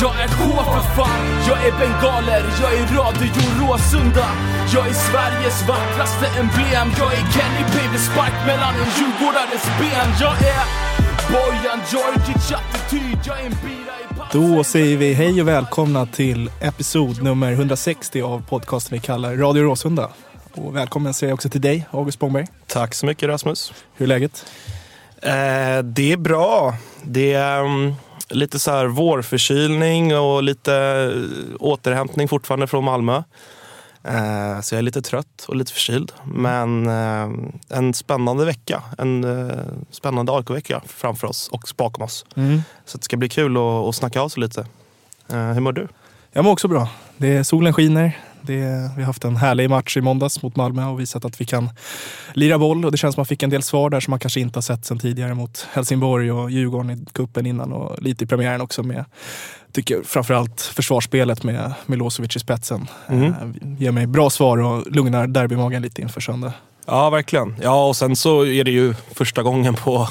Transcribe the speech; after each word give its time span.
Jag 0.00 0.14
är 0.20 0.28
H 0.28 0.62
för 0.64 0.80
fan 0.96 1.46
Jag 1.48 1.66
är 1.66 1.72
bengaler, 1.78 2.42
jag 2.62 2.74
är 2.74 2.86
Radio 2.96 3.32
Råsunda 3.60 4.28
Jag 4.74 4.88
är 4.88 4.92
Sveriges 4.92 5.68
vackraste 5.68 6.26
emblem 6.26 6.88
Jag 6.98 7.12
är 7.12 7.32
Kenny 7.32 7.64
Baby 7.74 7.98
spark 7.98 8.46
mellan 8.46 8.74
en 8.74 8.90
djurgårdares 8.96 9.64
ben 9.80 10.08
Jag 10.20 10.32
är 10.32 10.64
Bojan 11.32 11.80
Djordjic 11.90 12.52
attityd 12.52 13.18
Jag 13.24 13.40
är 13.40 13.46
en 13.46 13.56
bira 13.64 13.94
i 14.00 14.56
Då 14.56 14.64
säger 14.64 14.96
vi 14.96 15.14
hej 15.14 15.40
och 15.40 15.48
välkomna 15.48 16.06
till 16.06 16.50
episod 16.60 17.22
nummer 17.22 17.52
160 17.52 18.22
av 18.22 18.42
podcasten 18.48 18.98
vi 18.98 19.00
kallar 19.00 19.36
Radio 19.36 19.62
Råsunda. 19.62 20.10
Och 20.54 20.76
välkommen 20.76 21.14
säger 21.14 21.30
jag 21.30 21.34
också 21.34 21.48
till 21.48 21.60
dig, 21.60 21.86
August 21.90 22.16
Spångberg. 22.16 22.46
Tack 22.66 22.94
så 22.94 23.06
mycket 23.06 23.28
Rasmus. 23.28 23.72
Hur 23.94 24.06
är 24.06 24.08
läget? 24.08 24.46
Eh, 25.22 25.82
det 25.84 26.12
är 26.12 26.16
bra. 26.16 26.74
Det 27.02 27.32
är 27.32 27.60
um, 27.60 27.94
lite 28.28 28.58
så 28.58 28.70
här 28.70 28.86
vårförkylning 28.86 30.16
och 30.16 30.42
lite 30.42 30.74
eh, 30.74 31.56
återhämtning 31.60 32.28
fortfarande 32.28 32.66
från 32.66 32.84
Malmö. 32.84 33.22
Eh, 34.04 34.60
så 34.60 34.74
jag 34.74 34.78
är 34.78 34.82
lite 34.82 35.02
trött 35.02 35.44
och 35.48 35.56
lite 35.56 35.72
förkyld. 35.72 36.12
Men 36.24 36.86
eh, 36.86 37.30
en 37.78 37.94
spännande 37.94 38.44
vecka. 38.44 38.82
En 38.98 39.24
eh, 39.24 39.56
spännande 39.90 40.32
AIK-vecka 40.32 40.82
framför 40.86 41.26
oss 41.26 41.48
och 41.48 41.62
bakom 41.76 42.04
oss. 42.04 42.24
Så 42.84 42.98
det 42.98 43.04
ska 43.04 43.16
bli 43.16 43.28
kul 43.28 43.56
att, 43.56 43.62
att 43.62 43.94
snacka 43.94 44.20
av 44.20 44.28
sig 44.28 44.40
lite. 44.40 44.66
Hur 45.28 45.60
mår 45.60 45.72
du? 45.72 45.88
Jag 46.32 46.44
mår 46.44 46.52
också 46.52 46.68
bra. 46.68 46.88
Det 47.16 47.36
är, 47.36 47.42
solen 47.42 47.72
skiner. 47.72 48.18
Det 48.46 48.90
vi 48.96 49.02
har 49.02 49.06
haft 49.06 49.24
en 49.24 49.36
härlig 49.36 49.70
match 49.70 49.96
i 49.96 50.00
måndags 50.00 50.42
mot 50.42 50.56
Malmö 50.56 50.86
och 50.86 51.00
visat 51.00 51.24
att 51.24 51.40
vi 51.40 51.44
kan 51.44 51.70
lira 52.34 52.58
boll. 52.58 52.84
Och 52.84 52.92
det 52.92 52.98
känns 52.98 53.14
som 53.14 53.22
att 53.22 53.24
man 53.24 53.26
fick 53.26 53.42
en 53.42 53.50
del 53.50 53.62
svar 53.62 53.90
där 53.90 54.00
som 54.00 54.10
man 54.10 54.20
kanske 54.20 54.40
inte 54.40 54.56
har 54.56 54.62
sett 54.62 54.84
sen 54.84 54.98
tidigare 54.98 55.34
mot 55.34 55.66
Helsingborg 55.72 56.32
och 56.32 56.50
Djurgården 56.50 56.90
i 56.90 57.04
kuppen 57.12 57.46
innan 57.46 57.72
och 57.72 58.02
lite 58.02 58.24
i 58.24 58.26
premiären 58.26 58.60
också 58.60 58.82
med 58.82 59.04
tycker 59.76 60.02
framförallt 60.02 60.60
försvarsspelet 60.60 61.42
med 61.42 61.74
Milosevic 61.86 62.36
i 62.36 62.38
spetsen. 62.38 62.88
Mm. 63.08 63.24
Eh, 63.24 63.78
ger 63.78 63.90
mig 63.90 64.06
bra 64.06 64.30
svar 64.30 64.58
och 64.58 64.86
lugnar 64.86 65.26
derbymagen 65.26 65.82
lite 65.82 66.02
inför 66.02 66.20
söndag. 66.20 66.52
Ja, 66.86 67.10
verkligen. 67.10 67.56
Ja, 67.62 67.88
och 67.88 67.96
sen 67.96 68.16
så 68.16 68.46
är 68.46 68.64
det 68.64 68.70
ju 68.70 68.94
första 68.94 69.42
gången 69.42 69.74
på, 69.74 70.08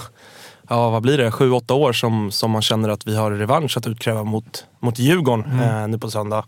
ja 0.70 0.90
vad 0.90 1.02
blir 1.02 1.18
det, 1.18 1.32
sju, 1.32 1.52
åtta 1.52 1.74
år 1.74 1.94
som, 1.94 2.32
som 2.32 2.52
man 2.52 2.62
känner 2.62 2.90
att 2.90 3.08
vi 3.08 3.16
har 3.16 3.32
revansch 3.32 3.78
att 3.78 3.88
utkräva 3.88 4.24
mot, 4.24 4.66
mot 4.80 5.00
Djurgården 5.00 5.60
eh, 5.62 5.88
nu 5.88 6.00
på 6.00 6.10
söndag. 6.10 6.46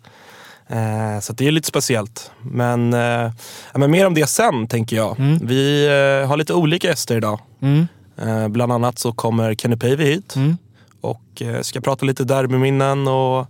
Eh, 0.69 1.19
så 1.21 1.33
det 1.33 1.47
är 1.47 1.51
lite 1.51 1.67
speciellt. 1.67 2.31
Men, 2.41 2.93
eh, 2.93 3.31
men 3.75 3.91
mer 3.91 4.07
om 4.07 4.13
det 4.13 4.27
sen 4.27 4.67
tänker 4.67 4.95
jag. 4.95 5.15
Vi 5.41 5.85
eh, 6.21 6.27
har 6.29 6.37
lite 6.37 6.53
olika 6.53 6.87
gäster 6.87 7.17
idag. 7.17 7.39
Mm. 7.61 7.87
Bland 8.49 8.71
annat 8.71 8.99
så 8.99 9.11
kommer 9.13 9.55
Kenny 9.55 9.75
Pavey 9.77 10.05
hit 10.13 10.35
Mm. 10.35 10.57
och 11.01 11.41
ska 11.61 11.81
prata 11.81 12.05
lite 12.05 12.23
derbyminnen 12.23 13.07
och 13.07 13.47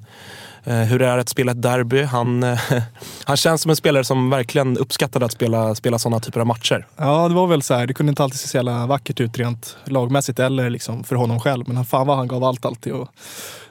hur 0.63 0.99
det 0.99 1.07
är 1.07 1.17
att 1.17 1.29
spela 1.29 1.51
ett 1.51 1.61
derby. 1.61 2.03
Han, 2.03 2.45
han 3.23 3.37
känns 3.37 3.61
som 3.61 3.69
en 3.69 3.75
spelare 3.75 4.03
som 4.03 4.29
verkligen 4.29 4.77
uppskattade 4.77 5.25
att 5.25 5.31
spela, 5.31 5.75
spela 5.75 5.99
sådana 5.99 6.19
typer 6.19 6.39
av 6.39 6.45
matcher. 6.47 6.87
Ja, 6.97 7.27
det 7.27 7.35
var 7.35 7.47
väl 7.47 7.61
så 7.61 7.73
här. 7.73 7.87
Det 7.87 7.93
kunde 7.93 8.09
inte 8.09 8.23
alltid 8.23 8.39
se 8.39 8.47
så 8.47 8.57
jävla 8.57 8.85
vackert 8.85 9.19
ut 9.19 9.37
rent 9.37 9.77
lagmässigt 9.85 10.39
eller 10.39 10.69
liksom 10.69 11.03
för 11.03 11.15
honom 11.15 11.39
själv. 11.39 11.63
Men 11.69 11.85
fan 11.85 12.07
vad 12.07 12.17
han 12.17 12.27
gav 12.27 12.43
allt 12.43 12.65
alltid 12.65 12.93
och 12.93 13.09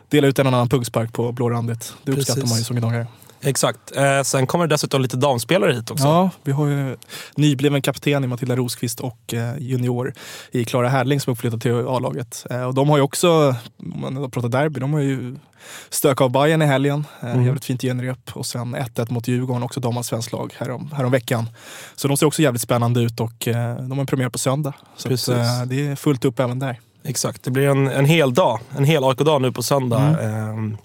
dela 0.08 0.26
ut 0.26 0.38
en 0.38 0.46
annan 0.46 0.68
pungspark 0.68 1.12
på 1.12 1.32
blårandet. 1.32 1.94
Det 2.04 2.12
uppskattar 2.12 2.34
Precis. 2.40 2.50
man 2.50 2.58
ju 2.58 2.64
som 2.64 2.76
gnagare. 2.76 3.06
Exakt. 3.46 3.96
Eh, 3.96 4.22
sen 4.22 4.46
kommer 4.46 4.66
det 4.66 4.74
dessutom 4.74 5.02
lite 5.02 5.16
damspelare 5.16 5.72
hit 5.72 5.90
också. 5.90 6.04
Ja, 6.04 6.30
vi 6.42 6.52
har 6.52 6.66
ju 6.66 6.96
nybliven 7.36 7.82
kapten 7.82 8.24
i 8.24 8.26
Matilda 8.26 8.56
Rosqvist 8.56 9.00
och 9.00 9.34
eh, 9.34 9.58
junior 9.58 10.12
i 10.50 10.64
Klara 10.64 10.88
Härling 10.88 11.20
som 11.20 11.30
är 11.30 11.32
uppflyttad 11.32 11.60
till 11.60 11.72
A-laget. 11.72 12.46
Eh, 12.50 12.62
och 12.62 12.74
de 12.74 12.88
har 12.88 12.96
ju 12.96 13.02
också, 13.02 13.54
om 13.76 14.00
man 14.00 14.30
pratar 14.30 14.48
derby, 14.48 14.80
de 14.80 14.92
har 14.92 15.00
ju 15.00 15.36
stök 15.90 16.20
av 16.20 16.30
Bayern 16.30 16.62
i 16.62 16.66
helgen. 16.66 17.04
Eh, 17.20 17.26
Mm. 17.30 17.44
Jävligt 17.46 17.64
fint 17.64 17.82
genrep. 17.82 18.30
Och 18.32 18.46
sen 18.46 18.76
1-1 18.76 19.12
mot 19.12 19.28
Djurgården, 19.28 19.62
också 19.62 19.80
damallsvenskt 19.80 20.32
lag 20.32 20.54
härom, 20.58 20.92
härom 20.96 21.12
veckan. 21.12 21.48
Så 21.96 22.08
de 22.08 22.16
ser 22.16 22.26
också 22.26 22.42
jävligt 22.42 22.62
spännande 22.62 23.00
ut 23.00 23.20
och 23.20 23.48
eh, 23.48 23.76
de 23.76 23.90
har 23.92 24.00
en 24.00 24.06
premiär 24.06 24.28
på 24.28 24.38
söndag. 24.38 24.72
Så 24.96 25.14
att, 25.14 25.28
eh, 25.28 25.62
det 25.66 25.86
är 25.88 25.96
fullt 25.96 26.24
upp 26.24 26.40
även 26.40 26.58
där. 26.58 26.80
Exakt, 27.04 27.42
det 27.42 27.50
blir 27.50 27.68
en, 27.68 27.86
en 27.86 28.04
hel 28.04 28.34
dag. 28.34 28.60
En 28.76 28.84
hel 28.84 29.04
AIK-dag 29.04 29.42
nu 29.42 29.52
på 29.52 29.62
söndag. 29.62 30.00
Mm. 30.20 30.76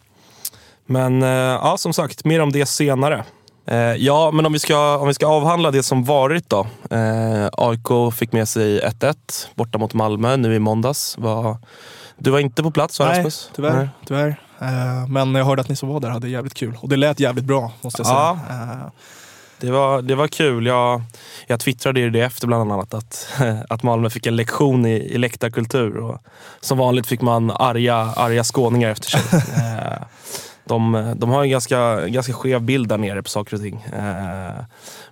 Men 0.85 1.23
eh, 1.23 1.29
ja, 1.29 1.75
som 1.77 1.93
sagt, 1.93 2.25
mer 2.25 2.39
om 2.39 2.51
det 2.51 2.65
senare. 2.65 3.23
Eh, 3.67 3.77
ja, 3.77 4.31
men 4.31 4.45
om 4.45 4.53
vi, 4.53 4.59
ska, 4.59 4.97
om 4.97 5.07
vi 5.07 5.13
ska 5.13 5.27
avhandla 5.27 5.71
det 5.71 5.83
som 5.83 6.03
varit 6.03 6.49
då. 6.49 6.67
Eh, 6.89 7.49
AIK 7.51 8.13
fick 8.13 8.31
med 8.31 8.49
sig 8.49 8.81
1-1 8.81 9.15
borta 9.55 9.77
mot 9.77 9.93
Malmö 9.93 10.37
nu 10.37 10.55
i 10.55 10.59
måndags. 10.59 11.17
Var, 11.17 11.57
du 12.17 12.31
var 12.31 12.39
inte 12.39 12.63
på 12.63 12.71
plats 12.71 12.99
va 12.99 13.05
Nej, 13.05 13.17
Rasmus? 13.17 13.51
tyvärr. 13.55 13.75
Nej. 13.75 13.89
tyvärr. 14.05 14.41
Men 15.07 15.35
jag 15.35 15.45
hörde 15.45 15.61
att 15.61 15.69
ni 15.69 15.75
som 15.75 15.89
var 15.89 15.99
där 15.99 16.09
hade 16.09 16.29
jävligt 16.29 16.53
kul. 16.53 16.77
Och 16.81 16.89
det 16.89 16.97
lät 16.97 17.19
jävligt 17.19 17.45
bra 17.45 17.71
måste 17.81 17.99
jag 17.99 18.07
säga. 18.07 18.39
Ja. 18.49 18.91
Det 19.61 19.71
var, 19.71 20.01
det 20.01 20.15
var 20.15 20.27
kul. 20.27 20.65
Jag, 20.65 21.01
jag 21.47 21.59
twittrade 21.59 21.99
i 21.99 22.09
det 22.09 22.21
efter 22.21 22.47
bland 22.47 22.71
annat 22.71 22.93
att, 22.93 23.27
att 23.69 23.83
Malmö 23.83 24.09
fick 24.09 24.25
en 24.25 24.35
lektion 24.35 24.85
i, 24.85 24.91
i 24.91 25.17
läktarkultur. 25.17 25.97
Och 25.97 26.23
som 26.59 26.77
vanligt 26.77 27.07
fick 27.07 27.21
man 27.21 27.51
arga, 27.51 27.95
arga 27.95 28.43
skåningar 28.43 28.89
efter 28.89 29.09
sig. 29.09 29.21
De, 30.65 31.13
de 31.17 31.29
har 31.29 31.43
en 31.43 31.49
ganska, 31.49 32.07
ganska 32.07 32.33
skev 32.33 32.61
bild 32.61 32.87
där 32.89 32.97
nere 32.97 33.23
på 33.23 33.29
saker 33.29 33.55
och 33.55 33.61
ting. 33.61 33.85
Eh, 33.93 34.63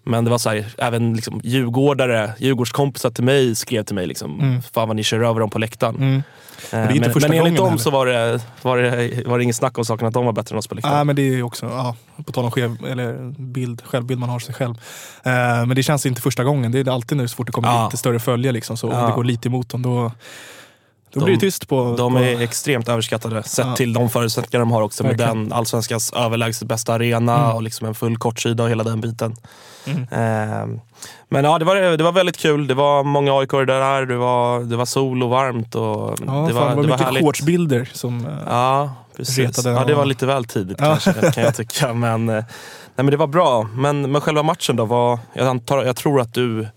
Men 0.03 0.23
det 0.25 0.31
var 0.31 0.37
så 0.37 0.49
här, 0.49 0.65
även 0.77 1.13
liksom 1.13 1.41
djurgårdare, 1.43 2.33
djurgårdskompisar 2.37 3.09
till 3.09 3.23
mig 3.23 3.55
skrev 3.55 3.83
till 3.83 3.95
mig 3.95 4.07
liksom, 4.07 4.39
Mm. 4.39 4.61
fan 4.61 4.87
vad 4.87 4.95
ni 4.95 5.03
kör 5.03 5.19
över 5.23 5.39
dem 5.39 5.49
på 5.49 5.59
läktaren. 5.59 5.95
mm. 5.95 6.15
Eh, 6.15 6.71
det 6.71 6.77
är 6.77 6.91
inte 6.91 6.99
men, 6.99 7.13
första 7.13 7.29
men 7.29 7.37
enligt 7.37 7.57
dem 7.57 7.65
heller. 7.69 7.77
så 7.83 7.89
var 7.91 8.05
det, 8.05 8.41
var, 8.61 8.77
det, 8.77 9.23
var 9.27 9.37
det 9.37 9.43
ingen 9.43 9.53
snack 9.53 9.77
om 9.77 9.85
saken 9.85 10.07
att 10.07 10.13
de 10.13 10.25
var 10.25 10.33
bättre 10.33 10.53
än 10.55 10.57
oss 10.59 10.67
på 10.67 10.75
läktaren. 10.75 10.97
Ja, 10.97 11.03
men 11.03 11.15
det 11.15 11.21
är 11.21 11.43
också, 11.43 11.65
ja, 11.65 11.95
på 12.25 12.31
tal 12.31 12.45
om 12.45 12.51
skev, 12.51 12.77
eller 12.87 13.31
bild, 13.41 13.81
självbild 13.85 14.19
man 14.19 14.29
har 14.29 14.39
sig 14.39 14.55
själv. 14.55 14.75
Eh, 15.23 15.31
men 15.65 15.69
det 15.75 15.83
känns 15.83 16.05
inte 16.05 16.21
första 16.21 16.43
gången. 16.43 16.71
Det 16.71 16.79
är 16.79 16.89
alltid 16.91 17.17
nu 17.17 17.27
så 17.27 17.35
fort 17.35 17.47
det 17.47 17.53
kommer 17.53 17.67
Ja. 17.69 17.85
lite 17.85 17.97
större 17.97 18.19
följe, 18.19 18.51
liksom, 18.51 18.77
så 18.77 18.87
om 18.87 18.93
Ja. 18.99 19.07
det 19.07 19.13
går 19.13 19.23
lite 19.23 19.47
emot 19.47 19.69
dem, 19.69 19.81
då, 19.81 20.11
då 21.13 21.19
De- 21.19 21.25
blir 21.25 21.35
det 21.35 21.39
tyst 21.39 21.67
på... 21.67 21.95
De 21.97 22.13
på, 22.13 22.19
är 22.19 22.41
extremt 22.41 22.89
överskattade 22.89 23.43
sett 23.43 23.65
Ja. 23.65 23.75
till 23.75 23.93
de 23.93 24.09
förutsättningar 24.09 24.59
de 24.59 24.71
har 24.71 24.81
också 24.81 25.03
med 25.03 25.17
Verkligen. 25.17 25.43
den 25.43 25.53
allsvenskans 25.53 26.13
överlägset 26.13 26.67
bästa 26.67 26.93
arena 26.93 27.37
Mm. 27.39 27.55
och 27.55 27.63
liksom 27.63 27.87
en 27.87 27.95
full 27.95 28.17
kortsida 28.17 28.63
och 28.63 28.69
hela 28.69 28.83
den 28.83 29.01
biten. 29.01 29.35
Mm. 29.85 30.07
Ehm, 30.11 30.79
men 31.29 31.45
ja, 31.45 31.59
det 31.59 31.65
var, 31.65 31.75
det 31.97 32.03
var 32.03 32.11
väldigt 32.11 32.37
kul. 32.37 32.67
Det 32.67 32.73
var 32.73 33.03
många 33.03 33.33
aik 33.39 33.51
där. 33.51 34.05
Det 34.05 34.17
var, 34.17 34.59
det 34.59 34.75
var 34.75 34.85
sol 34.85 35.23
och 35.23 35.29
varmt. 35.29 35.75
Och 35.75 35.83
ja, 35.83 36.13
det 36.17 36.25
fan, 36.25 36.27
var, 36.27 36.47
det 36.47 36.53
var, 36.53 36.69
det 36.69 36.75
var 36.75 36.83
mycket 36.83 36.99
härligt. 37.01 37.23
shortsbilder 37.23 37.89
som... 37.93 38.25
eh, 38.25 38.33
Ja, 38.47 38.93
precis. 39.17 39.65
Ja, 39.65 39.83
det 39.85 39.93
var 39.93 40.05
lite 40.05 40.25
väl 40.25 40.45
tidigt 40.45 40.77
Ja. 40.79 40.85
kanske, 40.85 41.31
kan 41.31 41.43
jag 41.43 41.55
tycka. 41.55 41.93
Men, 41.93 42.29
eh, 42.29 42.35
nej, 42.35 42.43
men 42.95 43.05
det 43.05 43.17
var 43.17 43.27
bra. 43.27 43.63
Men, 43.73 44.11
men 44.11 44.21
själva 44.21 44.43
matchen 44.43 44.75
då? 44.75 44.85
Var, 44.85 45.19
jag, 45.33 45.47
antar, 45.47 45.83
jag 45.85 45.95
tror 45.95 46.21
att 46.21 46.33
du, 46.33 46.67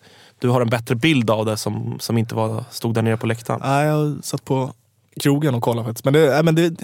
du 0.42 0.48
har 0.48 0.60
en 0.60 0.68
bättre 0.68 0.94
bild 0.94 1.30
av 1.30 1.46
det 1.46 1.56
som, 1.56 1.96
som 2.00 2.18
inte 2.18 2.34
var, 2.34 2.64
stod 2.70 2.94
där 2.94 3.02
nere 3.02 3.16
på 3.16 3.26
läktaren. 3.26 3.60
Nej, 3.64 3.86
jag 3.86 4.24
satt 4.24 4.44
på 4.44 4.72
krogen 5.20 5.54
och 5.54 5.62
kollade 5.62 5.88
faktiskt. 5.88 6.04
Men 6.04 6.14
det, 6.14 6.42
men 6.42 6.54
det, 6.54 6.76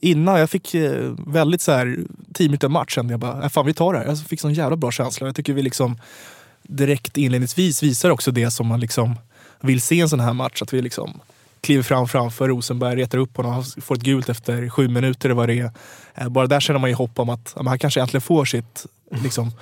innan 0.00 0.40
jag 0.40 0.50
fick 0.50 0.74
eh, 0.74 1.12
väldigt 1.26 1.60
så 1.60 1.72
här, 1.72 1.98
tio 2.34 2.48
minuter 2.48 2.68
match 2.68 2.94
kände 2.94 3.12
jag 3.12 3.20
bara, 3.20 3.42
äh, 3.42 3.48
fan 3.48 3.66
vi 3.66 3.74
tar 3.74 3.92
det 3.92 3.98
här. 3.98 4.06
Jag 4.06 4.18
fick 4.18 4.40
sån 4.40 4.54
jävla 4.54 4.76
bra 4.76 4.90
känsla. 4.90 5.26
Jag 5.26 5.36
tycker 5.36 5.52
vi 5.52 5.62
liksom 5.62 5.98
direkt 6.62 7.16
inledningsvis 7.16 7.82
visar 7.82 8.10
också 8.10 8.30
det 8.30 8.50
som 8.50 8.66
man 8.66 8.80
liksom 8.80 9.14
vill 9.60 9.80
se 9.80 10.00
en 10.00 10.08
sån 10.08 10.20
här 10.20 10.32
match. 10.32 10.62
Att 10.62 10.72
vi 10.72 10.82
liksom 10.82 11.20
kliver 11.60 11.82
fram 11.82 12.08
framför 12.08 12.48
Rosenberg, 12.48 12.96
retar 12.96 13.18
upp 13.18 13.36
honom, 13.36 13.52
han 13.52 13.64
får 13.64 13.94
ett 13.94 14.02
gult 14.02 14.28
efter 14.28 14.68
sju 14.68 14.88
minuter 14.88 15.28
eller 15.28 15.36
vad 15.36 15.48
det 15.48 15.60
är. 15.60 15.70
Eh, 16.14 16.28
bara 16.28 16.46
där 16.46 16.60
känner 16.60 16.80
man 16.80 16.90
ju 16.90 16.96
hopp 16.96 17.18
om 17.18 17.28
att 17.28 17.52
ja, 17.56 17.62
han 17.68 17.78
kanske 17.78 18.00
äntligen 18.00 18.22
får 18.22 18.44
sitt 18.44 18.86
liksom, 19.22 19.52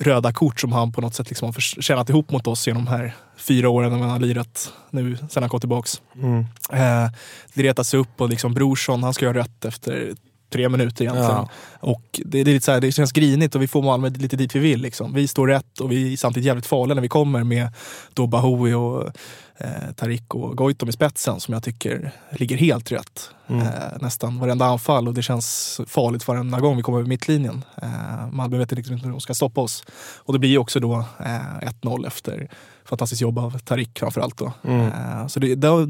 röda 0.00 0.32
kort 0.32 0.60
som 0.60 0.72
han 0.72 0.92
på 0.92 1.00
något 1.00 1.14
sätt 1.14 1.28
liksom 1.28 1.46
har 1.46 1.60
tjänat 1.82 2.08
ihop 2.08 2.30
mot 2.30 2.46
oss 2.46 2.66
genom 2.66 2.84
de 2.84 2.90
här 2.90 3.14
fyra 3.36 3.68
åren 3.68 3.92
när 3.92 3.98
han 3.98 4.10
har 4.10 4.18
lirat 4.18 4.72
nu 4.90 5.16
sen 5.30 5.42
han 5.42 5.50
kom 5.50 5.60
tillbaks. 5.60 6.02
Mm. 6.14 6.38
Eh, 6.72 7.10
det 7.54 7.62
retas 7.62 7.94
upp 7.94 8.20
och 8.20 8.28
liksom 8.28 8.54
Brorsson, 8.54 9.02
han 9.02 9.14
ska 9.14 9.24
göra 9.24 9.38
rätt 9.38 9.64
efter 9.64 10.14
tre 10.50 10.68
minuter 10.68 11.04
egentligen. 11.04 11.30
Ja. 11.30 11.48
Och 11.80 12.20
det, 12.24 12.44
det, 12.44 12.50
är 12.50 12.54
lite 12.54 12.64
så 12.64 12.72
här, 12.72 12.80
det 12.80 12.92
känns 12.92 13.12
grinigt 13.12 13.54
och 13.54 13.62
vi 13.62 13.68
får 13.68 13.82
Malmö 13.82 14.08
lite 14.08 14.36
dit 14.36 14.54
vi 14.54 14.58
vill. 14.58 14.80
Liksom. 14.80 15.14
Vi 15.14 15.28
står 15.28 15.48
rätt 15.48 15.80
och 15.80 15.92
vi 15.92 16.12
är 16.12 16.16
samtidigt 16.16 16.46
jävligt 16.46 16.66
farliga 16.66 16.94
när 16.94 17.02
vi 17.02 17.08
kommer 17.08 17.44
med 17.44 17.68
då 18.14 18.26
Bahoui 18.26 18.74
och 18.74 19.12
eh, 19.60 19.92
Tarik 19.96 20.34
och 20.34 20.56
Goitom 20.56 20.88
i 20.88 20.92
spetsen 20.92 21.40
som 21.40 21.54
jag 21.54 21.62
tycker 21.62 22.12
ligger 22.30 22.56
helt 22.56 22.92
rätt. 22.92 23.30
Mm. 23.46 23.66
Eh, 23.66 23.72
nästan 24.00 24.38
varenda 24.38 24.64
anfall 24.64 25.08
och 25.08 25.14
det 25.14 25.22
känns 25.22 25.80
farligt 25.86 26.28
varenda 26.28 26.60
gång 26.60 26.76
vi 26.76 26.82
kommer 26.82 26.98
över 26.98 27.08
mittlinjen. 27.08 27.64
Eh, 27.82 28.30
Malmö 28.32 28.58
vet 28.58 28.72
inte 28.72 28.90
hur 28.90 29.10
de 29.10 29.20
ska 29.20 29.34
stoppa 29.34 29.60
oss. 29.60 29.84
Och 30.18 30.32
det 30.32 30.38
blir 30.38 30.50
ju 30.50 30.58
också 30.58 30.80
då 30.80 31.04
eh, 31.18 31.68
1-0 31.82 32.06
efter 32.06 32.48
fantastiskt 32.84 33.22
jobb 33.22 33.38
av 33.38 33.58
Tarik 33.58 33.98
framförallt. 33.98 34.36
Då. 34.36 34.52
Mm. 34.64 34.86
Eh, 34.86 35.26
så 35.26 35.40
det, 35.40 35.54
det, 35.54 35.88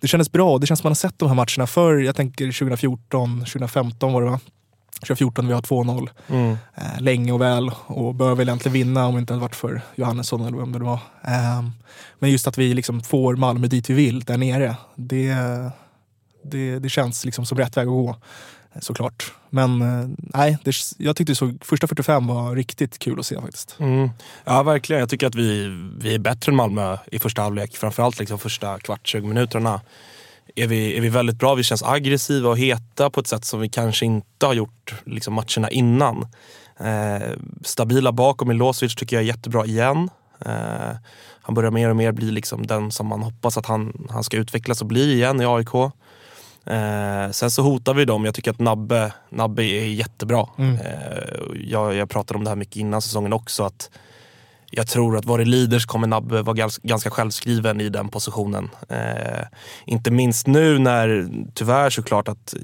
det 0.00 0.08
kändes 0.08 0.32
bra. 0.32 0.58
Det 0.58 0.66
känns 0.66 0.80
som 0.80 0.86
man 0.86 0.90
har 0.90 0.94
sett 0.94 1.18
de 1.18 1.28
här 1.28 1.36
matcherna 1.36 1.66
förr. 1.66 1.98
Jag 1.98 2.16
tänker 2.16 2.44
2014, 2.44 3.38
2015 3.38 4.12
var 4.12 4.22
det 4.22 4.30
va? 4.30 4.40
2014 5.00 5.46
vi 5.46 5.52
har 5.52 5.62
2-0. 5.62 6.08
Mm. 6.28 6.56
Eh, 6.74 7.00
länge 7.00 7.32
och 7.32 7.40
väl 7.40 7.70
och 7.86 8.14
bör 8.14 8.34
väl 8.34 8.48
egentligen 8.48 8.72
vinna 8.72 9.06
om 9.06 9.14
det 9.14 9.20
inte 9.20 9.32
hade 9.32 9.42
varit 9.42 9.56
för 9.56 9.82
Johannesson 9.94 10.46
eller 10.46 10.58
vem 10.58 10.72
det 10.72 10.78
var. 10.78 11.00
Eh, 11.24 11.62
men 12.18 12.30
just 12.30 12.46
att 12.46 12.58
vi 12.58 12.74
liksom 12.74 13.00
får 13.00 13.36
Malmö 13.36 13.66
dit 13.66 13.90
vi 13.90 13.94
vill, 13.94 14.20
där 14.20 14.36
nere. 14.36 14.76
Det, 14.94 15.34
det, 16.42 16.78
det 16.78 16.88
känns 16.88 17.24
liksom 17.24 17.46
som 17.46 17.58
rätt 17.58 17.76
väg 17.76 17.86
att 17.86 17.92
gå 17.92 18.16
såklart. 18.80 19.32
Men 19.50 19.82
eh, 19.82 20.08
nej, 20.18 20.58
det, 20.64 20.74
jag 20.98 21.16
tyckte 21.16 21.34
så, 21.34 21.52
första 21.60 21.86
45 21.86 22.26
var 22.26 22.56
riktigt 22.56 22.98
kul 22.98 23.20
att 23.20 23.26
se 23.26 23.40
faktiskt. 23.40 23.76
Mm. 23.78 24.10
Ja 24.44 24.62
verkligen, 24.62 25.00
jag 25.00 25.08
tycker 25.08 25.26
att 25.26 25.34
vi, 25.34 25.66
vi 25.98 26.14
är 26.14 26.18
bättre 26.18 26.50
än 26.50 26.56
Malmö 26.56 26.96
i 27.12 27.18
första 27.18 27.42
halvlek. 27.42 27.76
Framförallt 27.76 28.18
liksom 28.18 28.38
första 28.38 28.78
kvart, 28.78 29.06
20 29.08 29.26
minuterna 29.26 29.80
är 30.56 30.66
vi, 30.66 30.96
är 30.96 31.00
vi 31.00 31.08
väldigt 31.08 31.36
bra. 31.36 31.54
Vi 31.54 31.62
känns 31.62 31.82
aggressiva 31.82 32.48
och 32.48 32.58
heta 32.58 33.10
på 33.10 33.20
ett 33.20 33.26
sätt 33.26 33.44
som 33.44 33.60
vi 33.60 33.68
kanske 33.68 34.06
inte 34.06 34.46
har 34.46 34.54
gjort 34.54 34.94
liksom, 35.04 35.34
matcherna 35.34 35.70
innan. 35.70 36.26
Eh, 36.80 37.28
stabila 37.64 38.12
bakom 38.12 38.48
Milosevic 38.48 38.94
tycker 38.94 39.16
jag 39.16 39.22
är 39.22 39.26
jättebra 39.26 39.66
igen. 39.66 40.10
Eh, 40.46 40.96
han 41.42 41.54
börjar 41.54 41.70
mer 41.70 41.90
och 41.90 41.96
mer 41.96 42.12
bli 42.12 42.30
liksom 42.30 42.66
den 42.66 42.90
som 42.90 43.06
man 43.06 43.22
hoppas 43.22 43.58
att 43.58 43.66
han, 43.66 44.06
han 44.10 44.24
ska 44.24 44.36
utvecklas 44.36 44.80
och 44.80 44.86
bli 44.86 45.12
igen 45.12 45.40
i 45.40 45.46
AIK. 45.46 45.74
Eh, 46.64 47.30
sen 47.30 47.50
så 47.50 47.62
hotar 47.62 47.94
vi 47.94 48.04
dem. 48.04 48.24
Jag 48.24 48.34
tycker 48.34 48.50
att 48.50 48.58
Nabbe, 48.58 49.12
Nabbe 49.28 49.62
är 49.62 49.86
jättebra. 49.86 50.48
Mm. 50.58 50.74
Eh, 50.74 51.60
jag, 51.64 51.94
jag 51.94 52.10
pratade 52.10 52.38
om 52.38 52.44
det 52.44 52.50
här 52.50 52.56
mycket 52.56 52.76
innan 52.76 53.02
säsongen 53.02 53.32
också. 53.32 53.64
att 53.64 53.90
jag 54.70 54.86
tror 54.86 55.16
att 55.16 55.24
vad 55.24 55.40
det 55.40 55.44
lider 55.44 55.78
så 55.78 55.88
kommer 55.88 56.06
Nabbe 56.06 56.42
vara 56.42 56.68
ganska 56.82 57.10
självskriven 57.10 57.80
i 57.80 57.88
den 57.88 58.08
positionen. 58.08 58.70
Eh, 58.88 59.46
inte 59.84 60.10
minst 60.10 60.46
nu 60.46 60.78
när, 60.78 61.28
tyvärr 61.54 61.90
såklart, 61.90 62.28
att 62.28 62.54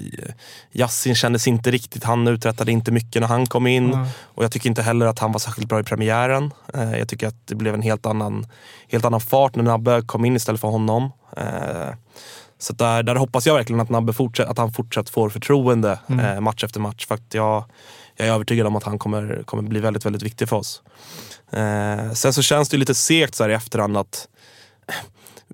Yassin 0.71 1.15
kändes 1.15 1.47
inte 1.47 1.71
riktigt, 1.71 2.03
han 2.03 2.27
uträttade 2.27 2.71
inte 2.71 2.91
mycket 2.91 3.21
när 3.21 3.27
han 3.27 3.45
kom 3.45 3.67
in. 3.67 3.93
Mm. 3.93 4.05
Och 4.21 4.43
jag 4.43 4.51
tycker 4.51 4.69
inte 4.69 4.81
heller 4.81 5.05
att 5.05 5.19
han 5.19 5.31
var 5.31 5.39
särskilt 5.39 5.69
bra 5.69 5.79
i 5.79 5.83
premiären. 5.83 6.53
Eh, 6.73 6.97
jag 6.97 7.09
tycker 7.09 7.27
att 7.27 7.47
det 7.47 7.55
blev 7.55 7.73
en 7.73 7.81
helt 7.81 8.05
annan, 8.05 8.47
helt 8.87 9.05
annan 9.05 9.21
fart 9.21 9.55
när 9.55 9.63
Nabbe 9.63 10.01
kom 10.01 10.25
in 10.25 10.35
istället 10.35 10.61
för 10.61 10.67
honom. 10.67 11.11
Eh, 11.37 11.93
så 12.59 12.73
där, 12.73 13.03
där 13.03 13.15
hoppas 13.15 13.47
jag 13.47 13.55
verkligen 13.55 13.79
att 13.79 13.89
Nabbe 13.89 14.13
fortsätt, 14.13 14.47
att 14.47 14.57
han 14.57 14.73
fortsatt 14.73 15.09
får 15.09 15.29
förtroende 15.29 15.99
mm. 16.07 16.25
eh, 16.25 16.39
match 16.39 16.63
efter 16.63 16.79
match. 16.79 17.05
För 17.07 17.15
att 17.15 17.33
jag, 17.33 17.63
jag 18.17 18.27
är 18.27 18.33
övertygad 18.33 18.67
om 18.67 18.75
att 18.75 18.83
han 18.83 18.99
kommer, 18.99 19.43
kommer 19.45 19.63
bli 19.63 19.79
väldigt, 19.79 20.05
väldigt 20.05 20.23
viktig 20.23 20.49
för 20.49 20.55
oss. 20.55 20.81
Eh, 21.51 22.11
sen 22.13 22.33
så 22.33 22.41
känns 22.41 22.69
det 22.69 22.77
lite 22.77 22.95
segt 22.95 23.35
så 23.35 23.43
här 23.43 23.49
i 23.49 23.53
efterhand 23.53 23.97
att 23.97 24.27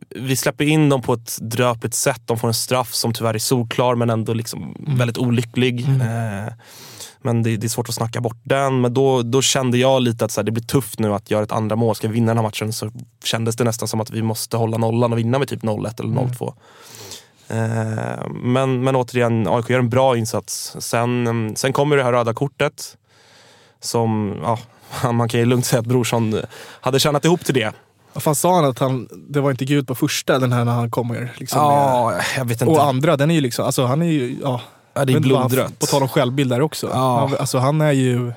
vi 0.09 0.35
släpper 0.35 0.65
in 0.65 0.89
dem 0.89 1.01
på 1.01 1.13
ett 1.13 1.37
dröpligt 1.41 1.95
sätt. 1.95 2.21
De 2.25 2.39
får 2.39 2.47
en 2.47 2.53
straff 2.53 2.93
som 2.93 3.13
tyvärr 3.13 3.33
är 3.33 3.39
solklar 3.39 3.95
men 3.95 4.09
ändå 4.09 4.33
liksom 4.33 4.75
mm. 4.79 4.97
väldigt 4.97 5.17
olycklig. 5.17 5.87
Mm. 5.87 6.01
Eh, 6.01 6.53
men 7.21 7.43
det, 7.43 7.57
det, 7.57 7.67
är 7.67 7.69
svårt 7.69 7.89
att 7.89 7.95
snacka 7.95 8.21
bort 8.21 8.39
den. 8.43 8.81
Men 8.81 8.93
då, 8.93 9.21
då 9.21 9.41
kände 9.41 9.77
jag 9.77 10.01
lite 10.01 10.25
att 10.25 10.31
så 10.31 10.41
här, 10.41 10.45
det 10.45 10.51
blir 10.51 10.63
tufft 10.63 10.99
nu 10.99 11.13
att 11.13 11.31
göra 11.31 11.43
ett 11.43 11.51
andra 11.51 11.75
mål. 11.75 11.95
Ska 11.95 12.07
vi 12.07 12.13
vinna 12.13 12.27
den 12.27 12.37
här 12.37 12.43
matchen 12.43 12.73
så 12.73 12.91
kändes 13.23 13.55
det 13.55 13.63
nästan 13.63 13.87
som 13.87 14.01
att 14.01 14.11
vi 14.11 14.21
måste 14.21 14.57
hålla 14.57 14.77
nollan 14.77 15.11
och 15.11 15.19
vinna 15.19 15.39
med 15.39 15.47
typ 15.47 15.63
0-1 15.63 15.99
eller 15.99 16.09
0-2. 16.09 16.43
Mm. 16.43 16.55
Eh, 17.47 18.27
men, 18.29 18.83
men 18.83 18.95
återigen, 18.95 19.47
AIK 19.47 19.69
gör 19.69 19.79
en 19.79 19.89
bra 19.89 20.17
insats. 20.17 20.75
Sen, 20.79 21.53
sen 21.55 21.73
kommer 21.73 21.97
det 21.97 22.03
här 22.03 22.11
röda 22.11 22.33
kortet. 22.33 22.97
Som, 23.79 24.39
ja, 24.43 24.59
man 25.11 25.29
kan 25.29 25.39
ju 25.39 25.45
lugnt 25.45 25.65
säga 25.65 25.79
att 25.79 25.85
Brorsson 25.85 26.41
hade 26.81 26.99
tjänat 26.99 27.25
ihop 27.25 27.45
till 27.45 27.53
det. 27.53 27.73
Vad 28.13 28.37
sa 28.37 28.55
han 28.55 28.65
att 28.65 28.79
han, 28.79 29.07
det 29.29 29.41
var 29.41 29.51
inte 29.51 29.65
Gud 29.65 29.87
på 29.87 29.95
första, 29.95 30.39
den 30.39 30.51
här 30.51 30.65
när 30.65 30.71
han 30.71 30.91
kommer? 30.91 31.33
Liksom, 31.37 31.61
ja, 31.61 32.13
jag 32.37 32.45
vet 32.45 32.61
inte. 32.61 32.73
Och 32.73 32.83
andra, 32.83 33.17
den 33.17 33.31
är 33.31 33.35
ju 33.35 33.41
liksom, 33.41 33.65
alltså 33.65 33.85
han 33.85 34.01
är 34.01 34.05
ju, 34.05 34.37
ja. 34.41 34.61
ja 34.93 35.05
det 35.05 35.13
är 35.13 35.19
blodrött. 35.19 35.79
På 35.79 35.85
tal 35.85 36.01
om 36.01 36.09
självbild 36.09 36.49
där 36.49 36.61
också. 36.61 36.89
Ja. 36.93 37.19
Han, 37.19 37.37
alltså 37.39 37.57
han 37.57 37.81
är 37.81 37.91
ju, 37.91 38.33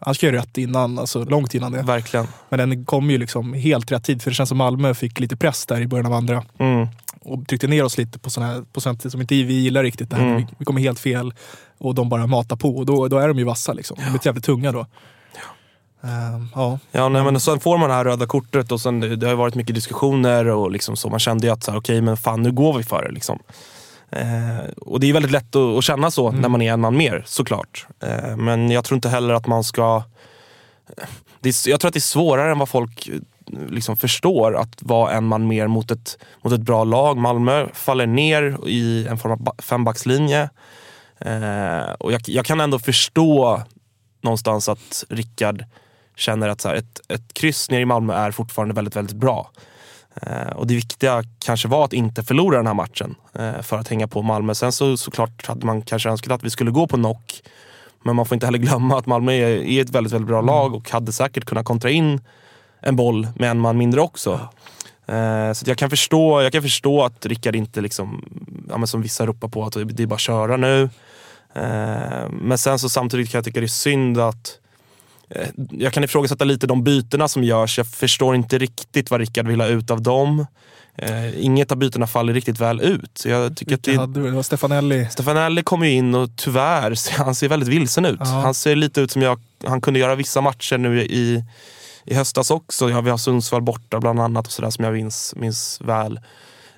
han 0.00 0.14
ska 0.14 0.26
göra 0.26 0.36
rätt 0.36 0.58
innan, 0.58 0.98
alltså 0.98 1.24
långt 1.24 1.54
innan 1.54 1.72
det. 1.72 1.82
Verkligen. 1.82 2.26
Men 2.48 2.58
den 2.58 2.84
kom 2.84 3.10
ju 3.10 3.18
liksom 3.18 3.54
helt 3.54 3.92
rätt 3.92 4.04
tid, 4.04 4.22
för 4.22 4.30
det 4.30 4.34
känns 4.34 4.48
som 4.48 4.58
Malmö 4.58 4.94
fick 4.94 5.20
lite 5.20 5.36
press 5.36 5.66
där 5.66 5.80
i 5.80 5.86
början 5.86 6.06
av 6.06 6.12
andra. 6.12 6.44
Mm. 6.58 6.88
Och 7.20 7.48
tryckte 7.48 7.66
ner 7.66 7.84
oss 7.84 7.98
lite 7.98 8.18
på 8.18 8.30
sådana 8.30 8.52
här 8.52 8.62
procent 8.72 9.12
som 9.12 9.20
inte 9.20 9.34
vi 9.34 9.54
gillar 9.54 9.82
riktigt. 9.82 10.10
Det 10.10 10.16
här. 10.16 10.26
Mm. 10.26 10.36
Vi, 10.36 10.46
vi 10.58 10.64
kommer 10.64 10.80
helt 10.80 11.00
fel 11.00 11.32
och 11.78 11.94
de 11.94 12.08
bara 12.08 12.26
matar 12.26 12.56
på. 12.56 12.76
Och 12.76 12.86
då, 12.86 13.08
då 13.08 13.18
är 13.18 13.28
de 13.28 13.38
ju 13.38 13.44
vassa 13.44 13.72
liksom. 13.72 13.96
De 14.04 14.10
blir 14.10 14.26
jävligt 14.26 14.44
tunga 14.44 14.72
då. 14.72 14.86
Uh, 16.04 16.46
ja. 16.54 16.78
ja 16.92 17.08
nej, 17.08 17.24
men 17.24 17.40
sen 17.40 17.60
får 17.60 17.78
man 17.78 17.88
det 17.88 17.94
här 17.94 18.04
röda 18.04 18.26
kortet 18.26 18.72
och 18.72 18.80
sen, 18.80 19.00
det 19.00 19.26
har 19.26 19.34
varit 19.34 19.54
mycket 19.54 19.74
diskussioner 19.74 20.46
och 20.46 20.70
liksom 20.70 20.96
så. 20.96 21.10
Man 21.10 21.18
kände 21.18 21.46
ju 21.46 21.52
att 21.52 21.68
okej 21.68 21.78
okay, 21.78 22.00
men 22.00 22.16
fan 22.16 22.42
nu 22.42 22.52
går 22.52 22.78
vi 22.78 22.84
för 22.84 23.04
det. 23.04 23.12
Liksom. 23.12 23.38
Uh, 24.16 24.70
och 24.76 25.00
det 25.00 25.08
är 25.08 25.12
väldigt 25.12 25.32
lätt 25.32 25.56
att, 25.56 25.78
att 25.78 25.84
känna 25.84 26.10
så 26.10 26.28
mm. 26.28 26.40
när 26.40 26.48
man 26.48 26.62
är 26.62 26.72
en 26.72 26.80
man 26.80 26.96
mer 26.96 27.22
såklart. 27.26 27.86
Uh, 28.04 28.36
men 28.36 28.70
jag 28.70 28.84
tror 28.84 28.96
inte 28.96 29.08
heller 29.08 29.34
att 29.34 29.46
man 29.46 29.64
ska... 29.64 30.02
Är, 31.42 31.68
jag 31.68 31.80
tror 31.80 31.88
att 31.88 31.94
det 31.94 31.98
är 31.98 32.00
svårare 32.00 32.50
än 32.50 32.58
vad 32.58 32.68
folk 32.68 33.10
liksom 33.68 33.96
förstår 33.96 34.56
att 34.56 34.82
vara 34.82 35.12
en 35.12 35.24
man 35.24 35.46
mer 35.46 35.66
mot 35.66 35.90
ett, 35.90 36.18
mot 36.42 36.52
ett 36.52 36.60
bra 36.60 36.84
lag. 36.84 37.16
Malmö 37.16 37.66
faller 37.72 38.06
ner 38.06 38.58
i 38.66 39.06
en 39.06 39.18
form 39.18 39.32
av 39.32 39.54
fembackslinje. 39.58 40.50
och 41.98 42.12
jag, 42.12 42.20
jag 42.26 42.44
kan 42.44 42.60
ändå 42.60 42.78
förstå 42.78 43.62
någonstans 44.20 44.68
att 44.68 45.04
Rickard 45.08 45.64
känner 46.16 46.48
att 46.48 46.60
så 46.60 46.68
här, 46.68 46.74
ett, 46.76 47.00
ett 47.08 47.34
kryss 47.34 47.70
nere 47.70 47.80
i 47.80 47.84
Malmö 47.84 48.14
är 48.14 48.30
fortfarande 48.30 48.74
väldigt, 48.74 48.96
väldigt 48.96 49.16
bra. 49.16 49.50
Eh, 50.22 50.52
och 50.56 50.66
det 50.66 50.74
viktiga 50.74 51.22
kanske 51.38 51.68
var 51.68 51.84
att 51.84 51.92
inte 51.92 52.22
förlora 52.22 52.56
den 52.56 52.66
här 52.66 52.74
matchen 52.74 53.14
eh, 53.34 53.62
för 53.62 53.78
att 53.78 53.88
hänga 53.88 54.08
på 54.08 54.22
Malmö. 54.22 54.54
Sen 54.54 54.72
så 54.72 54.96
såklart 54.96 55.46
hade 55.46 55.66
man 55.66 55.82
kanske 55.82 56.08
önskat 56.08 56.32
att 56.32 56.42
vi 56.42 56.50
skulle 56.50 56.70
gå 56.70 56.86
på 56.86 56.96
knock. 56.96 57.42
Men 58.02 58.16
man 58.16 58.26
får 58.26 58.36
inte 58.36 58.46
heller 58.46 58.58
glömma 58.58 58.98
att 58.98 59.06
Malmö 59.06 59.32
är, 59.32 59.80
ett 59.80 59.90
väldigt, 59.90 60.12
väldigt 60.12 60.28
bra 60.28 60.40
lag 60.40 60.74
och 60.74 60.90
hade 60.90 61.12
säkert 61.12 61.44
kunnat 61.44 61.64
kontra 61.64 61.90
in 61.90 62.20
en 62.80 62.96
boll 62.96 63.28
med 63.34 63.50
en 63.50 63.60
man 63.60 63.78
mindre 63.78 64.00
också. 64.00 64.32
Eh, 65.06 65.52
så 65.52 65.70
jag 65.70 65.78
kan, 65.78 65.90
förstå, 65.90 66.42
jag 66.42 66.52
kan 66.52 66.62
förstå 66.62 67.04
att 67.04 67.26
Rickard 67.26 67.56
inte, 67.56 67.80
liksom, 67.80 68.24
ja, 68.68 68.86
som 68.86 69.02
vissa 69.02 69.26
ropar 69.26 69.48
på, 69.48 69.64
att 69.64 69.72
det 69.72 70.02
är 70.02 70.06
bara 70.06 70.14
att 70.14 70.20
köra 70.20 70.56
nu. 70.56 70.90
Men 72.30 72.58
sen 72.58 72.78
så 72.78 72.88
samtidigt 72.88 73.30
kan 73.30 73.38
jag 73.38 73.44
tycka 73.44 73.60
det 73.60 73.66
är 73.66 73.68
synd 73.68 74.18
att 74.18 74.58
jag 75.70 75.92
kan 75.92 76.04
ifrågasätta 76.04 76.44
lite 76.44 76.66
de 76.66 76.84
bytena 76.84 77.28
som 77.28 77.44
görs. 77.44 77.78
Jag 77.78 77.86
förstår 77.86 78.34
inte 78.34 78.58
riktigt 78.58 79.10
vad 79.10 79.20
Rickard 79.20 79.48
vill 79.48 79.60
ha 79.60 79.68
ut 79.68 79.90
av 79.90 80.02
dem. 80.02 80.46
Eh, 80.98 81.44
inget 81.44 81.72
av 81.72 81.78
bytena 81.78 82.06
faller 82.06 82.32
riktigt 82.32 82.60
väl 82.60 82.80
ut. 82.80 83.22
Jag 83.26 83.56
tycker 83.56 83.74
att 83.74 83.82
det, 83.82 83.96
hade, 83.96 84.22
det 84.22 84.30
var 84.30 84.42
Stefanelli. 84.42 85.08
Stefanelli 85.10 85.62
kommer 85.62 85.86
ju 85.86 85.92
in 85.92 86.14
och 86.14 86.30
tyvärr, 86.36 87.18
han 87.18 87.34
ser 87.34 87.48
väldigt 87.48 87.68
vilsen 87.68 88.04
ut. 88.04 88.18
Ja. 88.20 88.26
Han 88.26 88.54
ser 88.54 88.76
lite 88.76 89.00
ut 89.00 89.10
som 89.10 89.22
jag, 89.22 89.40
han 89.66 89.80
kunde 89.80 90.00
göra 90.00 90.14
vissa 90.14 90.40
matcher 90.40 90.78
nu 90.78 91.02
i, 91.02 91.44
i 92.04 92.14
höstas 92.14 92.50
också. 92.50 92.90
Ja, 92.90 93.00
vi 93.00 93.10
har 93.10 93.18
Sundsvall 93.18 93.62
borta 93.62 94.00
bland 94.00 94.20
annat 94.20 94.46
och 94.46 94.52
sådär 94.52 94.70
som 94.70 94.84
jag 94.84 94.94
minns, 94.94 95.34
minns 95.36 95.80
väl. 95.80 96.20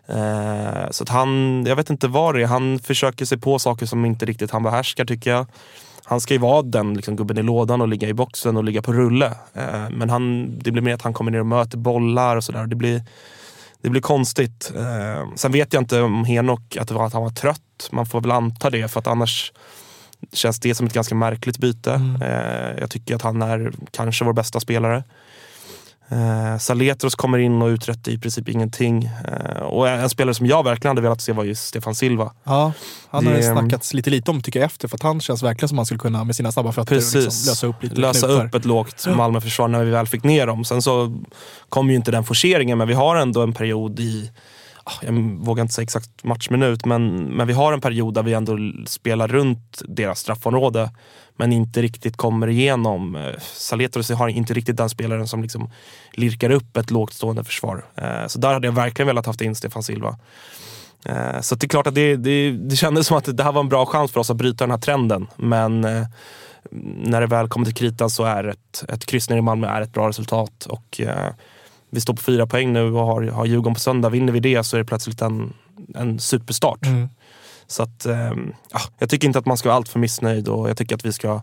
Eh, 0.06 0.90
så 0.90 1.02
att 1.02 1.08
han, 1.08 1.64
jag 1.66 1.76
vet 1.76 1.90
inte 1.90 2.08
vad 2.08 2.34
det 2.34 2.42
är. 2.42 2.46
Han 2.46 2.78
försöker 2.78 3.24
sig 3.24 3.38
på 3.38 3.58
saker 3.58 3.86
som 3.86 4.04
inte 4.04 4.26
riktigt 4.26 4.50
han 4.50 4.62
behärskar 4.62 5.04
tycker 5.04 5.30
jag 5.30 5.46
han 6.10 6.20
ska 6.20 6.34
ju 6.34 6.40
vara 6.40 6.62
den 6.62 6.94
liksom, 6.94 7.16
gubben 7.16 7.38
i 7.38 7.42
lådan 7.42 7.80
och 7.80 7.88
ligga 7.88 8.08
i 8.08 8.14
boxen 8.14 8.56
och 8.56 8.64
ligga 8.64 8.82
på 8.82 8.92
rulle. 8.92 9.26
Eh, 9.54 9.90
men 9.90 10.10
han, 10.10 10.54
det 10.58 10.70
blir 10.70 10.82
mer 10.82 10.94
att 10.94 11.02
han 11.02 11.12
kommer 11.12 11.30
ner 11.30 11.40
och 11.40 11.46
möter 11.46 11.78
bollar 11.78 12.36
och 12.36 12.44
sådär. 12.44 12.66
Det 12.66 12.76
blir, 12.76 13.02
det 13.80 13.90
blir 13.90 14.00
konstigt. 14.00 14.72
Eh, 14.76 15.34
sen 15.34 15.52
vet 15.52 15.72
jag 15.72 15.82
inte 15.82 16.00
om 16.00 16.24
Henok, 16.24 16.76
att, 16.76 16.88
det 16.88 16.94
var, 16.94 17.06
att 17.06 17.12
han 17.12 17.22
var 17.22 17.30
trött. 17.30 17.88
Man 17.90 18.06
får 18.06 18.20
väl 18.20 18.30
anta 18.30 18.70
det 18.70 18.88
för 18.88 19.00
att 19.00 19.06
annars 19.06 19.52
känns 20.32 20.60
det 20.60 20.74
som 20.74 20.86
ett 20.86 20.92
ganska 20.92 21.14
märkligt 21.14 21.58
byte. 21.58 21.92
Mm. 21.92 22.22
Eh, 22.22 22.80
jag 22.80 22.90
tycker 22.90 23.16
att 23.16 23.22
han 23.22 23.42
är 23.42 23.72
kanske 23.90 24.24
vår 24.24 24.32
bästa 24.32 24.60
spelare. 24.60 25.04
Eh, 26.10 26.58
Saletros 26.58 27.14
kommer 27.14 27.38
in 27.38 27.62
och 27.62 27.66
uträttar 27.66 28.12
i 28.12 28.18
princip 28.18 28.48
ingenting. 28.48 29.04
Eh, 29.28 29.62
och 29.62 29.88
en 29.88 30.10
spelare 30.10 30.34
som 30.34 30.46
jag 30.46 30.62
verkligen 30.64 30.90
hade 30.90 31.02
velat 31.02 31.20
se 31.20 31.32
var 31.32 31.44
ju 31.44 31.54
Stefan 31.54 31.94
Silva. 31.94 32.32
Ja, 32.44 32.72
han 33.10 33.26
har 33.26 33.32
Det- 33.32 33.38
det 33.38 33.52
snackats 33.52 33.94
lite 33.94 34.10
lite 34.10 34.30
om 34.30 34.40
tycker 34.42 34.60
jag 34.60 34.66
efter 34.66 34.88
för 34.88 34.96
att 34.96 35.02
han 35.02 35.20
känns 35.20 35.42
verkligen 35.42 35.68
som 35.68 35.78
han 35.78 35.86
skulle 35.86 35.98
kunna 36.00 36.24
med 36.24 36.36
sina 36.36 36.52
snabba 36.52 36.72
fötter 36.72 36.94
Precis. 36.94 37.14
liksom, 37.14 37.50
lösa 37.50 37.66
upp 37.66 37.82
lite 37.82 37.94
Lösa 38.00 38.26
knutar. 38.26 38.46
upp 38.46 38.54
ett 38.54 38.64
lågt 38.64 39.06
Malmöförsvar 39.16 39.68
när 39.68 39.84
vi 39.84 39.90
väl 39.90 40.06
fick 40.06 40.24
ner 40.24 40.46
dem. 40.46 40.64
Sen 40.64 40.82
så 40.82 41.22
kom 41.68 41.90
ju 41.90 41.96
inte 41.96 42.10
den 42.10 42.24
forceringen 42.24 42.78
men 42.78 42.88
vi 42.88 42.94
har 42.94 43.16
ändå 43.16 43.42
en 43.42 43.52
period 43.52 44.00
i 44.00 44.30
ah, 44.84 44.92
jag 45.02 45.12
vågar 45.38 45.62
inte 45.62 45.74
säga 45.74 45.82
exakt 45.82 46.24
matchminut, 46.24 46.84
men, 46.86 47.24
men 47.24 47.46
vi 47.46 47.52
har 47.52 47.72
en 47.72 47.80
period 47.80 48.14
där 48.14 48.22
vi 48.22 48.32
ändå 48.32 48.58
spelar 48.86 49.28
runt 49.28 49.82
deras 49.88 50.18
straffområde 50.18 50.90
men 51.40 51.52
inte 51.52 51.82
riktigt 51.82 52.16
kommer 52.16 52.48
igenom. 52.48 53.16
Eh, 53.16 53.40
Saletros 53.40 54.10
har 54.10 54.28
inte 54.28 54.54
riktigt 54.54 54.76
den 54.76 54.88
spelaren 54.88 55.28
som 55.28 55.42
liksom 55.42 55.70
lirkar 56.12 56.50
upp 56.50 56.76
ett 56.76 56.90
lågt 56.90 57.12
stående 57.12 57.44
försvar. 57.44 57.84
Eh, 57.94 58.26
så 58.26 58.38
där 58.38 58.52
hade 58.52 58.66
jag 58.66 58.72
verkligen 58.72 59.06
velat 59.06 59.26
haft 59.26 59.40
in 59.40 59.54
Stefan 59.54 59.82
Silva. 59.82 60.18
Eh, 61.04 61.40
så 61.40 61.54
det 61.54 61.66
är 61.66 61.68
klart 61.68 61.86
att 61.86 61.94
det, 61.94 62.16
det, 62.16 62.50
det 62.50 62.76
kändes 62.76 63.06
som 63.06 63.16
att 63.16 63.36
det 63.36 63.42
här 63.42 63.52
var 63.52 63.60
en 63.60 63.68
bra 63.68 63.86
chans 63.86 64.12
för 64.12 64.20
oss 64.20 64.30
att 64.30 64.36
bryta 64.36 64.64
den 64.64 64.70
här 64.70 64.78
trenden. 64.78 65.26
Men 65.36 65.80
när 67.04 67.20
det 67.20 67.26
väl 67.26 67.48
kommer 67.48 67.66
till 67.66 67.74
kritan 67.74 68.10
så 68.10 68.24
är 68.24 68.44
ett, 68.44 68.84
ett 68.88 69.06
kryss 69.06 69.30
nere 69.30 69.38
i 69.38 69.42
Malmö 69.42 69.66
är 69.66 69.80
ett 69.80 69.92
bra 69.92 70.08
resultat. 70.08 70.66
Och, 70.66 71.00
vi 71.92 72.00
står 72.00 72.14
på 72.14 72.22
fyra 72.22 72.46
poäng 72.46 72.72
nu 72.72 72.92
och 72.92 73.06
har, 73.06 73.22
har 73.22 73.46
Djurgården 73.46 73.74
på 73.74 73.80
söndag. 73.80 74.08
Vinner 74.08 74.32
vi 74.32 74.40
det 74.40 74.64
så 74.64 74.76
är 74.76 74.78
det 74.78 74.84
plötsligt 74.84 75.22
en, 75.22 75.52
en 75.94 76.18
superstart. 76.18 76.86
Mm. 76.86 77.08
Så 77.70 77.82
att, 77.82 78.06
eh, 78.06 78.32
ja, 78.72 78.80
jag 78.98 79.10
tycker 79.10 79.26
inte 79.26 79.38
att 79.38 79.46
man 79.46 79.56
ska 79.56 79.68
vara 79.68 79.76
alltför 79.76 79.98
missnöjd 79.98 80.48
och 80.48 80.70
jag 80.70 80.76
tycker 80.76 80.94
att 80.94 81.04
vi 81.04 81.12
ska 81.12 81.42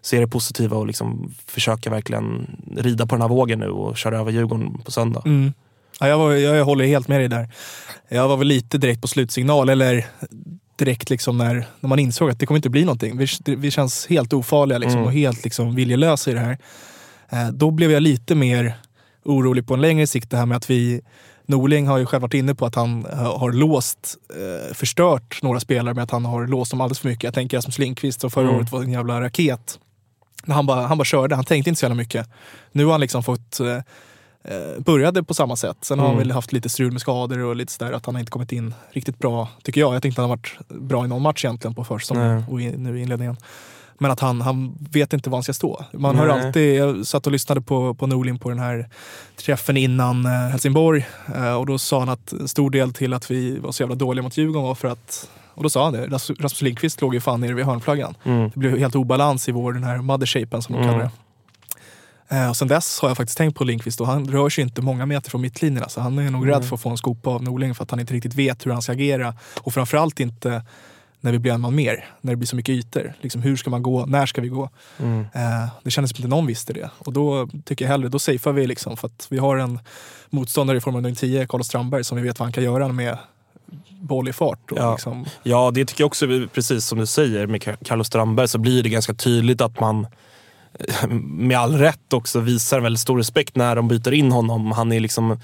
se 0.00 0.20
det 0.20 0.28
positiva 0.28 0.76
och 0.76 0.86
liksom 0.86 1.34
försöka 1.46 1.90
verkligen 1.90 2.56
rida 2.76 3.06
på 3.06 3.14
den 3.14 3.22
här 3.22 3.28
vågen 3.28 3.58
nu 3.58 3.68
och 3.68 3.96
köra 3.96 4.18
över 4.18 4.32
Djurgården 4.32 4.78
på 4.84 4.90
söndag. 4.90 5.22
Mm. 5.26 5.52
Ja, 6.00 6.08
jag, 6.08 6.18
var, 6.18 6.32
jag, 6.32 6.56
jag 6.56 6.64
håller 6.64 6.84
helt 6.84 7.08
med 7.08 7.20
dig 7.20 7.28
där. 7.28 7.48
Jag 8.08 8.28
var 8.28 8.36
väl 8.36 8.46
lite 8.46 8.78
direkt 8.78 9.00
på 9.02 9.08
slutsignal, 9.08 9.68
eller 9.68 10.06
direkt 10.76 11.10
liksom 11.10 11.38
när, 11.38 11.66
när 11.80 11.88
man 11.88 11.98
insåg 11.98 12.30
att 12.30 12.38
det 12.38 12.46
kommer 12.46 12.58
inte 12.58 12.70
bli 12.70 12.84
någonting. 12.84 13.16
Vi, 13.18 13.26
vi 13.56 13.70
känns 13.70 14.06
helt 14.06 14.32
ofarliga 14.32 14.78
liksom, 14.78 14.98
Mm. 14.98 15.06
och 15.06 15.12
helt 15.12 15.44
liksom, 15.44 15.74
viljelösa 15.74 16.30
i 16.30 16.34
det 16.34 16.40
här. 16.40 16.58
Eh, 17.28 17.48
då 17.48 17.70
blev 17.70 17.90
jag 17.90 18.02
lite 18.02 18.34
mer 18.34 18.74
orolig 19.24 19.66
på 19.66 19.74
en 19.74 19.80
längre 19.80 20.06
sikt 20.06 20.30
det 20.30 20.36
här 20.36 20.46
med 20.46 20.56
att 20.56 20.70
vi 20.70 21.00
Norling 21.48 21.86
har 21.88 21.98
ju 21.98 22.06
själv 22.06 22.22
varit 22.22 22.34
inne 22.34 22.54
på 22.54 22.66
att 22.66 22.74
han 22.74 23.06
eh, 23.06 23.38
har 23.38 23.52
låst, 23.52 24.16
eh, 24.36 24.74
förstört 24.74 25.42
några 25.42 25.60
spelare 25.60 25.94
med 25.94 26.04
att 26.04 26.10
han 26.10 26.24
har 26.24 26.46
låst 26.46 26.70
dem 26.70 26.80
alldeles 26.80 26.98
för 26.98 27.08
mycket. 27.08 27.24
Jag 27.24 27.34
tänker 27.34 27.56
Rasmus 27.56 27.78
Lindqvist 27.78 28.20
som 28.20 28.30
förra 28.30 28.44
Mm. 28.44 28.56
året 28.56 28.72
var 28.72 28.82
en 28.82 28.92
jävla 28.92 29.20
raket. 29.20 29.78
Han 30.46 30.66
bara, 30.66 30.86
han 30.86 30.98
bara 30.98 31.04
körde, 31.04 31.34
han 31.34 31.44
tänkte 31.44 31.68
inte 31.70 31.78
så 31.78 31.84
jävla 31.84 31.94
mycket. 31.94 32.28
Nu 32.72 32.84
har 32.84 32.92
han 32.92 33.00
liksom 33.00 33.22
fått 33.22 33.60
eh, 33.60 33.66
eh, 34.44 34.78
började 34.78 35.22
på 35.22 35.34
samma 35.34 35.56
sätt. 35.56 35.76
Sen 35.80 35.98
har 35.98 36.06
han 36.06 36.14
Mm. 36.14 36.28
väl 36.28 36.34
haft 36.34 36.52
lite 36.52 36.68
strul 36.68 36.92
med 36.92 37.00
skador 37.00 37.38
och 37.38 37.56
lite 37.56 37.72
sådär 37.72 37.92
att 37.92 38.06
han 38.06 38.14
har 38.14 38.20
inte 38.20 38.30
kommit 38.30 38.52
in 38.52 38.74
riktigt 38.90 39.18
bra, 39.18 39.48
tycker 39.62 39.80
jag. 39.80 39.94
Jag 39.94 40.02
tänkte 40.02 40.22
att 40.22 40.28
han 40.28 40.30
har 40.30 40.36
varit 40.36 40.80
bra 40.88 41.04
i 41.04 41.08
någon 41.08 41.22
match 41.22 41.44
egentligen 41.44 41.74
på 41.74 41.84
försäsongen 41.84 42.44
och 42.50 42.60
i, 42.60 42.76
nu 42.76 42.98
i 42.98 43.02
inledningen. 43.02 43.36
Men 43.98 44.10
att 44.10 44.20
han, 44.20 44.40
han 44.40 44.74
vet 44.90 45.12
inte 45.12 45.30
var 45.30 45.36
han 45.38 45.42
ska 45.42 45.52
stå. 45.52 45.84
Man 45.92 46.16
hör 46.16 46.28
alltid, 46.28 46.76
jag 46.76 47.06
satt 47.06 47.26
och 47.26 47.32
lyssnade 47.32 47.60
på, 47.60 47.94
på 47.94 48.06
Norlin 48.06 48.38
på 48.38 48.48
den 48.48 48.58
här 48.58 48.88
träffen 49.36 49.76
innan 49.76 50.26
eh, 50.26 50.32
Helsingborg 50.32 51.06
eh, 51.34 51.54
och 51.54 51.66
då 51.66 51.78
sa 51.78 51.98
han 51.98 52.08
att 52.08 52.32
en 52.32 52.48
stor 52.48 52.70
del 52.70 52.92
till 52.92 53.12
att 53.14 53.30
vi 53.30 53.58
var 53.58 53.72
så 53.72 53.82
jävla 53.82 53.94
dåliga 53.96 54.22
mot 54.22 54.36
Djurgården 54.36 54.62
var 54.62 54.74
för 54.74 54.88
att 54.88 55.30
och 55.54 55.62
då 55.62 55.70
sa 55.70 55.84
han 55.84 55.92
det, 55.92 56.06
Ras- 56.06 56.30
Rasmus 56.30 56.62
Lindqvist 56.62 57.00
låg 57.00 57.14
ju 57.14 57.20
fan 57.20 57.40
nere 57.40 57.54
vid 57.54 57.64
hörnflaggan. 57.64 58.14
Mm. 58.24 58.50
Det 58.54 58.58
blev 58.60 58.78
helt 58.78 58.94
obalans 58.94 59.48
i 59.48 59.52
vår, 59.52 59.72
den 59.72 59.84
här 59.84 59.98
mothershapen 59.98 60.62
som 60.62 60.74
de 60.74 60.82
Mm. 60.82 60.90
kallar 60.94 61.04
det. 61.04 61.10
Eh, 62.36 62.48
och 62.48 62.56
sen 62.56 62.68
dess 62.68 63.00
har 63.00 63.08
jag 63.08 63.16
faktiskt 63.16 63.38
tänkt 63.38 63.56
på 63.56 63.64
Lindqvist 63.64 64.00
och 64.00 64.06
han 64.06 64.28
rör 64.28 64.48
sig 64.48 64.64
inte 64.64 64.82
många 64.82 65.06
meter 65.06 65.30
från 65.30 65.40
mittlinjerna 65.40 65.88
så 65.88 66.00
han 66.00 66.18
är 66.18 66.30
nog 66.30 66.48
rädd 66.48 66.64
för 66.64 66.74
att 66.76 66.82
få 66.82 66.88
en 66.90 66.96
skopa 66.96 67.30
av 67.30 67.42
Norling 67.42 67.74
för 67.74 67.82
att 67.84 67.90
han 67.90 68.00
inte 68.00 68.14
riktigt 68.14 68.34
vet 68.34 68.66
hur 68.66 68.70
han 68.72 68.82
ska 68.82 68.92
agera. 68.92 69.34
Och 69.60 69.74
framförallt 69.74 70.20
inte 70.20 70.62
när 71.20 71.32
vi 71.32 71.38
blir 71.38 71.52
en 71.52 71.60
man 71.60 71.74
mer, 71.74 72.04
när 72.20 72.32
det 72.32 72.36
blir 72.36 72.46
så 72.46 72.56
mycket 72.56 72.72
ytor. 72.72 73.14
Liksom, 73.20 73.42
hur 73.42 73.56
ska 73.56 73.70
man 73.70 73.82
gå? 73.82 74.06
När 74.06 74.26
ska 74.26 74.40
vi 74.40 74.48
gå? 74.48 74.70
Mm. 74.98 75.20
Eh, 75.20 75.68
det 75.82 75.90
kändes 75.90 76.10
som 76.10 76.16
inte 76.16 76.28
någon 76.28 76.46
visste 76.46 76.72
det. 76.72 76.90
Och 76.98 77.12
då 77.12 77.48
tycker 77.64 77.84
jag 77.84 77.92
hellre, 77.92 78.08
då 78.08 78.18
safear 78.18 78.52
vi 78.52 78.66
liksom 78.66 78.96
för 78.96 79.06
att 79.06 79.26
vi 79.30 79.38
har 79.38 79.56
en 79.56 79.78
motståndare 80.30 80.78
i 80.78 80.80
form 80.80 80.96
av 80.96 81.02
nummer 81.02 81.14
10, 81.14 81.46
Carlos 81.46 81.66
Strandberg, 81.66 82.04
som 82.04 82.16
vi 82.16 82.22
vet 82.22 82.38
vad 82.38 82.46
han 82.46 82.52
kan 82.52 82.64
göra 82.64 82.88
med 82.88 83.18
boll 84.00 84.28
i 84.28 84.32
fart. 84.32 84.72
Ja. 84.76 84.92
liksom, 84.92 85.26
Ja, 85.42 85.70
det 85.74 85.84
tycker 85.84 86.02
jag 86.02 86.06
också, 86.06 86.26
precis 86.54 86.86
som 86.86 86.98
du 86.98 87.06
säger 87.06 87.46
med 87.46 87.76
Carlos 87.84 88.06
Strandberg 88.06 88.48
så 88.48 88.58
blir 88.58 88.82
det 88.82 88.88
ganska 88.88 89.14
tydligt 89.14 89.60
att 89.60 89.80
man 89.80 90.06
eh, 90.74 91.08
med 91.08 91.58
all 91.58 91.78
rätt 91.78 92.12
också 92.12 92.40
visar 92.40 92.80
väldigt 92.80 93.00
stor 93.00 93.18
respekt 93.18 93.56
när 93.56 93.76
de 93.76 93.88
byter 93.88 94.12
in 94.12 94.32
honom. 94.32 94.72
Han 94.72 94.92
är 94.92 95.00
liksom 95.00 95.40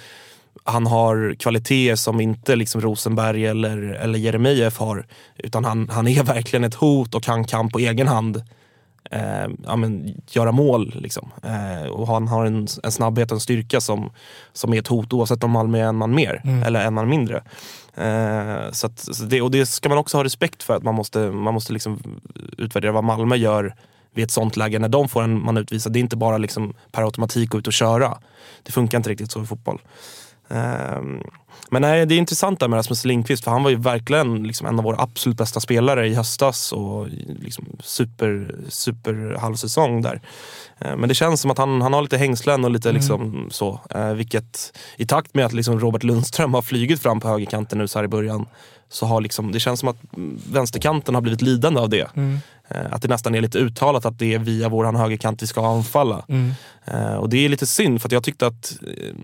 han 0.65 0.87
har 0.87 1.35
kvaliteter 1.39 1.97
som 1.97 2.21
inte 2.21 2.57
liksom 2.57 2.81
Rosenberg 2.81 3.47
eller, 3.47 3.79
eller 3.79 4.19
Jeremejeff 4.19 4.79
har. 4.79 5.07
Utan 5.37 5.65
han, 5.65 5.89
han 5.89 6.09
är 6.09 6.23
verkligen 6.35 6.65
ett 6.65 6.75
hot 6.75 7.15
och 7.15 7.27
han 7.27 7.45
kan 7.45 7.69
på 7.69 7.79
egen 7.79 8.09
hand 8.09 8.43
eh, 9.11 9.47
ja, 9.65 9.77
men, 9.77 10.23
göra 10.31 10.53
mål. 10.53 10.95
Liksom. 10.97 11.31
Eh, 11.43 11.89
och 11.89 12.07
han 12.07 12.29
har 12.29 12.47
en, 12.47 12.67
en 12.83 12.93
snabbhet 12.93 13.31
och 13.31 13.37
en 13.37 13.41
styrka 13.41 13.81
som, 13.81 14.11
som 14.53 14.73
är 14.75 14.79
ett 14.79 14.89
hot 14.89 15.13
oavsett 15.13 15.45
om 15.45 15.51
Malmö 15.51 15.79
är 15.79 15.85
en 15.85 15.97
man 15.97 16.15
mer 16.15 16.41
Mm. 16.45 16.63
eller 16.63 16.81
en 16.85 16.95
man 16.95 17.09
mindre. 17.09 17.43
Eh, 17.97 18.71
så 18.73 18.87
att, 18.87 18.99
så 18.99 19.25
det, 19.25 19.43
och 19.43 19.51
det 19.51 19.67
ska 19.67 19.89
man 19.89 19.99
också 19.99 20.17
ha 20.17 20.25
respekt 20.25 20.63
för. 20.63 20.77
att 20.77 20.83
Man 20.83 20.95
måste, 20.95 21.19
man 21.19 21.55
måste 21.55 21.73
liksom 21.73 22.21
utvärdera 22.59 22.93
vad 22.93 23.05
Malmö 23.05 23.37
gör 23.37 23.75
vid 24.15 24.25
ett 24.25 24.31
sånt 24.31 24.57
läge 24.57 24.79
när 24.79 24.89
de 24.89 25.09
får 25.09 25.23
en 25.23 25.45
man 25.45 25.57
utvisad. 25.57 25.93
Det 25.93 25.99
är 25.99 26.01
inte 26.01 26.17
bara 26.17 26.39
liksom 26.39 26.75
per 26.93 27.03
automatik 27.03 27.51
gå 27.51 27.59
ut 27.59 27.67
och 27.67 27.73
köra. 27.73 28.19
Det 28.63 28.73
funkar 28.73 28.99
inte 28.99 29.11
riktigt 29.11 29.31
så 29.31 29.43
i 29.43 29.47
fotboll. 29.47 29.81
Ehm, 30.49 31.21
Men 31.71 31.83
nej, 31.83 32.07
det 32.07 32.15
är 32.15 32.19
intressant 32.19 32.61
där 32.61 32.69
med 32.69 32.77
Rasmus 32.77 33.05
Lindqvist 33.05 33.45
för 33.45 33.51
han 33.51 33.63
var 33.63 33.71
ju 33.71 33.77
verkligen 33.77 34.43
liksom 34.43 34.67
en 34.67 34.79
av 34.79 34.85
våra 34.85 35.03
absolut 35.03 35.39
bästa 35.39 35.61
spelare 35.61 36.09
i 36.09 36.15
höstas 36.15 36.73
och 36.73 37.07
liksom 37.41 37.65
super, 37.81 38.55
super 38.69 39.37
halvsäsong 39.41 40.03
där. 40.03 40.21
Ehm, 40.79 41.01
Men 41.01 41.09
det 41.09 41.15
känns 41.15 41.41
som 41.41 41.51
att 41.51 41.59
han, 41.59 41.83
han 41.83 41.93
har 41.93 42.03
lite 42.03 42.17
hängslen 42.17 42.65
och 42.65 42.71
lite 42.71 42.93
liksom 42.93 43.49
så. 43.51 43.81
Eh, 43.91 44.13
Vilket 44.13 44.79
i 44.97 45.07
takt 45.07 45.35
med 45.35 45.47
att 45.47 45.53
liksom 45.53 45.81
Robert 45.81 46.03
Lundström 46.03 46.55
har 46.55 46.63
flugit 46.63 47.03
fram 47.03 47.21
på 47.21 47.29
högerkanten 47.29 47.79
nu 47.79 47.89
så 47.89 47.99
här 47.99 48.05
i 48.05 48.09
början 48.09 48.47
så 48.89 49.07
har 49.07 49.21
liksom, 49.21 49.53
det 49.53 49.61
känns 49.61 49.81
som 49.81 49.89
att 49.89 49.97
vänsterkanten 50.53 51.15
har 51.15 51.23
blivit 51.23 51.43
lidande 51.43 51.81
av 51.81 51.89
det. 51.89 52.09
mm, 52.17 52.39
Eh, 52.69 52.81
Att 52.91 53.03
det 53.03 53.09
nästan 53.09 53.35
är 53.35 53.41
lite 53.41 53.59
uttalat 53.59 54.05
att 54.07 54.19
det 54.19 54.35
är 54.35 54.39
via 54.39 54.69
våran 54.69 54.97
högerkant 54.97 55.43
vi 55.43 55.47
ska 55.47 55.67
anfalla. 55.67 56.25
mm, 56.29 56.53
Eh, 56.87 57.15
och 57.15 57.29
det 57.29 57.45
är 57.45 57.49
lite 57.49 57.67
synd 57.67 58.03
för 58.03 58.13
jag 58.13 58.23
tyckte 58.25 58.47
att 58.47 58.77
eh, 58.97 59.15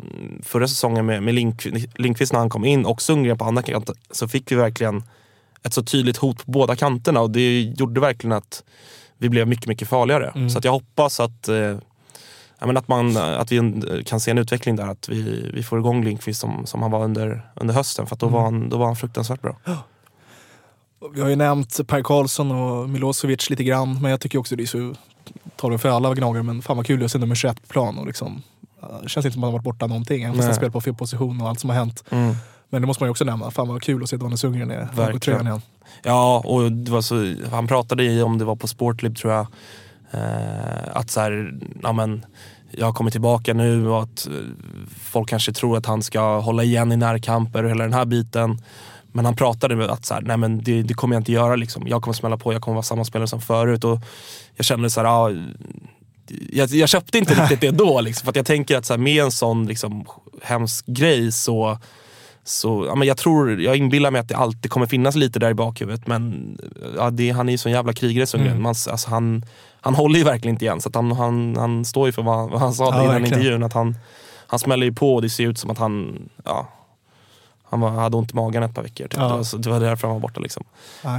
förra 0.43 0.69
säsongen 0.69 1.07
med, 1.07 1.23
med 1.23 1.35
Link, 1.35 1.67
Linkvist 1.99 2.33
när 2.33 2.41
han 2.41 2.51
kom 2.51 2.65
in 2.65 2.85
och 2.87 3.03
Sundgren 3.03 3.39
på 3.39 3.45
andra 3.45 3.63
kanten 3.63 3.95
så 4.11 4.29
fick 4.29 4.53
vi 4.53 4.57
verkligen 4.57 5.03
ett 5.63 5.75
så 5.75 5.83
tydligt 5.83 6.17
hot 6.17 6.45
på 6.47 6.51
båda 6.51 6.77
kanterna 6.77 7.21
och 7.21 7.31
det 7.31 7.61
gjorde 7.63 8.01
verkligen 8.01 8.33
att 8.33 8.65
vi 9.19 9.29
blev 9.29 9.49
mycket, 9.49 9.67
mycket 9.67 9.89
farligare. 9.89 10.33
Mm. 10.35 10.51
Så 10.51 10.59
att 10.59 10.65
jag 10.65 10.73
hoppas 10.73 11.21
att, 11.21 11.49
ja, 12.61 12.67
men 12.67 12.77
att, 12.77 12.89
man, 12.89 13.17
att 13.17 13.53
vi 13.53 13.83
kan 14.07 14.21
se 14.21 14.31
en 14.31 14.39
utveckling 14.39 14.77
där, 14.77 14.89
att 14.89 15.09
vi, 15.09 15.51
vi 15.55 15.63
får 15.63 15.79
igång 15.79 16.05
Linkvist 16.05 16.41
som, 16.41 16.67
som 16.67 16.83
han 16.83 16.91
var 16.91 17.05
under, 17.05 17.51
under 17.55 17.75
hösten 17.75 18.07
för 18.07 18.17
då, 18.17 18.27
Mm. 18.27 18.35
var 18.35 18.43
han, 18.45 18.69
då 18.69 18.79
var 18.79 18.87
han 18.87 18.97
fruktansvärt 18.97 19.43
bra. 19.43 19.57
Vi 21.15 21.21
har 21.21 21.29
ju 21.29 21.37
nämnt 21.37 21.81
Per 21.87 22.03
Karlsson 22.03 22.51
och 22.51 22.89
Milosevic 22.89 23.51
lite 23.51 23.65
grann, 23.65 24.03
men 24.03 24.11
jag 24.11 24.21
tycker 24.21 24.39
också 24.39 24.57
det 24.57 24.63
är 24.63 24.67
så, 24.67 24.95
tar 25.57 25.71
det 25.71 25.79
för 25.79 25.89
alla 25.89 26.15
gnagare, 26.15 26.43
men 26.43 26.63
fan 26.63 26.77
vad 26.77 26.87
kul 26.87 27.05
att 27.05 27.11
se 27.11 27.19
nummer 27.19 27.35
21 27.35 27.63
på 27.63 27.69
plan. 27.73 27.99
Och 27.99 28.07
liksom, 28.07 28.43
det 29.03 29.09
känns 29.09 29.27
inte 29.27 29.35
som 29.35 29.43
att 29.43 29.47
han 29.47 29.53
har 29.53 29.59
varit 29.59 29.65
borta 29.65 29.87
någonting, 29.87 30.23
även 30.23 30.37
fast 30.37 30.47
han 30.47 30.55
spelar 30.55 30.71
på 30.71 30.81
fel 30.81 30.95
position 30.95 31.41
och 31.41 31.49
allt 31.49 31.61
som 31.61 31.71
har 31.71 31.77
hänt. 31.77 32.05
Men 32.73 32.83
det 32.83 32.87
måste 32.87 33.03
man 33.03 33.07
ju 33.07 33.11
också 33.11 33.25
nämna, 33.25 33.51
fan 33.51 33.69
vad 33.69 33.83
kul 33.83 34.03
att 34.03 34.09
se 34.11 34.17
Daniel 34.17 34.39
Sundgren 34.39 34.71
i 34.71 34.75
högertröjan 34.75 35.47
igen. 35.47 35.63
Ja, 36.03 36.43
och 36.47 37.05
så, 37.05 37.35
han 37.51 37.67
pratade 37.67 38.05
i, 38.05 38.23
om 38.23 38.39
det 38.39 38.45
var 38.45 38.57
på 38.57 38.67
Sportlib 38.69 39.17
tror 39.17 39.33
jag, 39.33 39.47
Eh, 40.11 40.97
att 40.97 41.11
så 41.11 41.21
här, 41.21 41.55
ja 41.83 41.93
men 41.93 42.27
jag 42.71 42.87
har 42.87 42.93
kommit 42.93 43.13
tillbaka 43.13 43.55
nu 43.55 43.89
och 43.89 44.03
att 44.03 44.27
eh, 44.27 44.33
folk 45.01 45.29
kanske 45.29 45.53
tror 45.53 45.77
att 45.77 45.87
han 45.87 46.03
ska 46.03 46.39
hålla 46.39 46.63
igen 46.63 46.93
i 46.93 46.97
närkamper 46.97 47.65
och 47.65 47.71
hela 47.71 47.85
den 47.85 47.93
här 47.93 48.05
biten. 48.05 48.63
Men 49.13 49.25
han 49.25 49.37
pratade 49.37 49.77
med 49.77 49.91
att 49.91 50.07
så 50.07 50.15
här, 50.15 50.21
nej 50.21 50.37
men 50.37 50.63
det, 50.63 50.83
det 50.83 50.95
kommer 50.95 51.15
jag 51.15 51.21
inte 51.21 51.33
göra 51.33 51.57
liksom. 51.57 51.87
Jag 51.87 52.03
kommer 52.03 52.15
smälla 52.15 52.37
på, 52.37 52.53
jag 52.53 52.63
kommer 52.63 52.75
vara 52.75 52.83
samma 52.83 53.05
spelare 53.05 53.29
som 53.29 53.41
förut. 53.41 53.85
Och 53.85 53.99
jag 54.57 54.67
kände 54.67 54.91
så 54.91 55.01
här, 55.01 55.07
ja, 55.07 55.31
jag, 56.53 56.69
jag 56.69 56.89
köpte 56.89 57.19
inte 57.19 57.43
riktigt 57.43 57.61
det 57.61 57.71
då. 57.71 58.01
Liksom, 58.01 58.25
för 58.25 58.31
att 58.31 58.37
jag 58.37 58.47
tänker 58.47 58.77
att 58.77 58.87
så 58.87 58.93
här, 58.93 58.99
med 58.99 59.25
en 59.25 59.31
sån 59.31 59.67
liksom, 59.67 60.05
hemsk 60.43 60.87
grej 60.87 61.33
så 61.33 61.79
så, 62.45 62.85
ja, 62.87 62.95
men 62.95 63.09
jag 63.09 63.17
tror, 63.17 63.61
jag 63.61 63.77
inbillar 63.77 64.11
mig 64.11 64.21
att 64.21 64.29
det 64.29 64.37
alltid 64.37 64.71
kommer 64.71 64.87
finnas 64.87 65.15
lite 65.15 65.39
där 65.39 65.51
i 65.51 65.55
bakhuvudet 65.55 66.07
men 66.07 66.59
ja, 66.97 67.11
det, 67.11 67.31
han 67.31 67.49
är 67.49 67.53
ju 67.53 67.59
sån 67.59 67.73
jävla 67.73 67.93
krigare 67.93 68.27
Sundgren. 68.27 68.53
Mm. 68.53 68.63
Man, 68.63 68.75
alltså, 68.91 69.11
han, 69.11 69.45
han 69.81 69.95
håller 69.95 70.19
ju 70.19 70.25
verkligen 70.25 70.55
inte 70.55 70.65
igen 70.65 70.81
så 70.81 70.91
han, 70.95 71.13
han, 71.13 71.57
han 71.57 71.85
står 71.85 72.07
ju 72.07 72.13
för 72.13 72.23
vad, 72.23 72.51
vad 72.51 72.61
han 72.61 72.75
sa 72.75 72.85
Ja, 72.85 72.91
i 72.91 72.97
den 72.97 73.07
verkligen. 73.09 73.27
intervjun. 73.39 73.63
Att 73.63 73.73
han, 73.73 73.97
han 74.47 74.59
smäller 74.59 74.87
ju 74.87 74.93
på 74.93 75.15
och 75.15 75.23
det 75.23 75.31
ser 75.31 75.45
ut 75.45 75.59
som 75.59 75.71
att 75.71 75.79
han, 75.79 76.19
ja, 76.45 76.69
Han 77.63 77.81
var, 77.81 77.91
hade 77.91 78.17
ont 78.17 78.33
i 78.33 78.35
magen 78.35 78.63
ett 78.63 78.75
par 78.75 78.83
veckor. 78.83 79.05
Typ. 79.05 79.21
Ja. 79.21 79.29
Det, 79.29 79.35
var, 79.35 79.43
så 79.43 79.57
det 79.57 79.71
var 79.71 79.81
därför 79.81 80.09
han 80.09 80.15
var 80.15 80.21
borta. 80.21 80.41
Liksom. 80.41 80.65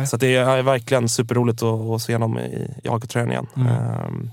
Så 0.09 0.17
det 0.17 0.35
är 0.35 0.61
verkligen 0.61 1.09
superroligt 1.09 1.63
att, 1.63 1.89
att 1.89 2.01
se 2.01 2.13
honom 2.15 2.39
i, 2.39 2.71
i 2.83 2.89
AIK-tröjan 2.89 3.31
igen. 3.31 3.47
Mm. 3.55 3.67
Ehm, 3.67 4.31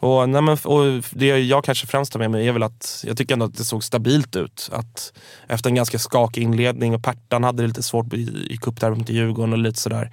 och, 0.00 0.28
nej, 0.28 0.42
men, 0.42 0.58
och 0.64 1.04
det 1.10 1.26
jag 1.26 1.64
kanske 1.64 1.86
främst 1.86 2.12
tar 2.12 2.20
med 2.20 2.30
mig 2.30 2.48
är 2.48 2.52
väl 2.52 2.62
att 2.62 3.04
jag 3.06 3.16
tycker 3.16 3.34
ändå 3.34 3.46
att 3.46 3.56
det 3.56 3.64
såg 3.64 3.84
stabilt 3.84 4.36
ut. 4.36 4.70
Att 4.72 5.12
efter 5.48 5.70
en 5.70 5.74
ganska 5.74 5.98
skakig 5.98 6.42
inledning 6.42 6.94
och 6.94 7.02
Pertan 7.02 7.44
hade 7.44 7.62
det 7.62 7.66
lite 7.66 7.82
svårt 7.82 8.14
i, 8.14 8.46
i 8.50 8.56
cupderbyt 8.56 8.98
mot 8.98 9.08
Djurgården 9.08 9.52
och 9.52 9.58
lite 9.58 9.80
sådär. 9.80 10.12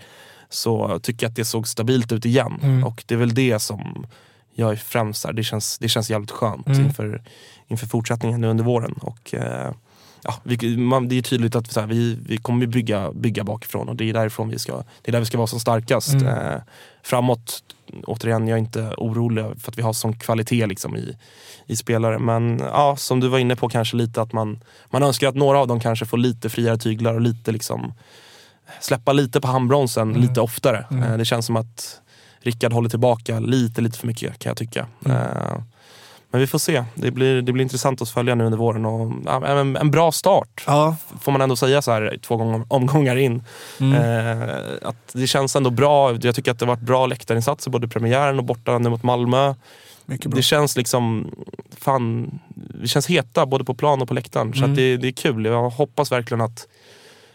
Så 0.50 1.00
tycker 1.00 1.26
jag 1.26 1.30
att 1.30 1.36
det 1.36 1.46
såg 1.46 1.68
stabilt 1.68 2.12
ut 2.12 2.26
igen. 2.26 2.60
Mm. 2.62 2.84
Och 2.84 3.04
det 3.06 3.16
är 3.16 3.20
väl 3.20 3.34
det 3.34 3.60
som 3.60 4.06
jag 4.56 4.72
är 4.72 4.76
främst 4.76 5.24
där. 5.24 5.34
Det 5.34 5.44
känns, 5.44 5.78
det 5.78 5.90
känns 5.90 6.10
jävligt 6.10 6.32
skönt 6.32 6.68
Mm. 6.68 6.86
inför, 6.86 7.24
inför 7.68 7.88
fortsättningen 7.88 8.42
nu 8.42 8.48
under 8.48 8.64
våren. 8.64 8.96
Och, 9.02 9.34
eh, 9.34 9.72
ja, 10.26 10.36
vi, 10.44 10.78
man, 10.78 11.08
det 11.08 11.18
är 11.18 11.22
tydligt 11.22 11.56
att 11.56 11.76
här, 11.76 11.88
vi, 11.88 12.20
vi 12.26 12.38
kommer 12.38 12.66
bygga, 12.66 13.12
bygga 13.12 13.44
bakifrån 13.44 13.90
och 13.90 13.96
det 13.96 14.10
är 14.10 14.14
därifrån 14.14 14.50
vi 14.50 14.60
ska, 14.60 14.78
det 14.78 15.10
är 15.10 15.12
där 15.12 15.20
vi 15.20 15.26
ska 15.26 15.38
vara 15.38 15.48
som 15.48 15.60
starkast. 15.60 16.14
Mm. 16.14 16.28
Eh, 16.28 16.62
framåt, 17.04 17.64
återigen, 18.08 18.48
jag 18.48 18.56
är 18.56 18.60
inte 18.60 18.94
orolig 18.98 19.46
för 19.62 19.72
att 19.72 19.78
vi 19.78 19.82
har 19.82 19.94
sån 19.94 20.20
kvalitet 20.20 20.66
liksom, 20.66 20.96
i, 20.96 21.18
i 21.66 21.76
spelare. 21.76 22.20
Men 22.20 22.60
ja, 22.60 22.96
som 22.98 23.20
du 23.20 23.28
var 23.28 23.40
inne 23.40 23.56
på 23.56 23.70
kanske 23.70 23.98
lite 23.98 24.22
att 24.22 24.34
man, 24.34 24.60
man 24.90 25.04
önskar 25.04 25.28
att 25.28 25.36
några 25.36 25.60
av 25.60 25.68
dem 25.68 25.80
kanske 25.80 26.06
får 26.06 26.18
lite 26.18 26.50
friare 26.50 26.78
tyglar 26.78 27.14
och 27.14 27.22
lite 27.22 27.52
liksom 27.52 27.94
släppa 28.82 29.14
lite 29.14 29.42
på 29.42 29.48
handbromsen 29.48 30.10
Mm. 30.10 30.22
lite 30.22 30.42
oftare. 30.42 30.86
Mm. 30.92 31.04
Eh, 31.04 31.18
det 31.18 31.26
känns 31.26 31.46
som 31.46 31.56
att 31.56 32.02
Rickard 32.40 32.74
håller 32.74 32.90
tillbaka 32.90 33.40
lite, 33.40 33.82
lite 33.82 34.00
för 34.00 34.08
mycket 34.08 34.40
kan 34.40 34.50
jag 34.50 34.58
tycka. 34.58 34.88
Mm. 35.06 35.18
Eh, 35.18 35.58
men 36.36 36.40
vi 36.42 36.48
får 36.48 36.60
se. 36.60 36.84
Det 36.96 37.12
blir, 37.12 37.42
det 37.42 37.52
blir 37.54 37.64
intressant 37.64 38.02
att 38.02 38.10
följa 38.10 38.36
nu 38.36 38.46
under 38.46 38.58
våren. 38.58 38.86
Och, 38.86 39.12
ja, 39.26 39.46
en, 39.48 39.76
en 39.76 39.92
bra 39.92 40.12
start, 40.12 40.64
Ja. 40.68 40.96
får 41.22 41.32
man 41.32 41.42
ändå 41.42 41.56
säga 41.56 41.82
så 41.82 41.92
här 41.92 42.18
två 42.22 42.38
gånger, 42.38 42.66
omgångar 42.68 43.16
in. 43.16 43.44
Mm. 43.80 43.94
Eh, 44.42 44.50
att 44.82 44.96
det 45.14 45.28
känns 45.28 45.56
ändå 45.56 45.70
bra. 45.70 46.18
Jag 46.22 46.36
tycker 46.36 46.52
att 46.52 46.60
det 46.60 46.66
har 46.66 46.76
varit 46.76 46.86
bra 46.86 47.06
läktarinsatser 47.06 47.72
både 47.72 47.88
premiären 47.88 48.40
och 48.40 48.46
borta 48.46 48.78
nu 48.78 48.90
mot 48.90 49.04
Malmö. 49.04 49.54
Det 50.06 50.42
känns 50.42 50.78
liksom, 50.78 51.32
fan, 51.82 52.40
vi 52.82 52.88
känns 52.88 53.08
heta 53.08 53.46
både 53.46 53.64
på 53.64 53.74
plan 53.74 54.02
och 54.02 54.08
på 54.08 54.14
läktaren. 54.14 54.54
Så 54.54 54.64
Mm. 54.64 54.76
det, 54.76 54.98
det 54.98 55.08
är 55.08 55.12
kul. 55.12 55.46
Jag 55.46 55.70
hoppas 55.70 56.12
verkligen 56.12 56.42
att 56.42 56.68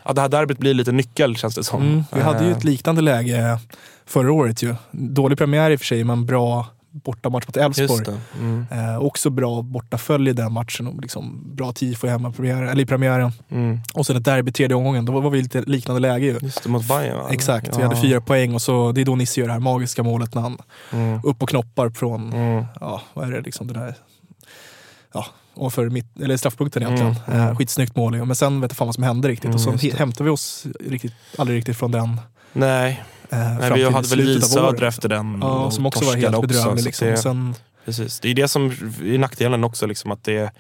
ja, 0.05 0.13
det 0.13 0.21
här 0.21 0.29
derbyt 0.29 0.59
blir 0.59 0.75
lite 0.75 0.93
nyckel 0.93 1.37
känns 1.37 1.55
det 1.55 1.65
som. 1.65 1.83
Mm. 1.83 2.05
Vi 2.13 2.21
hade 2.21 2.45
ju 2.45 2.51
Eh, 2.51 2.57
ett 2.57 2.65
liknande 2.65 3.01
läge 3.03 3.59
förra 4.07 4.33
året 4.33 4.63
ju. 4.63 4.75
Dålig 4.91 5.39
premiär 5.39 5.71
i 5.71 5.77
och 5.77 5.81
för 5.81 5.87
sig, 5.87 6.05
men 6.05 6.27
bra 6.27 6.67
bortamatch 6.93 7.47
mot 7.47 7.57
Elfsborg. 7.57 8.17
Mm. 8.39 8.67
Eh, 8.71 8.99
också 8.99 9.31
bra 9.31 9.63
bortafölj 9.63 10.31
i 10.31 10.33
den 10.33 10.53
matchen 10.53 10.87
och 10.87 11.01
liksom 11.01 11.43
bra 11.57 11.73
tifo 11.73 12.07
i 12.07 12.11
hemmapremiären, 12.11 12.69
eller 12.69 12.83
i 12.83 12.87
premiären. 12.87 13.33
Mm. 13.51 13.81
Och 13.95 14.07
sen 14.07 14.17
ett 14.17 14.25
derby 14.25 14.53
tredje 14.53 14.77
omgången, 14.77 15.05
då 15.05 15.21
var 15.21 15.31
vi 15.31 15.39
i 15.39 15.43
lite 15.43 15.63
liknande 15.63 16.01
läge 16.01 16.27
ju. 16.27 16.39
Just 16.43 16.63
det, 16.63 16.69
mot 16.69 16.89
Bayern 16.89 17.17
va? 17.17 17.27
Exakt, 17.31 17.69
vi 17.79 17.83
Ja. 17.83 17.89
hade 17.89 18.01
fyra 18.01 18.21
poäng 18.21 18.55
och 18.55 18.63
så, 18.63 18.93
det 18.93 19.01
är 19.01 19.05
då 19.05 19.17
Nisse 19.17 19.41
gör 19.41 19.47
det 19.47 19.53
här 19.53 19.61
magiska 19.61 20.03
målet 20.03 20.35
när 20.35 20.43
han 20.43 20.59
Mm. 20.93 21.21
upp 21.25 21.43
och 21.43 21.49
knoppar 21.49 21.91
från, 21.91 22.33
Mm. 22.33 22.65
ja 22.81 23.03
vad 23.15 23.29
är 23.29 23.33
det 23.33 23.41
liksom 23.41 23.67
den 23.67 23.77
här, 23.77 23.95
ja 25.15 25.27
ovanför 25.55 25.89
mitt, 25.91 26.21
eller 26.21 26.37
straffpunkten 26.37 26.83
egentligen. 26.83 27.15
Mm, 27.27 27.39
mm. 27.41 27.49
Eh, 27.51 27.57
skitsnyggt 27.57 27.97
mål 27.97 28.25
men 28.27 28.37
sen 28.37 28.61
vet 28.61 28.71
jag 28.71 28.77
fan 28.77 28.87
vad 28.89 28.95
som 28.95 29.05
hände 29.05 29.29
riktigt 29.29 29.45
Mm, 29.45 29.55
och 29.55 29.81
så 29.81 29.97
hämtade 29.97 30.25
vi 30.25 30.31
oss 30.31 30.67
riktigt, 30.81 31.13
aldrig 31.39 31.59
riktigt 31.59 31.77
från 31.77 31.91
den 31.91 32.21
Nej, 32.53 33.03
eh, 33.31 33.59
Nej 33.59 33.73
vi 33.75 33.85
hade 33.85 34.09
väl 34.09 34.37
av 34.37 34.41
Söder 34.41 34.83
efter 34.83 35.09
den. 35.09 35.39
Ja, 35.43 35.65
och 35.65 35.73
som 35.73 35.87
också 35.87 36.05
var 36.05 36.17
helt 36.17 36.41
bedrövlig. 36.41 36.85
Liksom. 36.85 37.09
Det, 37.09 37.17
sen, 37.17 37.55
precis. 37.85 38.21
det 38.21 38.29
är 38.31 38.35
det 38.35 38.49
som 38.49 38.67
är 39.05 39.19
nackdelen 39.19 39.65
också. 39.65 39.87
Liksom, 39.87 40.11
att 40.11 40.25
det, 40.25 40.51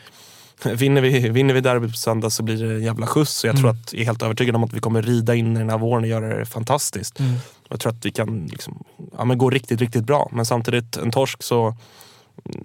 vinner, 0.74 1.00
vi, 1.02 1.28
vinner 1.28 1.54
vi 1.54 1.60
derbyt 1.60 1.90
på 1.90 1.96
söndag 1.96 2.30
så 2.30 2.42
blir 2.42 2.64
det 2.66 2.74
en 2.74 2.82
jävla 2.82 3.06
skjuts. 3.06 3.44
Och 3.44 3.48
jag 3.48 3.56
tror 3.56 3.68
Mm. 3.70 3.80
att, 3.82 3.92
jag 3.92 4.00
är 4.02 4.06
helt 4.06 4.22
övertygad 4.22 4.56
om 4.56 4.64
att 4.64 4.72
vi 4.72 4.80
kommer 4.80 5.02
rida 5.02 5.34
in 5.34 5.56
i 5.56 5.58
den 5.58 5.70
här 5.70 5.78
våren 5.78 6.02
och 6.02 6.08
göra 6.08 6.38
det 6.38 6.46
fantastiskt. 6.46 7.18
mm, 7.20 7.32
Jag 7.68 7.80
tror 7.80 7.92
att 7.92 8.06
vi 8.06 8.10
kan 8.10 8.46
liksom, 8.46 8.84
ja, 9.18 9.24
men 9.24 9.38
gå 9.38 9.50
riktigt, 9.50 9.80
riktigt 9.80 10.04
bra. 10.04 10.28
Men 10.32 10.46
samtidigt, 10.46 10.96
en 10.96 11.10
torsk 11.10 11.42
så 11.42 11.76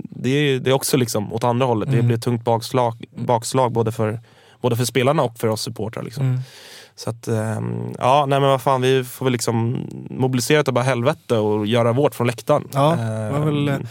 det 0.09 0.29
är, 0.29 0.59
det 0.59 0.69
är 0.69 0.73
också 0.73 0.97
liksom 0.97 1.33
åt 1.33 1.43
andra 1.43 1.65
hållet. 1.65 1.89
Det 1.89 1.93
Mm. 1.95 2.07
blir 2.07 2.17
ett 2.17 2.23
tungt 2.23 2.43
bakslag, 2.45 3.05
bakslag 3.15 3.71
både, 3.71 3.91
för, 3.91 4.19
både 4.61 4.75
för 4.77 4.85
spelarna 4.85 5.23
och 5.23 5.37
för 5.39 5.47
oss 5.47 5.61
supportrar. 5.61 6.03
Liksom. 6.03 6.39
Så 6.95 7.10
att, 7.10 7.27
ehm, 7.27 7.93
ja, 7.99 8.25
nej 8.25 8.39
men 8.39 8.49
vad 8.49 8.62
fan, 8.62 8.81
vi 8.81 9.03
får 9.03 9.25
väl 9.25 9.34
liksom 9.34 9.88
mobilisera 10.10 10.63
det 10.63 10.71
bara 10.71 10.84
helvete 10.84 11.38
och 11.38 11.67
göra 11.67 11.93
vårt 11.93 12.15
från 12.15 12.27
läktaren. 12.27 12.67
Ja, 12.73 12.89
var 13.31 13.39
väl, 13.45 13.67
Ehm, 13.69 13.81
eh, 13.81 13.88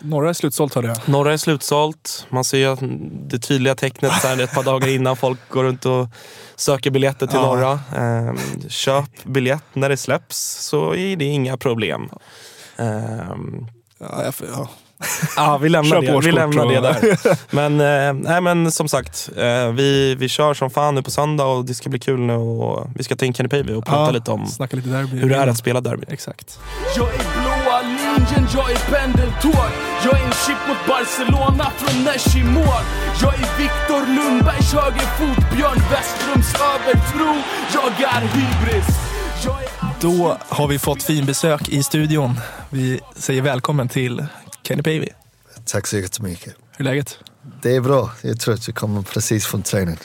Norra 0.00 0.28
är 0.28 0.32
slutsålt 0.32 0.74
hörde 0.74 0.88
jag. 0.88 0.96
Norra 1.08 1.32
är 1.32 1.36
slutsålt. 1.36 2.26
Man 2.28 2.44
ser 2.44 2.58
ju 2.58 2.76
det 3.28 3.38
tydliga 3.38 3.74
tecknet 3.74 4.12
så 4.22 4.28
här, 4.28 4.40
ett 4.40 4.54
par 4.54 4.62
dagar 4.62 4.88
innan 4.88 5.16
folk 5.16 5.38
går 5.48 5.64
runt 5.64 5.86
och 5.86 6.06
söker 6.56 6.90
biljetter 6.90 7.26
till 7.26 7.36
Ja. 7.36 7.46
Norra. 7.46 7.80
Ehm, 7.96 8.36
köp 8.68 9.24
biljett 9.24 9.64
när 9.72 9.88
det 9.88 9.96
släpps 9.96 10.38
så 10.66 10.94
är 10.94 11.16
det 11.16 11.24
inga 11.24 11.56
problem. 11.56 12.08
Ja, 12.76 14.24
jag, 14.24 14.34
ja. 14.52 14.68
Ja, 15.36 15.58
vi 15.58 15.68
lämnar 15.68 16.00
det, 16.02 16.20
vi 16.26 16.32
lämnar 16.32 16.66
det 16.66 16.80
där. 16.80 17.18
Men, 17.54 17.80
eh, 17.80 18.28
nej, 18.30 18.40
men 18.40 18.72
som 18.72 18.88
sagt, 18.88 19.30
eh, 19.36 19.68
vi, 19.72 20.14
vi 20.14 20.28
kör 20.28 20.54
som 20.54 20.70
fan 20.70 20.94
nu 20.94 21.02
på 21.02 21.10
söndag 21.10 21.44
och 21.44 21.64
det 21.64 21.74
ska 21.74 21.90
bli 21.90 21.98
kul 21.98 22.20
nu. 22.20 22.32
Och 22.34 22.86
vi 22.94 23.04
ska 23.04 23.16
ta 23.16 23.24
in 23.26 23.34
Kenny 23.34 23.48
Pavey 23.48 23.74
och 23.74 23.84
prata 23.86 24.00
Ja, 24.00 24.10
lite 24.10 24.30
om 24.30 24.46
Snacka 24.46 24.76
lite 24.76 24.88
derby. 24.88 25.16
hur 25.18 25.28
det 25.30 25.36
är 25.36 25.46
att 25.46 25.58
spela 25.58 25.80
derby. 25.80 26.04
Exakt. 26.08 26.58
Jag 26.96 27.08
är 27.08 27.18
blåa 27.42 27.80
linjen, 27.82 28.48
jag 28.54 28.70
är 28.70 28.78
pendeltåg 28.78 29.68
Jag 30.04 30.20
är 30.20 30.24
en 30.24 30.32
chip 30.46 30.56
mot 30.68 30.86
Barcelona 30.88 31.70
från 31.76 32.04
Nesh 32.04 32.36
i 32.36 32.44
mål 32.44 32.82
Jag 33.22 33.34
är 33.34 33.58
Viktor 33.58 34.14
Lundbergs 34.16 34.72
högerfot 34.72 35.56
Björn 35.56 35.82
Westrums 35.90 36.54
övertro 36.54 37.34
Jag 37.74 38.08
är 38.14 38.20
hybris 38.20 38.86
jag 39.44 39.54
är 39.62 39.68
Då 40.00 40.36
har 40.48 40.68
vi 40.68 40.78
fått 40.78 41.02
finbesök 41.02 41.68
i 41.68 41.82
studion. 41.82 42.40
Vi 42.70 43.00
säger 43.16 43.42
välkommen 43.42 43.88
till 43.88 44.26
Kenny 44.68 44.82
Pavey. 44.82 45.08
Tack 45.64 45.86
så 45.86 45.98
jättemycket. 45.98 46.54
Hur 46.76 46.86
är 46.86 46.90
läget? 46.90 47.18
Det 47.62 47.76
är 47.76 47.80
bra. 47.80 48.10
Jag 48.22 48.30
är 48.30 48.34
trött. 48.34 48.68
Jag 48.68 48.76
kommer 48.76 49.02
precis 49.02 49.46
från 49.46 49.62
träning. 49.62 49.98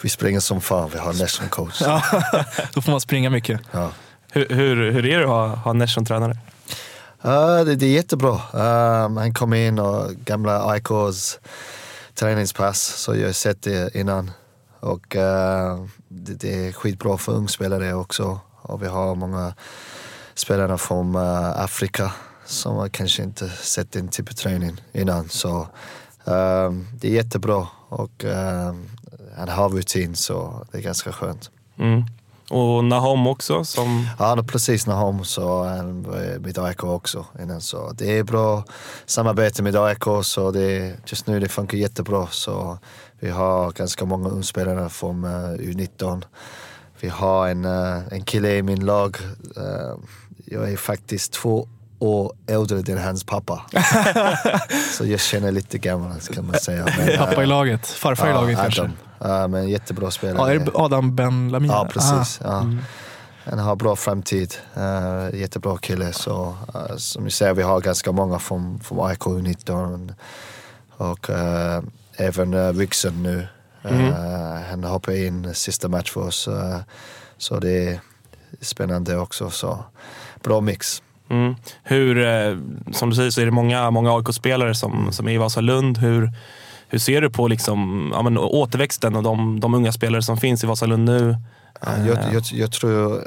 Vi 0.00 0.08
springer 0.08 0.40
som 0.40 0.60
fan. 0.60 0.90
Vi 0.92 0.98
har 0.98 1.12
national 1.12 1.50
coach. 1.50 1.80
Ja, 1.80 2.02
då 2.72 2.82
får 2.82 2.90
man 2.90 3.00
springa 3.00 3.30
mycket. 3.30 3.60
Ja. 3.72 3.92
Hur, 4.32 4.48
hur, 4.48 4.90
hur 4.90 5.06
är 5.06 5.18
det 5.18 5.24
att 5.24 5.30
ha, 5.30 5.46
ha 5.46 5.72
Nesh 5.72 5.94
som 5.94 6.04
tränare? 6.04 6.38
Ja, 7.22 7.64
det, 7.64 7.76
det 7.76 7.86
är 7.86 7.90
jättebra. 7.90 8.40
Um, 8.52 9.16
han 9.16 9.34
kom 9.34 9.54
in 9.54 9.78
och 9.78 10.12
gamla 10.12 10.70
AIKs 10.70 11.38
träningspass, 12.14 12.80
så 12.80 13.16
jag 13.16 13.26
har 13.26 13.32
sett 13.32 13.62
det 13.62 13.94
innan. 13.94 14.30
Och 14.80 15.16
uh, 15.16 15.86
det, 16.08 16.34
det 16.34 16.68
är 16.68 16.72
skitbra 16.72 17.18
för 17.18 17.32
ungspelare 17.32 17.94
också. 17.94 18.40
Och 18.62 18.82
vi 18.82 18.86
har 18.86 19.14
många 19.14 19.54
spelare 20.34 20.78
från 20.78 21.16
uh, 21.16 21.60
Afrika 21.60 22.12
som 22.46 22.76
har 22.76 22.88
kanske 22.88 23.22
inte 23.22 23.48
sett 23.48 23.92
den 23.92 24.08
typen 24.08 24.32
av 24.32 24.34
träning 24.34 24.82
innan. 24.92 25.28
Så 25.28 25.68
um, 26.24 26.86
det 27.00 27.08
är 27.08 27.12
jättebra 27.12 27.66
och 27.88 28.24
um, 28.24 28.88
han 29.36 29.48
har 29.48 29.68
rutin 29.68 30.16
så 30.16 30.66
det 30.72 30.78
är 30.78 30.82
ganska 30.82 31.12
skönt. 31.12 31.50
Mm. 31.78 32.04
Och 32.50 32.84
Nahom 32.84 33.26
också 33.26 33.64
som... 33.64 34.08
Ja, 34.18 34.44
precis 34.48 34.86
när 34.86 34.94
hon 34.94 35.24
så 35.24 35.64
han 35.64 36.00
med 36.40 36.58
AIK 36.58 36.84
också 36.84 37.26
innan. 37.40 37.60
Så 37.60 37.92
det 37.92 38.18
är 38.18 38.22
bra 38.22 38.64
samarbete 39.06 39.62
med 39.62 39.76
AIK 39.76 40.04
så 40.22 40.50
det, 40.50 40.96
just 41.06 41.26
nu 41.26 41.40
det 41.40 41.48
funkar 41.48 41.78
jättebra. 41.78 42.26
Så 42.30 42.78
vi 43.20 43.30
har 43.30 43.72
ganska 43.72 44.04
många 44.04 44.28
ungspelare 44.28 44.88
från 44.88 45.24
uh, 45.24 45.30
U19. 45.54 46.22
Vi 47.00 47.08
har 47.08 47.48
en, 47.48 47.64
uh, 47.64 48.02
en 48.10 48.24
kille 48.24 48.56
i 48.56 48.62
min 48.62 48.84
lag. 48.84 49.16
Uh, 49.56 49.98
jag 50.44 50.72
är 50.72 50.76
faktiskt 50.76 51.32
två 51.32 51.68
år 51.98 52.32
äldre 52.46 52.92
än 52.92 52.98
hans 52.98 53.24
pappa. 53.24 53.62
så 54.92 55.06
jag 55.06 55.20
känner 55.20 55.52
lite 55.52 55.78
gammal 55.78 56.20
kan 56.20 56.46
man 56.46 56.58
säga. 56.58 56.86
Men, 56.98 57.18
Pappa 57.18 57.40
i 57.40 57.44
eh, 57.44 57.48
laget, 57.48 57.86
farfar 57.86 58.30
i 58.30 58.32
laget 58.32 58.58
Adam. 58.58 58.72
kanske. 58.72 58.90
Ja, 59.18 59.48
men 59.48 59.68
jättebra 59.68 60.10
spelare. 60.10 60.54
Ja, 60.54 60.60
är 60.60 60.64
det 60.64 60.70
Adam 60.74 61.16
Ben 61.16 61.48
Lamin? 61.48 61.70
Ja, 61.70 61.88
precis. 61.92 62.40
Ah. 62.44 62.48
Ja. 62.48 62.66
Han 63.50 63.58
har 63.58 63.76
bra 63.76 63.96
framtid. 63.96 64.54
Uh, 64.76 65.40
jättebra 65.40 65.76
kille. 65.76 66.12
Så, 66.12 66.56
uh, 66.74 66.96
som 66.96 67.24
ni 67.24 67.30
ser, 67.30 67.54
vi 67.54 67.62
har 67.62 67.80
ganska 67.80 68.12
många 68.12 68.38
från, 68.38 68.80
från 68.80 69.06
AIK 69.06 69.20
U19 69.20 70.14
och 70.96 71.30
uh, 71.30 71.80
även 72.16 72.54
uh, 72.54 72.78
Rickson 72.78 73.22
nu. 73.22 73.46
Uh, 73.84 74.12
Han 74.70 74.84
hoppar 74.84 75.12
in 75.12 75.54
sista 75.54 75.88
match 75.88 76.12
för 76.12 76.20
oss. 76.20 76.48
Så 77.38 77.60
det 77.60 77.88
är 77.88 78.00
spännande 78.60 79.16
också. 79.16 79.50
Så, 79.50 79.84
bra 80.42 80.60
mix. 80.60 81.02
Mm. 81.28 81.54
Hur, 81.82 82.18
eh, 82.18 82.58
som 82.92 83.10
du 83.10 83.16
säger 83.16 83.30
så 83.30 83.40
är 83.40 83.44
det 83.44 83.50
många, 83.50 83.90
många 83.90 84.16
AIK-spelare 84.16 84.74
som, 84.74 85.12
som 85.12 85.28
är 85.28 85.32
i 85.32 85.36
Vasalund. 85.36 85.98
Hur, 85.98 86.32
hur 86.88 86.98
ser 86.98 87.20
du 87.20 87.30
på 87.30 87.48
liksom, 87.48 88.10
ja, 88.14 88.22
men, 88.22 88.38
återväxten 88.38 89.16
och 89.16 89.22
de, 89.22 89.60
de 89.60 89.74
unga 89.74 89.92
spelare 89.92 90.22
som 90.22 90.36
finns 90.36 90.64
i 90.64 90.66
Vasalund 90.66 91.04
nu? 91.04 91.36
Jag, 91.80 92.18
jag, 92.32 92.42
jag 92.52 92.72
tror 92.72 93.14
uh, 93.14 93.20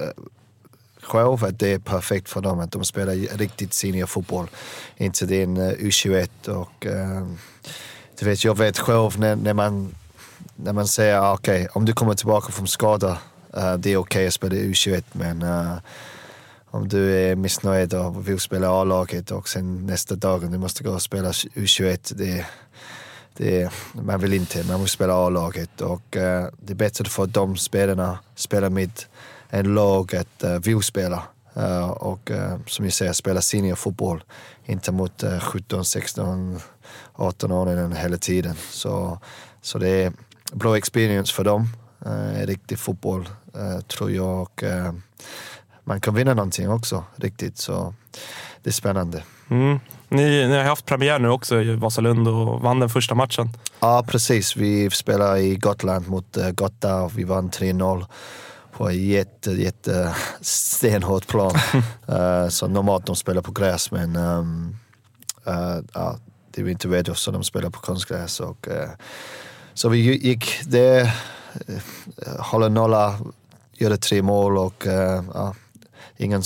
själv 1.02 1.46
att 1.46 1.60
det 1.60 1.74
är 1.74 1.80
perfekt 1.80 2.30
för 2.30 2.42
dem 2.42 2.60
att 2.60 2.72
de 2.72 2.84
spelar 2.84 3.38
riktigt 3.38 3.74
seniorfotboll. 3.74 4.48
Inte 4.98 5.26
din 5.26 5.58
uh, 5.58 5.72
U21 5.72 6.50
och 6.50 6.86
du 8.20 8.26
vet, 8.26 8.44
jag 8.44 8.58
vet 8.58 8.80
själv 8.80 9.20
när, 9.20 9.36
när 9.36 9.54
man 9.54 9.96
när 10.56 10.74
man 10.74 10.88
säger 10.88 11.20
ah, 11.20 11.34
okej, 11.34 11.62
okay, 11.62 11.68
om 11.74 11.86
du 11.86 11.94
kommer 11.94 12.14
tillbaka 12.14 12.52
från 12.52 12.68
skada, 12.68 13.18
uh, 13.58 13.74
det 13.74 13.94
är 13.94 13.98
okej 13.98 13.98
okay 13.98 14.28
att 14.28 14.34
spela 14.34 14.56
U21 14.56 15.04
men 15.12 15.44
uh, 15.44 15.78
om 16.72 16.88
du 16.88 17.16
är 17.16 17.36
missnöjd 17.36 17.94
och 17.94 18.28
vill 18.28 18.40
spela 18.40 18.70
A-laget 18.70 19.32
och 19.32 19.50
sen 19.50 19.86
nästa 19.86 20.16
dag 20.16 20.52
du 20.52 20.58
måste 20.58 20.84
gå 20.84 20.92
och 20.92 21.02
spela 21.02 21.32
U21, 21.32 22.14
det, 22.16 22.46
det, 23.38 23.72
man 23.94 24.20
vill 24.20 24.34
inte, 24.34 24.64
man 24.64 24.80
vill 24.80 24.90
spela 24.90 25.14
A-laget 25.14 25.82
och 25.82 26.16
uh, 26.16 26.48
det 26.60 26.74
är 26.74 26.76
bättre 26.76 27.06
för 27.06 27.26
de 27.26 27.58
spelarna 27.58 28.20
spela 28.36 28.70
med 28.70 28.92
en 29.50 29.74
lag 29.74 30.16
att 30.16 30.44
eh, 30.44 30.52
uh, 30.52 30.60
vill 30.60 30.82
spela. 30.82 31.24
Uh, 31.58 31.64
eh, 31.64 31.90
och 31.90 32.32
uh, 32.32 32.56
som 32.68 32.86
jag 32.86 32.94
säger, 32.94 33.14
spela 33.14 33.42
seniorfotboll. 33.42 34.24
Inte 34.66 34.92
mot 34.92 35.24
uh, 35.24 35.40
17, 35.40 35.86
16, 35.86 36.60
18 37.14 37.52
år 37.52 37.96
hela 37.96 38.18
tiden. 38.18 38.56
Så, 38.70 39.20
så 39.62 39.78
det 39.80 39.90
är 39.90 40.14
bra 40.54 40.78
experience 40.78 41.34
för 41.34 41.44
dem. 41.44 41.68
Uh, 42.06 42.46
riktig 42.46 42.80
fotboll 42.80 43.30
tror 43.88 44.12
jag. 44.12 44.42
Och, 44.42 44.64
man 45.90 46.02
kan 46.02 46.16
vinna 46.16 46.34
någonting 46.34 46.70
också 46.70 47.04
riktigt. 47.16 47.58
Så 47.58 47.94
det 48.64 48.70
är 48.70 48.74
spännande. 48.74 49.24
Mm. 49.50 49.80
Ni, 50.10 50.48
ni 50.48 50.58
har 50.58 50.64
haft 50.64 50.86
premiär 50.86 51.20
nu 51.20 51.30
också 51.30 51.62
i 51.62 51.76
Vasalund 51.76 52.28
och 52.28 52.62
vann 52.62 52.80
den 52.80 52.90
första 52.90 53.16
matchen. 53.16 53.50
Ja, 53.80 54.06
precis. 54.08 54.56
Vi 54.56 54.90
spelade 54.90 55.40
i 55.40 55.56
Gotland 55.56 56.08
mot 56.08 56.38
Gotta 56.52 57.02
och 57.02 57.18
vi 57.18 57.24
vann 57.24 57.50
3-0 57.50 58.06
på 58.72 58.92
jätte, 58.92 59.52
jätte 59.52 60.16
stenhård 60.42 61.28
plan. 61.28 61.56
uh, 62.10 62.48
så 62.50 62.68
normalt 62.68 63.06
de 63.06 63.16
spelar 63.16 63.42
på 63.42 63.52
gräs 63.52 63.92
men 63.92 64.16
um, 64.16 64.78
uh, 65.48 65.78
uh, 65.78 66.16
det 66.52 66.72
inte 66.72 66.88
redo 66.88 67.16
så 67.16 67.32
de 67.32 67.44
spelar 67.44 67.70
på 67.70 67.80
konstgräs. 67.80 68.40
Och, 68.40 68.68
uh, 68.68 68.90
så 69.74 69.90
vi 69.90 70.28
gick 70.28 70.62
det, 70.66 71.14
håller 72.40 72.70
nolla, 72.70 73.20
gjorde 73.74 73.98
tre 73.98 74.22
mål 74.22 74.58
och 74.58 74.88
uh, 74.88 75.52
ingen, 76.20 76.44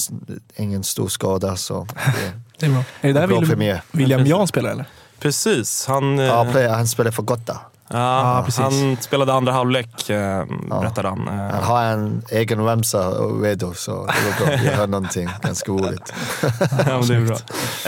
ingen 0.56 0.84
stor 0.84 1.08
skada. 1.08 1.56
Så 1.56 1.88
det, 1.94 2.34
det 2.60 2.66
är 2.66 2.70
bra. 2.70 2.84
Är 3.02 3.14
det 3.14 3.20
där 3.20 3.28
William, 3.28 3.80
William 3.92 4.26
Jan 4.26 4.48
spelar 4.48 4.72
eller? 4.72 4.86
Precis. 5.20 5.86
Han, 5.88 6.18
ja, 6.18 6.46
han 6.70 6.88
spelar 6.88 7.12
för 7.12 7.24
Gotta. 7.24 7.60
Ja, 7.94 8.00
ah, 8.00 8.46
han 8.58 8.98
spelade 9.02 9.34
andra 9.34 9.52
halvlek, 9.52 10.10
eh, 10.10 10.46
berättade 10.70 11.10
han. 11.10 11.28
Eh. 11.28 11.34
Han 11.34 11.64
har 11.64 11.84
en 11.84 12.24
egen 12.32 12.66
ramsa 12.66 13.10
redo, 13.42 13.74
så 13.74 13.92
det 13.92 14.46
var 14.46 14.46
bra. 14.46 14.66
Jag 14.66 14.72
hör 14.72 14.88
någonting 14.88 15.30
ganska 15.42 15.72
roligt. 15.72 16.14
ja, 16.62 17.02
det 17.08 17.16
är 17.16 17.26
bra. 17.26 17.38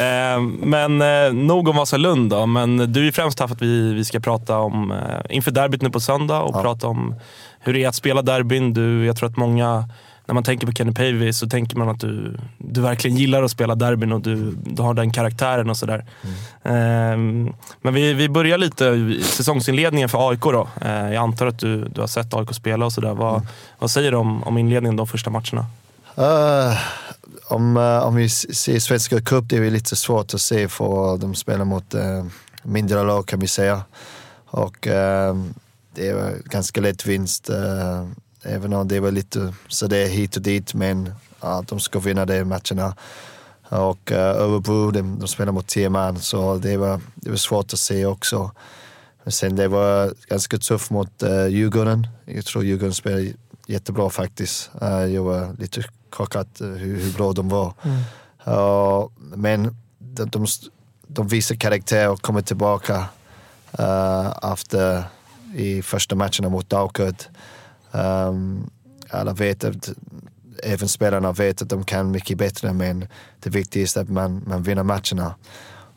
Eh, 0.04 0.42
men 0.42 1.02
eh, 1.02 1.34
nog 1.34 1.68
om 1.68 1.76
Vasalund 1.76 2.30
då. 2.30 2.46
Men 2.46 2.94
du 2.94 3.08
är 3.08 3.12
främst 3.12 3.40
här 3.40 3.48
för 3.48 3.56
att 3.56 3.62
vi, 3.62 3.94
vi 3.94 4.06
ska 4.06 4.20
prata 4.20 4.58
om, 4.58 4.92
eh, 4.92 4.98
inför 5.30 5.52
derbyt 5.52 5.82
nu 5.82 5.90
på 5.90 6.00
söndag 6.00 6.42
och 6.42 6.56
ja. 6.56 6.62
prata 6.62 6.88
om 6.88 7.16
hur 7.60 7.74
det 7.74 7.84
är 7.84 7.88
att 7.88 7.96
spela 7.96 8.22
derbyn. 8.22 8.74
Du, 8.74 9.06
jag 9.06 9.18
tror 9.18 9.30
att 9.30 9.38
många 9.38 9.90
när 10.26 10.34
man 10.34 10.44
tänker 10.44 10.68
på 10.68 10.74
Kenny 10.74 10.92
Pavey 10.92 11.34
så 11.34 11.50
tänker 11.50 11.78
man 11.78 11.90
att 11.90 12.00
du, 12.00 12.38
du 12.58 12.82
verkligen 12.82 13.18
gillar 13.18 13.44
att 13.44 13.52
spela 13.52 13.76
derbyn 13.76 14.12
och 14.12 14.22
du, 14.22 14.52
du 14.52 14.82
har 14.82 14.94
den 14.94 15.12
karaktären 15.12 15.70
och 15.70 15.78
sådär. 15.78 16.06
Mm. 16.64 17.46
Um, 17.46 17.56
men 17.82 17.94
vi, 17.94 18.14
vi 18.14 18.30
börjar 18.30 18.58
lite 18.58 18.86
i 18.86 19.24
säsongsinledningen 19.24 20.10
för 20.10 20.30
AIK 20.30 20.42
då. 20.42 20.68
Uh, 20.86 21.14
jag 21.14 21.16
antar 21.16 21.48
att 21.48 21.60
du, 21.60 21.86
du 21.86 22.02
har 22.02 22.08
sett 22.08 22.34
AIK 22.34 22.54
spela 22.54 22.86
och 22.86 22.94
sådär. 22.94 23.14
Vad, 23.14 23.36
mm. 23.36 23.48
vad 23.80 23.92
säger 23.92 24.12
du 24.12 24.18
om, 24.18 24.44
om 24.44 24.58
inledningen 24.58 24.96
de 24.96 25.08
första 25.08 25.30
matcherna? 25.30 25.66
Uh, 26.18 26.78
om, 27.48 27.78
uh, 27.78 28.00
om 28.00 28.16
vi 28.16 28.30
ser 28.30 28.80
Svenska 28.80 29.22
Cup, 29.22 29.46
det 29.50 29.58
är 29.58 29.72
lite 29.72 29.96
svårt 29.96 30.34
att 30.34 30.42
se 30.42 30.68
för 30.68 31.18
de 31.18 31.36
spelar 31.36 31.66
mot 31.66 31.96
uh, 31.96 32.26
mindre 32.64 33.04
lag 33.04 33.28
kan 33.28 33.40
vi 33.40 33.48
säga. 33.48 33.82
Och 34.48 34.78
det 35.96 36.08
är 36.10 36.50
ganska 36.50 36.82
lätt 36.82 37.06
vinst. 37.06 37.50
Även 38.46 38.74
om 38.74 38.88
det 38.88 39.00
var 39.00 39.12
lite 39.12 39.54
så 39.68 39.88
det 39.88 39.98
är 39.98 40.08
hit 40.08 40.36
och 40.36 40.42
dit, 40.42 40.74
men 40.74 41.14
ja, 41.42 41.64
de 41.68 41.80
ska 41.80 42.00
vinna 42.00 42.26
de 42.26 42.44
matcherna. 42.44 42.96
Och 43.70 44.12
uh, 44.12 44.18
Örebro, 44.18 44.92
de, 44.92 45.20
de 45.20 45.28
spelar 45.28 45.52
mot 45.52 45.68
tio 45.68 46.16
så 46.20 46.58
det 46.58 46.78
var, 46.78 47.02
det 47.16 47.30
var 47.30 47.38
svårt 47.38 47.74
att 47.74 47.80
se 47.80 48.06
också. 48.06 48.52
Men 49.24 49.32
sen 49.32 49.56
det 49.56 49.68
var 49.68 50.14
ganska 50.28 50.58
tufft 50.58 50.92
mot 50.92 51.24
uh, 51.24 51.48
Djurgården. 51.48 52.08
Jag 52.26 52.46
tror 52.46 52.64
Djurgården 52.64 52.94
spelade 52.94 53.34
jättebra 53.68 54.10
faktiskt. 54.10 54.72
Uh, 54.82 55.06
jag 55.06 55.24
var 55.24 55.56
lite 55.60 55.84
chockad 56.12 56.48
hur, 56.60 57.02
hur 57.02 57.14
bra 57.14 57.34
de 57.34 57.50
var. 57.50 57.74
Mm. 57.84 57.98
Uh, 58.48 59.08
men 59.18 59.78
de, 60.00 60.30
de, 60.30 60.46
de 61.08 61.28
visar 61.28 61.56
karaktär 61.56 62.10
och 62.10 62.22
kommer 62.22 62.42
tillbaka 62.42 63.06
uh, 63.80 64.52
efter 64.54 65.04
i 65.56 65.82
första 65.82 66.16
matcherna 66.16 66.50
mot 66.50 66.70
Daukert. 66.70 67.28
Um, 67.96 68.70
alla 69.10 69.34
vet 69.34 69.64
att, 69.64 69.90
även 70.64 70.88
spelarna 70.88 71.32
vet 71.32 71.62
att 71.62 71.70
de 71.70 71.84
kan 71.84 72.12
mycket 72.12 72.38
bättre 72.38 72.74
men 72.74 73.08
det 73.40 73.50
viktigaste 73.50 74.00
är 74.00 74.04
att 74.04 74.10
man, 74.10 74.44
man 74.48 74.64
vinner 74.64 74.84
matcherna. 74.84 75.36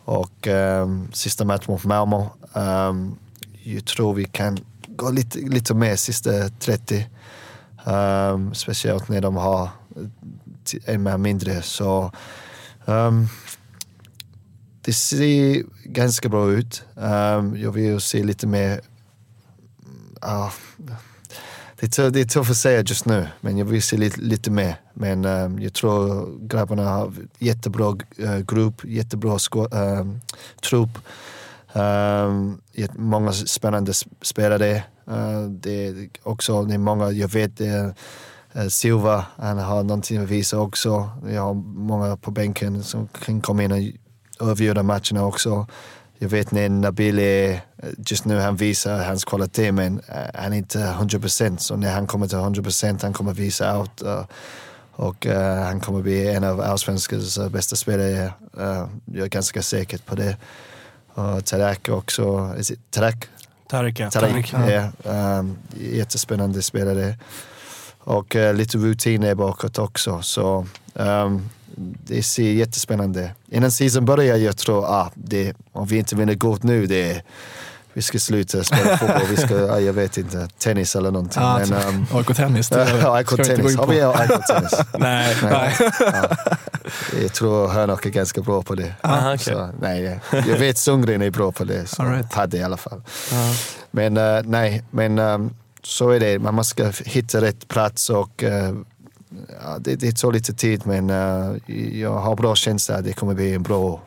Och 0.04 0.46
um, 0.46 1.12
sista 1.12 1.44
matchen 1.44 1.72
mot 1.72 1.84
Malmö, 1.84 2.26
um, 2.52 3.18
jag 3.62 3.84
tror 3.84 4.14
vi 4.14 4.24
kan 4.24 4.58
gå 4.86 5.10
lite, 5.10 5.38
lite 5.38 5.74
mer 5.74 5.96
sista 5.96 6.48
30. 6.48 7.08
Um, 7.84 8.54
speciellt 8.54 9.08
när 9.08 9.20
de 9.20 9.36
har 9.36 9.68
en 10.84 11.02
man 11.02 11.22
mindre. 11.22 11.62
Så 11.62 12.12
um, 12.84 13.28
det 14.80 14.92
ser 14.92 15.62
ganska 15.84 16.28
bra 16.28 16.50
ut. 16.50 16.82
Um, 16.94 17.56
jag 17.56 17.72
vill 17.72 18.00
se 18.00 18.22
lite 18.22 18.46
mer 18.46 18.80
uh, 20.24 20.52
det, 21.80 21.98
är, 21.98 22.10
det 22.10 22.20
är 22.20 22.24
tufft 22.24 22.50
att 22.50 22.56
säga 22.56 22.80
just 22.80 23.06
nu, 23.06 23.26
men 23.40 23.58
jag 23.58 23.64
vill 23.64 23.82
se 23.82 23.96
lite, 23.96 24.20
lite 24.20 24.50
mer. 24.50 24.76
Men 24.94 25.24
um, 25.24 25.58
jag 25.58 25.74
tror 25.74 26.28
grabbarna 26.48 26.84
har 26.90 27.12
jättebra 27.38 27.96
uh, 28.20 28.38
grupp, 28.38 28.84
jättebra 28.84 29.38
um, 29.72 30.20
trupp. 30.68 30.98
Um, 31.72 32.60
många 32.94 33.32
spännande 33.32 33.92
spelare. 34.22 34.82
Uh, 35.10 35.50
det 35.50 35.86
är 35.86 36.08
också 36.22 36.62
det 36.62 36.74
är 36.74 36.78
många, 36.78 37.10
jag 37.10 37.28
vet 37.28 37.60
uh, 37.60 37.90
Silva, 38.68 39.26
han 39.36 39.58
har 39.58 39.82
någonting 39.82 40.18
att 40.18 40.28
visa 40.28 40.58
också. 40.58 41.10
Jag 41.28 41.42
har 41.42 41.54
många 41.54 42.16
på 42.16 42.30
bänken 42.30 42.82
som 42.82 43.08
kan 43.08 43.40
komma 43.40 43.62
in 43.62 43.72
och 43.72 44.48
avgöra 44.48 44.82
matcherna 44.82 45.26
också. 45.26 45.66
Jag 46.20 46.28
vet 46.28 46.50
när 46.50 46.68
Nabil 46.68 47.18
är, 47.18 47.60
just 48.06 48.24
nu 48.24 48.38
han 48.38 48.56
visar 48.56 49.04
hans 49.04 49.24
kvalitet 49.24 49.72
men 49.72 49.98
uh, 49.98 50.14
han 50.34 50.52
är 50.52 50.56
inte 50.56 50.78
100% 50.78 51.56
så 51.56 51.76
när 51.76 51.92
han 51.92 52.06
kommer 52.06 52.28
till 52.28 52.38
100% 52.38 52.98
han 53.02 53.12
kommer 53.12 53.32
visa 53.32 53.70
allt. 53.70 54.02
Uh, 54.02 54.24
och 54.92 55.26
uh, 55.26 55.34
han 55.38 55.80
kommer 55.80 56.02
bli 56.02 56.28
en 56.28 56.44
av 56.44 56.60
allsvenskans 56.60 57.38
bästa 57.50 57.76
spelare. 57.76 58.32
jag 59.04 59.24
är 59.24 59.28
ganska 59.28 59.62
säker 59.62 59.98
på 59.98 60.14
det. 60.14 60.36
Och 61.14 61.44
Tarak 61.44 61.88
också, 61.88 62.54
is 62.58 62.70
it 62.70 62.80
Tarak? 62.90 63.28
Tarik 63.68 64.00
ja. 64.00 64.10
Tarik, 64.10 64.52
ja. 64.52 64.90
Um, 65.38 65.58
jättespännande 65.76 66.62
spelare. 66.62 67.18
Och 67.98 68.34
lite 68.34 68.78
rutin 68.78 69.36
bakåt 69.36 69.78
också. 69.78 70.22
Så 70.22 70.66
um, 70.94 71.48
det 71.76 72.22
ser 72.22 72.52
jättespännande 72.52 73.34
Innan 73.50 73.70
säsongen 73.70 74.04
börjar 74.04 74.36
jag 74.36 74.56
tror 74.56 74.84
ah, 74.84 75.10
det, 75.14 75.54
om 75.72 75.86
vi 75.86 75.98
inte 75.98 76.16
vinner 76.16 76.34
guld 76.34 76.64
nu, 76.64 76.86
det 76.86 77.22
vi 77.98 78.02
ska 78.02 78.18
sluta 78.18 78.64
spela 78.64 78.96
fotboll. 78.98 79.26
Vi 79.30 79.36
ska, 79.36 79.72
ah, 79.72 79.78
jag 79.78 79.92
vet 79.92 80.18
inte, 80.18 80.48
tennis 80.58 80.96
eller 80.96 81.10
någonting. 81.10 81.42
Ah, 81.42 81.58
men, 81.58 81.88
um, 81.88 82.06
AIK 82.12 82.36
tennis? 82.36 82.70
Ja, 82.70 83.14
AIK 83.14 83.28
tennis. 83.28 83.76
Har 83.76 83.86
vi 83.86 84.02
AIK 84.02 84.46
tennis? 84.46 84.72
nej. 84.98 85.36
nej. 85.42 85.76
Ja. 86.00 86.36
Jag 87.22 87.32
tror 87.32 87.68
Hönok 87.68 88.06
är 88.06 88.10
ganska 88.10 88.40
bra 88.40 88.62
på 88.62 88.74
det. 88.74 88.94
Ah, 89.00 89.34
okay. 89.34 89.54
så, 89.54 89.70
nej, 89.80 90.20
jag 90.32 90.58
vet 90.58 90.78
Sundgren 90.78 91.22
är 91.22 91.30
bra 91.30 91.52
på 91.52 91.64
det. 91.64 91.86
Så 91.86 92.02
right. 92.02 92.30
Padde 92.30 92.56
i 92.56 92.62
alla 92.62 92.76
fall. 92.76 93.02
Ah. 93.32 93.52
Men 93.90 94.16
uh, 94.16 94.42
nej, 94.44 94.82
men 94.90 95.18
um, 95.18 95.54
så 95.82 96.10
är 96.10 96.20
det. 96.20 96.38
Man 96.38 96.54
måste 96.54 96.92
hitta 97.04 97.40
rätt 97.40 97.68
plats 97.68 98.10
och 98.10 98.42
uh, 98.42 98.72
ja, 99.62 99.78
det, 99.78 99.96
det 99.96 100.16
tar 100.16 100.32
lite 100.32 100.54
tid 100.54 100.86
men 100.86 101.10
uh, 101.10 101.56
jag 101.98 102.14
har 102.18 102.36
bra 102.36 102.54
känsla 102.54 102.96
att 102.96 103.04
det 103.04 103.12
kommer 103.12 103.34
bli 103.34 103.54
en 103.54 103.62
bra 103.62 103.78
år. 103.78 104.00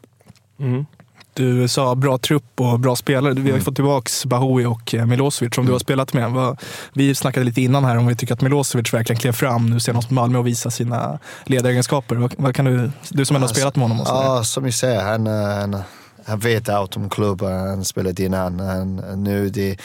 Mm. 0.60 0.86
Du 1.34 1.67
sa 1.67 1.96
bra 1.96 2.17
trupp 2.17 2.62
och 2.62 2.80
bra 2.80 2.96
spelare. 2.96 3.34
Vi 3.34 3.41
har 3.41 3.50
mm. 3.50 3.62
fått 3.62 3.76
tillbaka 3.76 4.10
Bahoui 4.26 4.65
och 4.65 4.96
eh, 4.96 5.06
Milosevic 5.06 5.56
som 5.56 5.62
mm. 5.62 5.67
du 5.67 5.74
har 5.74 5.80
spelat 5.80 6.13
med. 6.13 6.58
Vi 6.94 7.15
snackade 7.15 7.46
lite 7.46 7.62
innan 7.62 7.86
här 7.86 7.98
om 7.98 8.08
vi 8.08 8.15
tycker 8.15 8.34
att 8.34 8.41
Milosevic 8.41 8.94
verkligen 8.94 9.20
klev 9.20 9.32
fram 9.32 9.70
nu 9.70 9.80
senast 9.80 10.10
mot 10.10 10.15
Malmö 10.15 10.39
och 10.39 10.48
visade 10.48 10.76
sina 10.76 11.20
ledaregenskaper. 11.46 12.30
Vad, 12.38 12.56
kan 12.56 12.65
du, 12.65 12.91
du 13.10 13.26
som 13.26 13.36
ändå 13.36 13.48
har 13.48 13.54
spelat 13.54 13.76
med 13.76 13.84
honom. 13.84 14.02
Och 14.02 14.08
ja, 14.08 14.44
som 14.44 14.63
du 14.63 14.72
säger, 14.72 15.02
han, 15.02 15.28
eh, 15.28 15.34
han, 15.34 15.78
han 16.26 16.39
vet 16.39 16.70
allt 16.70 16.98
om 16.98 17.10
klubben. 17.10 17.67
Han 17.67 17.86
spelade 17.86 18.24
innan. 18.24 18.60
Han, 18.60 18.96
nu 19.24 19.50
det, 19.50 19.78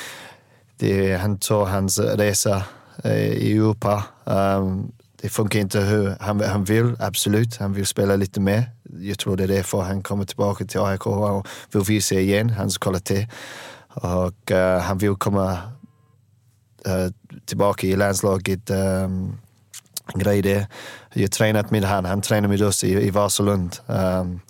det, 0.78 1.16
han 1.16 1.38
tar 1.38 1.64
hans 1.64 1.98
resa 1.98 2.62
i 3.04 3.56
Europa. 3.56 4.04
Um, 4.24 4.92
det 5.20 5.28
funkar 5.28 5.60
inte 5.60 5.80
hur 5.80 6.16
han, 6.20 6.40
han 6.40 6.64
vill, 6.64 6.96
absolut. 7.00 7.56
Han 7.56 7.72
vill 7.72 7.86
spela 7.86 8.16
lite 8.16 8.40
mer. 8.40 8.70
Jag 9.00 9.18
tror 9.18 9.36
det 9.36 9.44
är 9.44 9.48
därför 9.48 9.82
han 9.82 10.02
kommer 10.02 10.24
tillbaka 10.24 10.64
till 10.64 10.80
AIK 10.80 11.06
och 11.06 11.46
vill 11.72 11.82
visa 11.82 12.14
igen 12.14 12.50
hans 12.50 12.78
kvalitet. 12.78 13.28
Och 13.88 14.50
uh, 14.50 14.78
han 14.78 14.98
vill 14.98 15.14
komma 15.14 15.52
uh, 16.88 17.12
tillbaka 17.44 17.86
i 17.86 17.96
landslaget. 17.96 18.70
Um, 18.70 19.38
grej 20.14 20.42
det. 20.42 20.66
Jag 21.12 21.22
har 21.22 21.28
tränat 21.28 21.70
med 21.70 21.84
han, 21.84 22.04
han 22.04 22.22
tränar 22.22 22.48
med 22.48 22.62
oss 22.62 22.84
i, 22.84 22.92
i 22.92 23.10
Vasalund. 23.10 23.76
Um, 23.86 24.40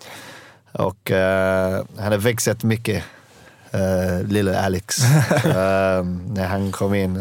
och 0.71 1.11
uh, 1.11 1.85
han 1.97 2.11
har 2.11 2.17
växt 2.17 2.63
mycket, 2.63 3.03
uh, 3.75 4.27
lille 4.27 4.59
Alex, 4.59 5.03
um, 5.45 6.23
när 6.33 6.47
han 6.47 6.71
kom 6.71 6.93
in. 6.93 7.17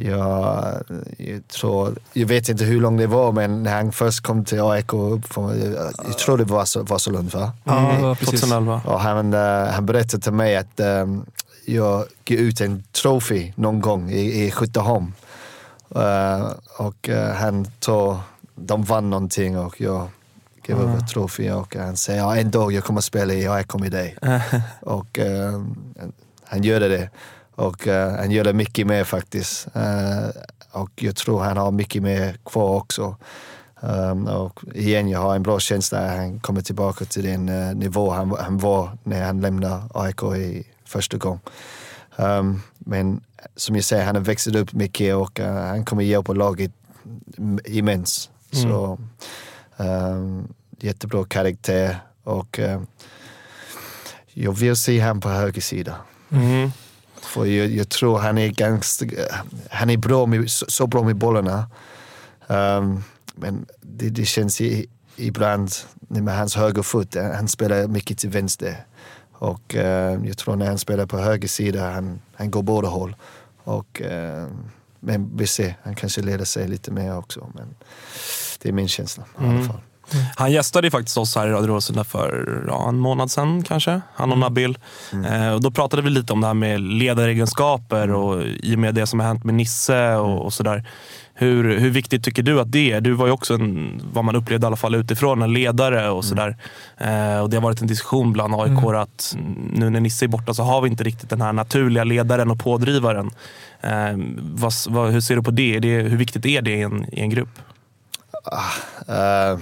Jag, 0.00 0.82
jag, 1.18 1.48
tror, 1.48 1.94
jag 2.12 2.26
vet 2.26 2.48
inte 2.48 2.64
hur 2.64 2.80
långt 2.80 2.98
det 2.98 3.06
var, 3.06 3.32
men 3.32 3.62
när 3.62 3.76
han 3.76 3.92
först 3.92 4.20
kom 4.20 4.44
till 4.44 4.60
AIK, 4.60 4.92
jag 4.92 6.18
tror 6.18 6.38
det 6.38 6.44
var 6.44 6.82
Vasalund 6.82 7.30
va? 7.30 7.52
Ja, 7.64 7.90
mm. 7.90 8.16
precis. 8.16 8.40
2011. 8.40 8.80
Och 8.84 9.00
han, 9.00 9.32
han 9.72 9.86
berättade 9.86 10.22
till 10.22 10.32
mig 10.32 10.56
att 10.56 10.80
um, 10.80 11.26
jag 11.64 12.04
gav 12.24 12.38
ut 12.38 12.60
en 12.60 12.82
trofé 12.92 13.52
någon 13.56 13.80
gång 13.80 14.10
i, 14.10 14.44
i 14.44 14.50
Skytteholm. 14.50 15.12
Uh, 15.96 16.52
och 16.78 17.08
uh, 17.08 17.32
han 17.32 17.64
tog, 17.80 18.16
de 18.54 18.82
vann 18.82 19.10
någonting 19.10 19.58
och 19.58 19.80
jag 19.80 20.08
gav 20.66 20.80
mm. 20.80 20.92
över 20.92 21.06
trofé 21.06 21.52
och 21.52 21.76
han 21.76 21.96
säger 21.96 22.20
ja, 22.20 22.36
en 22.36 22.50
dag 22.50 22.72
jag 22.72 22.84
kommer 22.84 23.00
spela 23.00 23.34
i 23.34 23.48
AIK 23.48 23.74
med 23.74 23.92
dig. 23.92 24.16
och 24.80 25.18
uh, 25.18 25.64
han 26.44 26.62
gjorde 26.62 26.88
det. 26.88 27.10
Och 27.58 27.86
han 28.18 28.30
gör 28.30 28.44
det 28.44 28.52
mycket 28.52 28.86
mer 28.86 29.04
faktiskt. 29.04 29.66
och 30.72 30.90
jag 30.96 31.16
tror 31.16 31.40
han 31.40 31.56
har 31.56 31.70
mycket 31.70 32.02
mer 32.02 32.36
kvar 32.44 32.76
också. 32.76 33.16
Um, 33.80 34.26
och 34.26 34.60
igen, 34.74 35.08
jag 35.08 35.20
har 35.20 35.36
en 35.36 35.42
bra 35.42 35.60
känsla 35.60 35.98
att 35.98 36.16
han 36.16 36.40
kommer 36.40 36.60
tillbaka 36.60 37.04
till 37.04 37.24
den 37.24 37.46
nivå 37.78 38.10
han, 38.10 38.36
han 38.38 38.58
var 38.58 38.98
när 39.04 39.24
han 39.24 39.40
lämnade 39.40 39.82
AIK 39.94 40.22
i 40.22 40.66
första 40.84 41.16
gången. 41.16 41.40
Um, 42.16 42.62
men 42.78 43.20
som 43.56 43.74
jag 43.74 43.84
säger, 43.84 44.04
han 44.04 44.14
har 44.14 44.22
växt 44.22 44.46
upp 44.46 44.72
mycket 44.72 45.14
och 45.14 45.40
uh, 45.40 45.46
han 45.46 45.84
kommer 45.84 46.02
hjälpa 46.02 46.32
laget 46.32 46.72
immens. 47.64 48.30
Mm. 48.52 48.70
Så 48.70 48.98
um, 49.76 50.54
jättebra 50.80 51.24
karaktär 51.24 52.00
och 52.24 52.58
uh, 52.58 52.82
jag 54.26 54.52
vill 54.52 54.76
se 54.76 55.02
honom 55.02 55.20
på 55.20 55.28
höger 55.28 55.60
sida. 55.60 55.96
Mm. 56.30 56.70
För 57.22 57.44
jag, 57.44 57.70
jag, 57.70 57.88
tror 57.88 58.18
han 58.18 58.38
är 58.38 58.48
ganska, 58.48 59.06
han 59.70 59.90
är 59.90 59.96
bra 59.96 60.26
med, 60.26 60.50
så, 60.50 60.66
så 60.68 60.86
bra 60.86 61.02
med 61.02 61.16
bollarna. 61.16 61.70
Um, 62.46 63.04
men 63.34 63.66
det, 63.80 64.08
det 64.08 64.24
känns 64.24 64.60
i, 64.60 64.86
ibland 65.16 65.70
med 66.08 66.36
hans 66.36 66.56
höger 66.56 66.82
fot, 66.82 67.14
han 67.14 67.48
spelar 67.48 67.86
mycket 67.86 68.18
till 68.18 68.30
vänster. 68.30 68.84
Och 69.32 69.74
eh, 69.74 70.20
jag 70.24 70.38
tror 70.38 70.56
när 70.56 70.66
han 70.66 70.78
spelar 70.78 71.06
på 71.06 71.18
höger 71.18 71.48
sida, 71.48 71.90
han, 71.90 72.20
han 72.34 72.50
går 72.50 72.62
båda 72.62 72.88
håll. 72.88 73.16
Och, 73.64 74.02
eh, 74.02 74.46
men 75.00 75.36
vi 75.36 75.46
ser, 75.46 75.74
han 75.82 75.94
kanske 75.94 76.22
leder 76.22 76.44
sig 76.44 76.68
lite 76.68 76.90
mer 76.90 77.18
också. 77.18 77.50
Men 77.54 77.74
det 78.62 78.68
är 78.68 78.72
min 78.72 78.88
känsla 78.88 79.24
mm. 79.38 79.50
i 79.50 79.50
alla 79.50 79.58
mm. 79.58 79.72
fall. 79.72 79.80
Han 80.36 80.52
gästade 80.52 80.86
ju 80.86 80.90
faktiskt 80.90 81.18
oss 81.18 81.36
här 81.36 81.48
i 81.48 81.50
Radio 81.50 81.66
Råsunda 81.66 82.04
för 82.04 82.64
ja, 82.68 82.88
en 82.88 82.98
månad 82.98 83.30
sedan 83.30 83.62
kanske, 83.62 84.00
han 84.14 84.30
och 84.30 84.36
mm. 84.36 84.40
Nabil. 84.40 84.78
Mm. 85.12 85.24
Eh, 85.24 85.54
och 85.54 85.60
då 85.60 85.70
pratade 85.70 86.02
vi 86.02 86.10
lite 86.10 86.32
om 86.32 86.40
det 86.40 86.46
här 86.46 86.54
med 86.54 86.80
ledaregenskaper 86.80 88.04
mm. 88.04 88.16
och 88.16 88.42
i 88.42 88.74
och 88.74 88.78
med 88.78 88.94
det 88.94 89.06
som 89.06 89.20
har 89.20 89.26
hänt 89.26 89.44
med 89.44 89.54
Nisse 89.54 90.14
och, 90.16 90.44
och 90.44 90.52
sådär. 90.52 90.84
Hur, 91.40 91.78
hur 91.78 91.90
viktigt 91.90 92.24
tycker 92.24 92.42
du 92.42 92.60
att 92.60 92.72
det 92.72 92.92
är? 92.92 93.00
Du 93.00 93.12
var 93.12 93.26
ju 93.26 93.32
också, 93.32 93.54
en, 93.54 94.00
vad 94.12 94.24
man 94.24 94.36
upplevde 94.36 94.64
i 94.64 94.66
alla 94.66 94.76
fall 94.76 94.94
utifrån, 94.94 95.42
en 95.42 95.52
ledare 95.52 96.10
och 96.10 96.24
sådär. 96.24 96.56
Mm. 96.96 97.36
Eh, 97.36 97.42
och 97.42 97.50
det 97.50 97.56
har 97.56 97.62
varit 97.62 97.80
en 97.80 97.86
diskussion 97.86 98.32
bland 98.32 98.54
AIK 98.54 98.70
mm. 98.70 98.94
att 98.94 99.36
nu 99.72 99.90
när 99.90 100.00
Nisse 100.00 100.24
är 100.24 100.28
borta 100.28 100.54
så 100.54 100.62
har 100.62 100.80
vi 100.80 100.88
inte 100.88 101.04
riktigt 101.04 101.30
den 101.30 101.40
här 101.40 101.52
naturliga 101.52 102.04
ledaren 102.04 102.50
och 102.50 102.58
pådrivaren. 102.58 103.30
Eh, 103.80 104.16
vad, 104.38 104.72
vad, 104.88 105.10
hur 105.10 105.20
ser 105.20 105.36
du 105.36 105.42
på 105.42 105.50
det? 105.50 105.78
det? 105.78 106.02
Hur 106.02 106.16
viktigt 106.16 106.46
är 106.46 106.62
det 106.62 106.70
i 106.70 106.82
en, 106.82 107.06
i 107.12 107.20
en 107.20 107.30
grupp? 107.30 107.58
Uh, 108.52 109.14
uh, 109.14 109.58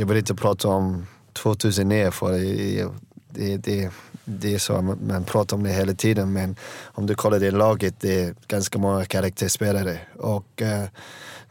jag 0.00 0.06
vill 0.06 0.18
inte 0.18 0.34
prata 0.34 0.68
om 0.68 1.06
2009 1.32 2.06
e 2.06 2.10
för 2.10 2.32
det, 2.32 2.88
det, 3.30 3.56
det 3.56 3.90
det 4.24 4.54
är 4.54 4.58
så, 4.58 4.82
man 4.82 5.24
pratar 5.24 5.56
om 5.56 5.62
det 5.62 5.70
hela 5.70 5.94
tiden 5.94 6.32
men 6.32 6.56
om 6.84 7.06
du 7.06 7.14
kollar 7.14 7.38
det 7.38 7.50
laget, 7.50 7.94
det 8.00 8.24
är 8.24 8.34
ganska 8.48 8.78
många 8.78 9.04
karaktärsspelare. 9.04 9.98
Och 10.18 10.62
eh, 10.62 10.84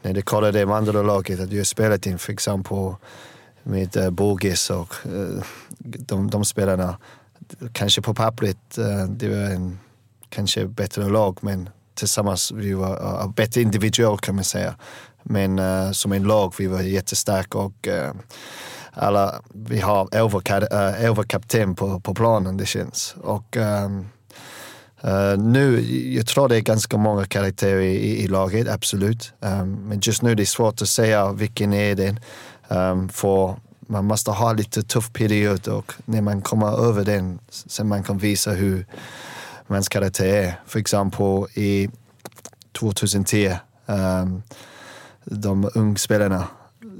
när 0.02 0.12
du 0.12 0.22
kollar 0.22 0.52
det 0.52 0.62
andra 0.62 1.02
laget, 1.02 1.40
att 1.40 1.50
du 1.50 1.56
har 1.56 1.64
spelat 1.64 2.06
in 2.06 2.18
för 2.18 2.32
exempel 2.32 2.94
med 3.62 3.96
eh, 3.96 4.10
Bogis 4.10 4.70
och 4.70 4.94
eh, 5.04 5.44
de, 5.78 6.30
de 6.30 6.44
spelarna, 6.44 6.98
kanske 7.72 8.02
på 8.02 8.14
pappret, 8.14 8.78
eh, 8.78 9.04
det 9.04 9.28
var 9.28 9.36
en 9.36 9.78
kanske 10.28 10.66
bättre 10.66 11.08
lag 11.08 11.38
men 11.40 11.68
tillsammans 11.94 12.52
vi 12.52 12.72
var 12.72 13.22
uh, 13.22 13.32
bättre 13.34 13.60
individuellt 13.60 14.20
kan 14.20 14.34
man 14.34 14.44
säga. 14.44 14.74
Men 15.22 15.58
uh, 15.58 15.92
som 15.92 16.12
en 16.12 16.22
lag 16.22 16.54
vi 16.58 16.66
var 16.66 16.80
jättestarka 16.80 17.58
och 17.58 17.88
uh, 17.88 18.12
alla, 18.92 19.42
vi 19.54 19.80
har 19.80 20.08
överkapten 20.14 21.62
eh, 21.62 21.68
uh, 21.68 21.74
på, 21.74 22.00
på 22.00 22.14
planen 22.14 22.56
det 22.56 22.66
känns. 22.66 23.14
Och 23.22 23.56
um, 23.56 24.08
uh, 25.04 25.38
nu, 25.38 25.80
jag 26.14 26.26
tror 26.26 26.48
det 26.48 26.56
är 26.56 26.60
ganska 26.60 26.96
många 26.96 27.24
karaktärer 27.24 27.80
i, 27.80 28.22
i 28.22 28.28
laget, 28.28 28.68
absolut. 28.68 29.32
Um, 29.40 29.88
men 29.88 30.00
just 30.02 30.22
nu 30.22 30.34
det 30.34 30.42
är 30.42 30.44
svårt 30.44 30.82
att 30.82 30.88
säga 30.88 31.32
vilken 31.32 31.72
är 31.72 31.94
den. 31.94 32.20
Um, 32.68 33.08
för 33.08 33.56
man 33.90 34.04
måste 34.04 34.30
ha 34.30 34.52
lite 34.52 34.82
tuff 34.82 35.12
period 35.12 35.68
och 35.68 35.92
när 36.04 36.20
man 36.20 36.42
kommer 36.42 36.88
över 36.88 37.04
den 37.04 37.38
sen 37.50 37.88
man 37.88 38.02
kan 38.02 38.18
visa 38.18 38.50
hur 38.50 38.86
mans 39.66 39.88
karaktär 39.88 40.26
är. 40.26 40.60
För 40.66 40.78
exempel 40.78 41.46
i 41.54 41.88
2010, 42.78 43.56
um, 43.86 44.42
de 45.30 45.70
ungspelarna 45.74 46.48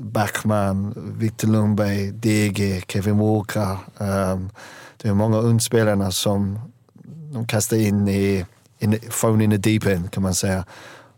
Backman, 0.02 0.94
Victor 1.18 1.48
Lundberg, 1.48 2.12
DG, 2.12 2.82
Kevin 2.88 3.18
Walker. 3.18 3.78
Um, 3.98 4.50
det 4.96 5.08
är 5.08 5.14
många 5.14 5.38
ungspelarna 5.38 6.10
som 6.10 6.58
de 7.32 7.46
kastar 7.46 7.76
in 7.76 8.08
i, 8.08 8.44
in, 8.78 8.98
phone 9.20 9.44
in 9.44 9.50
the 9.50 9.56
deep 9.56 9.86
end 9.86 10.10
kan 10.10 10.22
man 10.22 10.34
säga. 10.34 10.64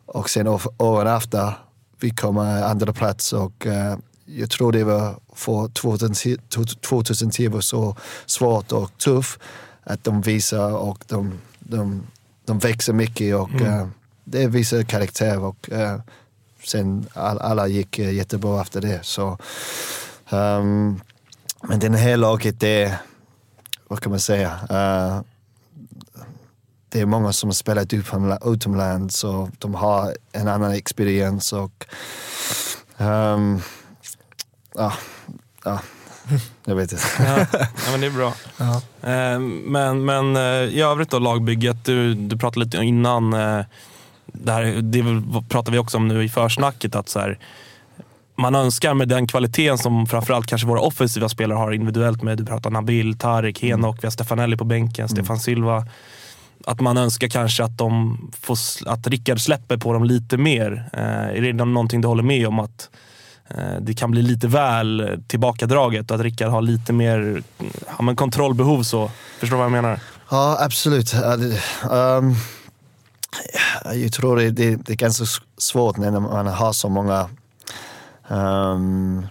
Och 0.07 0.31
sen 0.31 0.59
åren 0.79 1.17
efter, 1.17 1.55
vi 2.01 2.11
kommer 2.11 2.63
andra 2.63 2.93
plats 2.93 3.33
och 3.33 3.67
uh, 3.67 3.97
jag 4.25 4.51
tror 4.51 4.73
det 4.73 4.85
var 4.85 5.15
för 5.35 5.69
2010, 5.69 6.37
2010 6.81 7.49
var 7.49 7.61
så 7.61 7.97
svårt 8.27 8.73
och 8.73 8.99
tufft 8.99 9.41
att 9.83 10.05
de 10.05 10.21
visar 10.21 10.73
och 10.73 11.05
de, 11.07 11.39
de, 11.59 12.03
de 12.45 12.59
växer 12.59 12.93
mycket 12.93 13.37
och 13.37 13.51
mm. 13.51 13.81
uh, 13.81 13.89
det 14.25 14.47
visar 14.47 14.83
karaktär 14.83 15.45
och 15.45 15.69
uh, 15.73 15.97
sen 16.65 17.07
all, 17.13 17.39
alla 17.39 17.67
gick 17.67 17.99
eh, 17.99 18.15
jättebra 18.15 18.61
efter 18.61 18.81
det. 18.81 19.05
Så, 19.05 19.39
um, 20.31 21.01
men 21.63 21.79
den 21.79 21.95
här 21.95 22.17
laget, 22.17 22.61
det 22.61 22.99
vad 23.93 24.01
kan 24.01 24.11
man 24.11 24.21
säga? 24.21 24.51
Uh, 24.71 25.23
det 26.89 27.01
är 27.01 27.07
många 27.07 27.33
som 27.33 27.49
har 27.49 27.55
spelat 27.55 27.93
utomlands 28.45 29.25
och 29.25 29.49
de 29.59 29.75
har 29.75 30.17
en 30.33 30.49
annan 30.49 30.73
experience. 30.73 31.57
Och, 31.57 31.87
um, 32.99 33.63
ja, 34.75 34.93
ja, 35.65 35.81
jag 36.65 36.75
vet 36.75 36.93
inte. 36.93 37.05
ja, 37.19 37.47
ja, 37.53 37.91
men 37.91 38.01
det 38.01 38.07
är 38.07 38.11
bra. 38.11 38.35
Ja. 38.57 38.75
Uh, 38.75 39.41
men, 39.67 40.05
men 40.05 40.37
uh, 40.37 40.75
i 40.75 40.81
övrigt 40.81 41.11
då, 41.11 41.19
lagbygget. 41.19 41.85
Du, 41.85 42.15
du 42.15 42.37
pratade 42.37 42.65
lite 42.65 42.77
innan 42.77 43.35
det, 44.27 44.53
här, 44.53 44.65
det 44.83 45.03
pratar 45.49 45.73
vi 45.73 45.79
också 45.79 45.97
om 45.97 46.09
nu 46.09 46.25
i 46.25 46.29
försnacket, 46.29 46.95
att 46.95 47.09
så 47.09 47.21
här, 47.21 47.39
man 48.37 48.55
önskar 48.55 48.95
med 48.95 49.09
den 49.09 49.27
kvaliteten 49.27 49.79
som 49.79 50.07
framförallt 50.07 50.47
kanske 50.47 50.67
våra 50.67 50.81
offensiva 50.81 51.29
spelare 51.29 51.57
har 51.57 51.73
individuellt 51.73 52.23
med, 52.23 52.39
du 52.39 52.45
pratar 52.45 52.71
Nabil, 52.71 53.19
Tarik, 53.19 53.63
mm. 53.63 53.71
Henok, 53.71 53.97
vi 54.03 54.07
har 54.07 54.11
Stefanelli 54.11 54.57
på 54.57 54.65
bänken, 54.65 55.05
mm. 55.05 55.09
Stefan 55.09 55.41
Silva. 55.41 55.87
Att 56.67 56.81
man 56.81 56.97
önskar 56.97 57.29
kanske 57.29 57.65
att, 57.65 57.79
de 57.79 58.19
får, 58.41 58.59
att 58.87 59.07
Rickard 59.07 59.41
släpper 59.41 59.77
på 59.77 59.93
dem 59.93 60.05
lite 60.05 60.37
mer. 60.37 60.89
Eh, 60.93 61.03
är 61.03 61.41
det 61.41 61.53
någonting 61.53 62.01
du 62.01 62.09
håller 62.09 62.23
med 62.23 62.49
om? 62.49 62.59
att 62.59 62.91
eh, 63.49 63.81
det 63.81 63.95
kan 63.95 64.11
bli 64.11 64.23
lite 64.23 64.49
väl 64.49 65.23
tillbakadraget 65.27 66.11
och 66.11 66.15
att 66.15 66.23
Rickard 66.23 66.49
har 66.49 66.63
lite 66.63 66.93
mer 66.93 67.43
ja, 67.99 68.03
men 68.03 68.17
kontrollbehov. 68.17 68.83
så. 68.83 69.11
Förstår 69.39 69.57
du 69.57 69.59
vad 69.59 69.65
jag 69.65 69.83
menar? 69.83 70.01
Ja, 70.31 70.57
absolut. 70.61 71.15
Um 71.91 72.37
jag 73.95 74.13
tror 74.13 74.37
det, 74.37 74.51
det, 74.51 74.77
det, 74.77 74.93
är 74.93 74.97
ganska 74.97 75.25
svårt 75.59 75.97
när 75.97 76.11
man 76.11 76.47
har 76.47 76.73
så 76.73 76.89
många 76.89 77.29
um, 78.29 79.27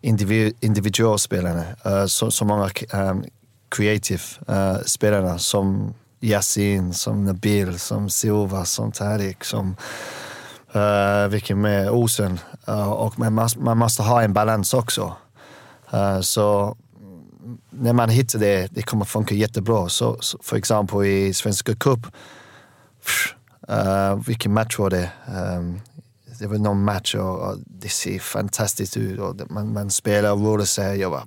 individ, 0.00 0.54
individualspelare, 0.60 1.76
uh, 1.86 2.06
så, 2.06 2.30
så 2.30 2.44
många 2.44 2.70
um, 2.92 3.24
creative 3.68 4.22
uh, 4.50 4.82
spelare 4.86 5.38
som 5.38 5.94
Yasin, 6.20 6.94
som 6.94 7.24
Nabil, 7.24 7.78
som 7.78 8.10
Silva, 8.10 8.64
som 8.64 8.92
Tarik, 8.92 9.44
som 9.44 9.76
uh, 10.76 11.28
vilken 11.28 11.60
med 11.60 11.90
Osen. 11.90 12.40
Uh, 12.68 12.92
och 12.92 13.18
man 13.18 13.32
måste, 13.34 13.58
man 13.58 13.78
måste 13.78 14.02
ha 14.02 14.22
en 14.22 14.32
balans 14.32 14.74
också. 14.74 15.16
Uh, 15.94 16.20
så 16.20 16.76
när 17.70 17.92
man 17.92 18.08
hittar 18.08 18.38
det, 18.38 18.68
det 18.70 18.82
kommer 18.82 19.04
funka 19.04 19.34
jättebra. 19.34 19.88
Så, 19.88 20.16
så 20.20 20.38
för 20.42 20.56
exempel 20.56 21.04
i 21.04 21.34
Svenska 21.34 21.74
Cup 21.74 22.06
Uh, 23.70 24.26
vilken 24.26 24.52
match 24.52 24.78
var 24.78 24.90
det? 24.90 25.10
Um, 25.28 25.80
det 26.38 26.46
var 26.46 26.58
någon 26.58 26.84
match 26.84 27.14
och, 27.14 27.38
och, 27.38 27.58
det 27.66 27.88
ser 27.88 28.18
fantastiskt 28.18 28.96
ut. 28.96 29.20
Och 29.20 29.50
man, 29.50 29.72
man 29.72 29.90
spelar 29.90 30.32
och 30.32 30.58
rör 30.58 30.64
sig. 30.64 30.98
Jag 30.98 31.10
var 31.10 31.22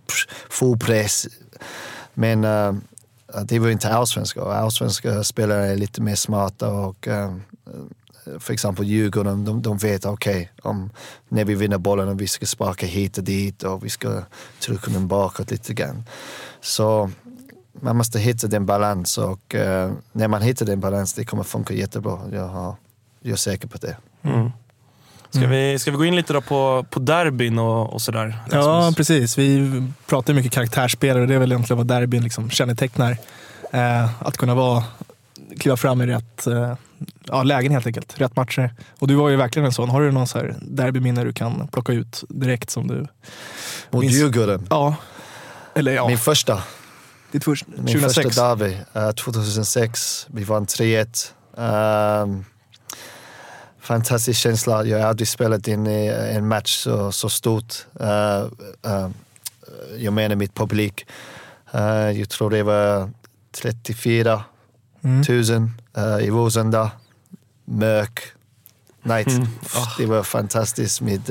full 0.49 0.77
press. 0.77 1.27
Men 2.13 2.43
uh, 2.45 2.75
det 3.43 3.59
var 3.59 3.69
inte 3.69 3.89
allsvenska. 3.89 4.41
Allsvenska 4.41 5.23
spelare 5.23 5.67
är 5.67 5.75
lite 5.75 6.01
mer 6.01 6.15
smarta 6.15 6.69
och 6.69 7.07
uh, 7.07 7.35
för 8.39 8.53
exempel 8.53 8.85
Djurgården, 8.85 9.45
de, 9.45 9.61
de 9.61 9.77
vet 9.77 10.05
okej, 10.05 10.51
okay, 10.63 10.89
när 11.29 11.45
vi 11.45 11.55
vinner 11.55 11.77
bollen 11.77 12.07
och 12.07 12.21
vi 12.21 12.27
ska 12.27 12.45
sparka 12.45 12.85
hit 12.85 13.17
och 13.17 13.23
dit 13.23 13.63
och 13.63 13.85
vi 13.85 13.89
ska 13.89 14.23
trycka 14.59 14.91
den 14.91 15.07
bakåt 15.07 15.51
lite 15.51 15.73
grann. 15.73 16.03
Så 16.61 17.11
man 17.81 17.97
måste 17.97 18.19
hitta 18.19 18.47
den 18.47 18.65
balans 18.65 19.17
och 19.17 19.55
uh, 19.55 19.91
när 20.11 20.27
man 20.27 20.41
hittar 20.41 20.65
den 20.65 20.79
balans 20.79 21.13
det 21.13 21.25
kommer 21.25 21.43
funka 21.43 21.73
jättebra. 21.73 22.19
Jag, 22.31 22.47
har, 22.47 22.75
jag 23.21 23.31
är 23.31 23.35
säker 23.35 23.67
på 23.67 23.77
det. 23.77 23.97
Mm. 24.23 24.51
Ska, 25.29 25.39
mm. 25.39 25.51
vi, 25.51 25.79
ska 25.79 25.91
vi 25.91 25.97
gå 25.97 26.05
in 26.05 26.15
lite 26.15 26.33
då 26.33 26.41
på, 26.41 26.85
på 26.89 26.99
derbyn 26.99 27.59
och, 27.59 27.93
och 27.93 28.01
sådär? 28.01 28.37
Ja, 28.51 28.93
precis. 28.97 29.37
Vi 29.37 29.83
pratar 30.05 30.33
mycket 30.33 30.51
karaktärsspelare 30.51 31.21
och 31.21 31.27
det 31.27 31.35
är 31.35 31.39
väl 31.39 31.51
egentligen 31.51 31.77
vad 31.77 31.87
derbyn 31.87 32.23
liksom 32.23 32.49
kännetecknar. 32.49 33.17
Eh, 33.71 34.23
att 34.23 34.37
kunna 34.37 34.55
vara, 34.55 34.83
kliva 35.59 35.77
fram 35.77 36.01
i 36.01 36.05
rätt 36.05 36.47
eh, 36.47 36.73
ja, 37.25 37.43
lägen 37.43 37.71
helt 37.71 37.87
enkelt. 37.87 38.13
Rätt 38.19 38.35
matcher. 38.35 38.73
Och 38.99 39.07
du 39.07 39.15
var 39.15 39.29
ju 39.29 39.35
verkligen 39.35 39.65
en 39.65 39.71
sån. 39.71 39.89
Har 39.89 40.01
du 40.01 40.11
någon 40.11 40.27
så 40.27 40.37
här 40.37 40.55
derbyminne 40.61 41.23
du 41.23 41.33
kan 41.33 41.67
plocka 41.67 41.93
ut 41.93 42.23
direkt 42.29 42.69
som 42.69 42.87
du 42.87 43.07
Mot 43.89 44.05
Djurgården? 44.05 44.67
Ja. 44.69 44.95
Eller 45.75 45.91
ja. 45.91 46.07
Min 46.07 46.17
första. 46.17 46.63
Ditt 47.31 47.43
först, 47.43 47.65
2006? 47.65 47.93
Min 47.93 48.09
första 48.09 48.55
derby, 48.55 48.77
uh, 48.95 49.11
2006. 49.11 50.27
Vi 50.29 50.43
vann 50.43 50.65
3-1. 50.65 51.33
Um, 52.23 52.45
fantastisk 53.79 54.39
känsla. 54.39 54.85
Jag 54.85 54.99
har 54.99 55.05
aldrig 55.05 55.27
spelat 55.27 55.67
in 55.67 55.87
i 55.87 56.07
en 56.07 56.47
match 56.47 56.77
så, 56.77 57.11
så 57.11 57.29
stort. 57.29 57.85
Uh, 58.01 58.07
uh, 58.91 59.09
jag 59.97 60.13
menar 60.13 60.35
mitt 60.35 60.53
publik. 60.53 61.05
Uh, 61.75 62.11
jag 62.11 62.29
tror 62.29 62.49
det 62.49 62.63
var 62.63 63.09
34 63.51 64.43
mm. 65.01 65.23
000 65.29 66.21
i 66.21 66.29
Rosenda. 66.29 66.91
Mörk 67.65 68.21
night. 69.03 69.27
Mm. 69.27 69.47
Oh. 69.75 69.97
Det 69.97 70.05
var 70.05 70.23
fantastiskt 70.23 71.01
med 71.01 71.29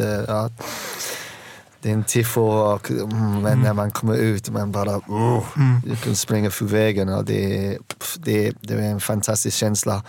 uh, 1.85 1.91
den 1.91 2.05
tifo 2.05 2.41
och 2.41 2.91
mm, 2.91 3.13
mm. 3.13 3.63
när 3.63 3.73
man 3.73 3.91
kommer 3.91 4.15
ut 4.17 4.51
man 4.51 4.73
bara 4.73 4.91
mm. 4.91 5.83
jag 5.87 6.01
kan 6.01 6.17
springa 6.17 6.51
för 6.51 6.65
vägen 6.65 7.09
och 7.09 7.25
det, 7.25 7.79
det, 8.17 8.53
det 8.61 8.75
var 8.75 8.83
en 8.83 9.01
fantastisk 9.01 9.57
känsla. 9.57 10.03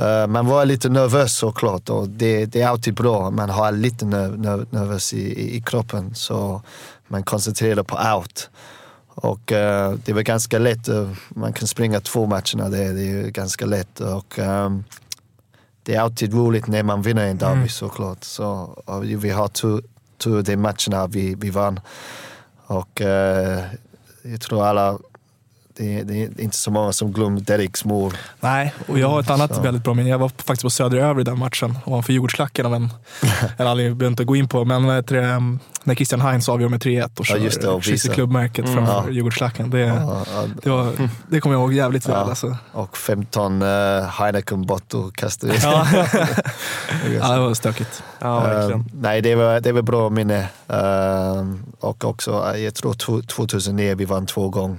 Uh, 0.00 0.26
man 0.26 0.46
var 0.46 0.64
lite 0.64 0.88
nervös 0.88 1.36
såklart 1.36 1.88
och 1.88 2.08
det, 2.08 2.46
det 2.46 2.62
är 2.62 2.68
alltid 2.68 2.94
bra. 2.94 3.30
Man 3.30 3.50
har 3.50 3.72
lite 3.72 4.04
nerv, 4.04 4.38
nerv, 4.38 4.66
nervös 4.70 5.12
i, 5.12 5.20
i, 5.20 5.56
i, 5.56 5.60
kroppen 5.60 6.14
så 6.14 6.62
man 7.08 7.22
koncentrerar 7.22 7.82
på 7.82 7.96
allt. 7.96 8.50
Och 9.14 9.52
uh, 9.52 9.98
det 10.04 10.12
var 10.12 10.22
ganska 10.22 10.58
lätt. 10.58 10.88
Uh, 10.88 11.10
man 11.28 11.52
kan 11.52 11.68
springa 11.68 12.00
två 12.00 12.26
matcherna, 12.26 12.68
det, 12.68 12.92
det 12.92 13.02
är 13.02 13.28
ganska 13.28 13.66
lätt. 13.66 14.00
Och, 14.00 14.38
um, 14.38 14.84
det 15.82 15.94
är 15.94 16.00
alltid 16.00 16.34
roligt 16.34 16.66
när 16.66 16.82
man 16.82 17.02
vinner 17.02 17.26
en 17.26 17.38
derby 17.38 17.56
mm. 17.56 17.68
såklart. 17.68 18.24
Så, 18.24 18.76
vi 19.02 19.30
har 19.30 19.48
tur, 19.48 19.82
tur 20.22 20.42
de 20.42 20.56
matcherna 20.56 21.06
vi, 21.06 21.34
vi 21.34 21.50
vann. 21.50 21.80
Och 22.66 23.00
eh, 23.00 23.64
jag 24.22 24.40
tror 24.40 24.64
alla 24.64 24.98
det, 25.76 26.02
det, 26.02 26.22
är 26.22 26.40
inte 26.40 26.56
så 26.56 26.70
många 26.70 26.92
som 26.92 27.12
glömmer 27.12 27.40
Deriks 27.40 27.84
mål. 27.84 28.12
Nej, 28.40 28.74
och 28.88 28.98
jag 28.98 29.08
har 29.08 29.20
ett 29.20 29.30
annat 29.30 29.54
så. 29.54 29.62
väldigt 29.62 29.84
bra 29.84 29.94
minne. 29.94 30.08
Jag 30.08 30.18
var 30.18 30.28
faktiskt 30.28 30.62
på 30.62 30.70
Södra 30.70 31.06
Över 31.06 31.20
i 31.20 31.24
den 31.24 31.38
matchen 31.38 31.78
ovanför 31.84 32.12
Djurgårdsklacken 32.12 32.66
av 32.66 32.74
en, 32.74 32.90
en 33.56 33.66
anledning 33.66 33.98
behöver 33.98 34.12
inte 34.12 34.24
gå 34.24 34.36
in 34.36 34.48
på, 34.48 34.64
men 34.64 34.86
vet 34.86 35.08
du, 35.08 35.20
när 35.84 35.94
Christian 35.94 36.20
Heinz 36.20 36.48
avgör 36.48 36.68
med 36.68 36.82
3-1 36.82 37.18
och 37.18 37.26
kör 37.26 37.50
ja, 37.62 37.80
kysser 37.80 38.14
klubbmärket 38.14 38.64
mm. 38.64 38.76
framför 38.76 39.08
ja. 39.08 39.14
Djurgårdsklacken. 39.14 39.70
Det, 39.70 39.78
ja, 39.78 40.24
ja. 40.34 40.44
det, 40.62 40.70
var, 40.70 41.08
det 41.28 41.40
kommer 41.40 41.56
jag 41.56 41.62
ihåg 41.62 41.72
jävligt 41.72 42.08
väl. 42.08 42.16
Alltså. 42.28 42.56
Och 42.72 42.96
15 42.96 43.62
uh, 43.62 43.68
eh, 43.68 44.04
Heineken-bottor 44.04 45.10
kastade 45.10 45.54
ja. 45.62 45.86
ja, 47.20 47.32
det 47.32 47.40
var 47.40 47.54
stökigt. 47.54 48.02
Ja, 48.18 48.66
uh, 48.70 48.80
nej, 48.92 49.20
det 49.20 49.34
var, 49.34 49.60
det 49.60 49.72
var 49.72 49.82
bra 49.82 50.10
minne. 50.10 50.48
Uh, 50.72 51.54
och 51.80 52.04
också, 52.04 52.58
jag 52.58 52.74
tror 52.74 53.22
2009 53.22 53.94
vi 53.94 54.04
vann 54.04 54.26
två 54.26 54.48
gånger. 54.48 54.78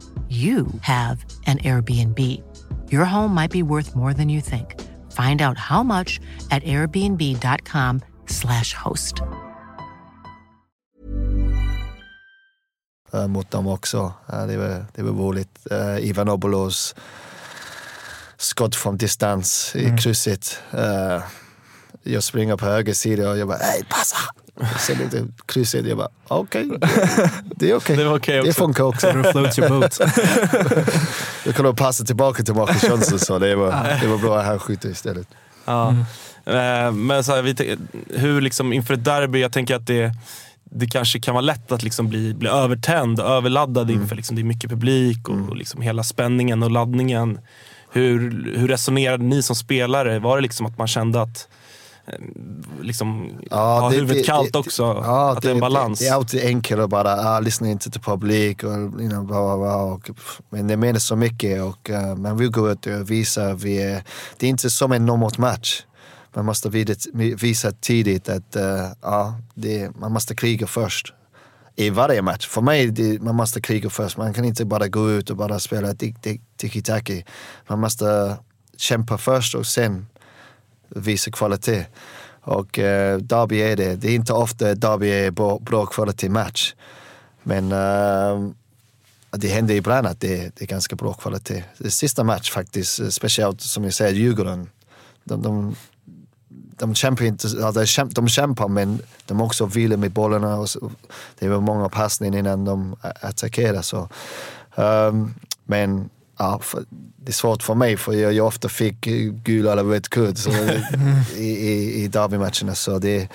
you 0.31 0.67
have 0.81 1.25
an 1.45 1.57
Airbnb. 1.57 2.17
Your 2.89 3.05
home 3.05 3.33
might 3.33 3.51
be 3.51 3.63
worth 3.63 3.95
more 3.95 4.13
than 4.13 4.29
you 4.29 4.41
think. 4.41 4.79
Find 5.11 5.41
out 5.41 5.57
how 5.57 5.83
much 5.83 6.19
at 6.51 6.63
airbnb.com 6.63 8.01
slash 8.27 8.73
host. 8.73 9.21
Uh, 13.13 13.27
mot 13.27 13.51
dem 13.51 13.67
också. 13.67 14.13
Uh, 14.33 14.47
det, 14.47 14.57
var, 14.57 14.85
det 14.95 15.03
var 15.03 15.11
roligt. 15.11 15.59
Uh, 15.71 16.07
Ivan 16.07 16.29
Obolos 16.29 16.95
skott 18.37 18.75
från 18.75 18.97
distans 18.97 19.75
i 19.75 19.85
mm. 19.85 19.97
krysset. 19.97 20.59
jag 22.03 22.23
springer 22.23 22.57
på 22.57 22.65
höger 22.65 22.93
sida 22.93 23.29
och 23.29 23.37
jag 23.37 23.47
bara, 23.47 23.57
hej 23.57 23.85
passa! 23.89 24.17
Sen 24.79 24.97
lite 24.97 25.27
krysset, 25.45 25.87
jag 25.87 25.97
bara 25.97 26.09
okej, 26.27 26.65
okay, 26.65 26.79
det 27.55 27.71
är 27.71 27.75
okej. 27.75 27.93
Okay. 27.93 27.95
Det, 27.95 28.07
okay 28.07 28.41
det 28.41 28.53
funkar 28.53 28.83
också. 28.83 29.11
floats 29.31 29.59
your 29.59 29.69
boat. 29.69 29.99
jag 31.45 31.55
kunde 31.55 31.73
passa 31.73 32.03
tillbaka 32.03 32.43
till 32.43 32.53
Marcus 32.53 32.83
Jönsson 32.83 33.19
så 33.19 33.39
det 33.39 33.55
var, 33.55 33.97
det 34.01 34.07
var 34.07 34.17
bra 34.17 34.39
att 34.39 34.45
han 34.45 34.59
skjuter 34.59 34.89
istället. 34.89 35.27
Ja. 35.65 35.95
Mm. 36.45 37.07
Men 37.07 37.23
så 37.23 37.35
här, 37.35 37.77
hur 38.19 38.41
liksom 38.41 38.73
inför 38.73 38.93
ett 38.93 39.05
derby, 39.05 39.41
jag 39.41 39.51
tänker 39.51 39.75
att 39.75 39.87
det 39.87 40.13
det 40.73 40.87
kanske 40.87 41.19
kan 41.19 41.33
vara 41.33 41.41
lätt 41.41 41.71
att 41.71 41.83
liksom 41.83 42.07
bli, 42.07 42.33
bli 42.33 42.49
övertänd 42.49 43.19
och 43.19 43.29
överladdad 43.29 43.89
mm. 43.89 44.01
inför 44.01 44.15
liksom, 44.15 44.35
det 44.35 44.41
är 44.41 44.43
mycket 44.43 44.69
publik 44.69 45.29
och, 45.29 45.35
mm. 45.35 45.49
och 45.49 45.55
liksom 45.55 45.81
hela 45.81 46.03
spänningen 46.03 46.63
och 46.63 46.71
laddningen. 46.71 47.39
Hur, 47.91 48.19
hur 48.57 48.67
resonerade 48.67 49.23
ni 49.23 49.43
som 49.43 49.55
spelare? 49.55 50.19
Var 50.19 50.35
det 50.35 50.41
liksom 50.41 50.65
att 50.65 50.77
man 50.77 50.87
kände 50.87 51.21
att 51.21 51.47
liksom 52.81 53.29
Ja, 53.49 53.79
ha 53.79 53.89
det- 53.89 53.95
huvudet 53.95 54.17
det- 54.17 54.23
kallt 54.23 54.53
det- 54.53 54.59
också. 54.59 54.83
Ja, 54.83 55.31
att 55.31 55.41
det 55.41 55.49
är 55.49 55.53
en 55.53 55.59
balans. 55.59 55.99
Det, 55.99 56.07
är 56.07 56.13
alltid 56.13 56.45
enkelt 56.45 56.81
att 56.81 56.89
bara 56.89 57.13
ah, 57.13 57.39
lyssna 57.39 57.69
inte 57.69 57.91
till 57.91 58.01
publik 58.01 58.63
och 58.63 58.71
you 58.71 59.09
know, 59.09 59.25
bla, 59.25 59.41
bla, 59.43 59.57
bla, 59.57 59.75
och, 59.75 60.09
men 60.49 60.67
det 60.67 60.77
menar 60.77 60.99
så 60.99 61.15
mycket 61.15 61.61
och 61.63 61.89
uh, 61.89 62.15
man 62.15 62.37
vill 62.37 62.51
gå 62.51 62.71
ut 62.71 62.85
och 62.85 63.11
visa 63.11 63.53
vi 63.53 63.81
är, 63.81 64.03
det 64.37 64.45
är 64.45 64.49
inte 64.49 64.69
som 64.69 64.91
en 64.91 65.05
normalt 65.05 65.37
match. 65.37 65.83
Man 66.35 66.45
måste 66.45 66.69
visa 67.35 67.71
tidigt 67.71 68.29
att 68.29 68.55
uh, 68.55 68.63
ja, 69.01 69.35
det, 69.53 69.95
man 69.99 70.11
måste 70.11 70.35
kriga 70.35 70.67
först. 70.67 71.13
I 71.75 71.89
varje 71.89 72.21
match. 72.21 72.47
För 72.47 72.61
mig, 72.61 72.87
det, 72.87 73.21
man 73.21 73.35
måste 73.35 73.61
kriga 73.61 73.89
först. 73.89 74.17
Man 74.17 74.33
kan 74.33 74.45
inte 74.45 74.65
bara 74.65 74.87
gå 74.87 75.11
ut 75.11 75.29
och 75.29 75.37
bara 75.37 75.59
spela 75.59 75.93
tiki-taki. 76.57 77.25
Man 77.67 77.79
måste 77.79 78.37
kämpa 78.77 79.17
först 79.17 79.55
och 79.55 79.65
sen 79.65 80.05
visa 80.95 81.31
kvalitet. 81.31 81.85
Och 82.41 82.79
eh, 82.79 83.17
Derby 83.17 83.61
är 83.61 83.75
det. 83.75 83.95
Det 83.95 84.07
är 84.07 84.15
inte 84.15 84.33
ofta 84.33 84.75
Derby 84.75 85.09
är 85.09 85.31
bra, 85.31 85.59
bra 85.59 85.85
kvalitet 85.85 86.29
match. 86.29 86.73
Men 87.43 87.71
eh, 87.71 88.51
det 89.31 89.47
händer 89.47 89.75
ibland 89.75 90.07
att 90.07 90.19
det, 90.19 90.55
det 90.55 90.61
är 90.61 90.67
ganska 90.67 90.95
bra 90.95 91.13
kvalitet. 91.13 91.63
Det 91.77 91.91
sista 91.91 92.23
match 92.23 92.51
faktiskt, 92.51 92.99
eh, 92.99 93.07
speciellt 93.07 93.61
som 93.61 93.83
jag 93.83 93.93
säger, 93.93 94.13
Djurgården. 94.13 94.69
De, 95.23 95.41
de, 95.41 95.75
de 96.77 96.95
kämpar 96.95 97.25
inte, 97.25 97.47
de, 97.47 97.85
kämpar, 97.85 98.13
de 98.13 98.27
kämpar 98.27 98.67
men 98.67 99.01
de 99.25 99.41
också 99.41 99.65
vilar 99.65 99.97
med 99.97 100.11
bollarna. 100.11 100.57
Och 100.57 100.69
så, 100.69 100.91
det 101.39 101.49
var 101.49 101.61
många 101.61 101.89
passningar 101.89 102.39
innan 102.39 102.65
de 102.65 102.95
attackerar. 103.01 103.81
Så. 103.81 104.09
Um, 104.75 105.33
men 105.63 106.09
ja, 106.37 106.59
för, 106.59 106.83
det 107.23 107.31
är 107.31 107.33
svårt 107.33 107.63
för 107.63 107.75
mig 107.75 107.97
för 107.97 108.13
jag, 108.13 108.33
jag 108.33 108.47
ofta 108.47 108.69
fick 108.69 109.07
eh, 109.07 109.13
gul 109.31 109.67
eller 109.67 109.83
röd 109.83 110.09
kort 110.09 110.37
så, 110.37 110.51
i, 111.35 111.43
i, 111.43 112.03
i 112.03 112.07
derbymatcherna. 112.07 112.75
Så 112.75 112.99
det, 112.99 113.29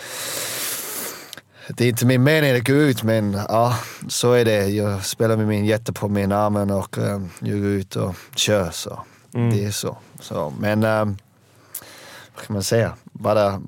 det 1.68 1.84
är 1.84 1.88
inte 1.88 2.06
min 2.06 2.22
mening 2.22 2.56
att 2.56 2.66
gå 2.66 2.72
ut 2.72 3.02
men 3.02 3.32
ja, 3.48 3.78
så 4.08 4.32
är 4.32 4.44
det. 4.44 4.66
Jag 4.66 5.04
spelar 5.04 5.36
med 5.36 5.46
min 5.46 5.64
jätte 5.64 5.92
på 5.92 6.08
min 6.08 6.32
armen 6.32 6.70
och 6.70 6.98
um, 6.98 7.30
jag 7.40 7.60
går 7.60 7.68
ut 7.68 7.96
och 7.96 8.14
kör. 8.34 8.70
Så 8.70 9.00
det 9.30 9.64
är 9.64 9.70
så. 9.70 9.98
så 10.20 10.52
men 10.60 10.84
um, 10.84 11.16
vad 12.34 12.46
kan 12.46 12.54
man 12.54 12.62
säga? 12.62 12.94
Bara, 13.12 13.62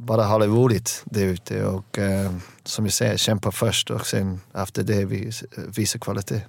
bara 0.00 0.24
ha 0.24 0.38
det 0.38 0.46
roligt 0.46 1.02
där 1.04 1.22
ute 1.24 1.64
och 1.64 1.98
eh, 1.98 2.30
som 2.64 2.84
jag 2.84 2.92
säger, 2.92 3.16
kämpa 3.16 3.50
först 3.52 3.90
och 3.90 4.06
sen 4.06 4.40
efter 4.54 4.82
det 4.82 5.04
vis, 5.04 5.44
visa 5.76 5.98
kvalitet. 5.98 6.40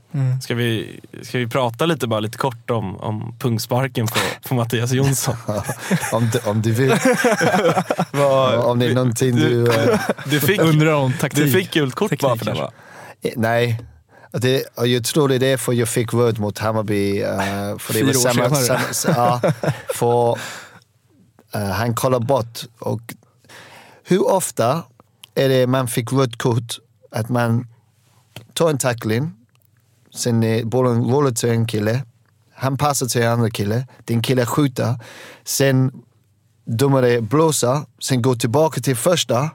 Ska 0.42 0.56
vi, 0.56 1.00
ska 1.22 1.38
vi 1.38 1.48
prata 1.48 1.86
lite 1.86 2.08
bara 2.08 2.20
lite 2.20 2.38
kort 2.38 2.70
om, 2.70 2.98
om 2.98 3.36
pungsparken 3.40 4.08
på, 4.08 4.20
på 4.50 4.56
Mattias 4.56 4.92
Jonsson? 4.92 5.36
om, 6.12 6.30
du, 6.34 6.40
om 6.50 6.62
du 6.62 6.72
vill. 6.72 6.92
Om 8.64 8.80
det 8.80 8.86
är 8.86 8.94
någonting 8.94 9.36
du... 9.36 9.74
eh, 9.74 10.00
Du 10.26 10.40
fick, 10.40 10.60
Undrar 10.62 10.94
om 10.94 11.14
taktik. 11.14 11.44
du 11.46 11.52
fick 11.52 11.74
gult 11.74 11.96
kort 11.96 12.20
bara 12.22 12.38
för 12.38 12.46
det 12.46 12.54
va? 12.54 12.72
Eh, 13.22 13.32
Nej. 13.36 13.82
Det, 14.34 14.64
och 14.76 14.88
jag 14.88 15.04
tror 15.06 15.28
det 15.28 15.36
är 15.36 15.40
därför 15.40 15.74
jag 15.74 15.90
fick 15.90 16.14
röd 16.14 16.40
mot 16.40 16.58
Hammarby. 16.60 17.22
eh, 17.22 17.30
för 17.78 17.94
det 17.94 18.00
Fyra 18.00 18.06
var 18.06 18.10
år 18.10 18.14
samma, 18.50 18.56
senare. 18.56 18.94
samma, 18.94 19.42
ja, 19.44 19.52
för 19.96 20.38
eh, 21.54 21.70
han 21.70 21.96
kollar 21.96 22.20
bort. 22.20 22.60
Och 22.80 23.02
hur 24.12 24.32
ofta 24.32 24.84
är 25.36 25.50
det 25.50 25.68
man 25.68 25.88
fick 25.88 26.14
rött 26.14 26.38
kort 26.38 26.80
att 27.12 27.30
man 27.30 27.68
tar 28.54 28.70
en 28.70 28.78
tackling, 28.78 29.34
sen 30.14 30.70
bollen 30.70 31.04
rullar 31.04 31.32
till 31.32 31.50
en 31.50 31.68
kille, 31.68 32.04
han 32.54 32.78
passar 32.78 33.06
till 33.06 33.22
en 33.22 33.32
annan 33.32 33.52
kille, 33.52 33.88
den 34.06 34.22
killen 34.22 34.46
skjuter, 34.46 34.96
sen 35.44 35.92
domare 36.66 37.22
blåser, 37.22 37.82
sen 38.00 38.22
går 38.22 38.36
tillbaka 38.36 38.82
till 38.82 38.96
första 38.96 39.50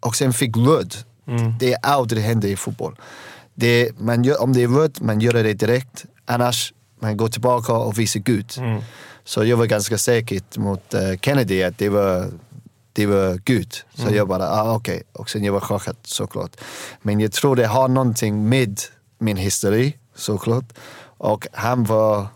och 0.00 0.16
sen 0.16 0.32
fick 0.32 0.56
röd. 0.56 0.94
Det 1.60 1.72
är 1.72 1.78
aldrig 1.82 2.22
det 2.22 2.26
händer 2.26 2.48
i 2.48 2.56
fotboll. 2.56 2.96
Det, 3.54 3.98
man 3.98 4.24
gör, 4.24 4.42
om 4.42 4.52
det 4.52 4.62
är 4.62 4.68
rött, 4.68 5.00
man 5.00 5.20
gör 5.20 5.32
det 5.32 5.54
direkt. 5.54 6.04
Annars, 6.24 6.72
man 7.00 7.16
går 7.16 7.28
tillbaka 7.28 7.72
och 7.72 7.98
visar 7.98 8.20
gult. 8.20 8.58
Så 9.24 9.44
jag 9.44 9.56
var 9.56 9.66
ganska 9.66 9.98
säker 9.98 10.40
mot 10.56 10.94
eh, 10.94 11.00
Kennedy 11.20 11.62
att 11.62 11.78
det 11.78 11.88
var, 11.88 12.30
det 12.92 13.06
var 13.06 13.34
gult. 13.44 13.84
Så 13.94 14.14
jag 14.14 14.28
bara, 14.28 14.48
ah, 14.50 14.74
okej. 14.74 15.02
Och 15.12 15.30
sen 15.30 15.44
jag 15.44 15.52
var 15.52 15.60
chockad 15.60 15.96
såklart. 16.02 16.56
Men 17.02 17.20
jag 17.20 17.32
tror 17.32 17.56
det 17.56 17.66
har 17.66 17.88
någonting 17.88 18.48
med 18.48 18.80
min 19.18 19.36
historia 19.36 19.92
såklart. 20.14 20.64
Och 21.18 21.46
han 21.52 21.84
var 21.84 22.26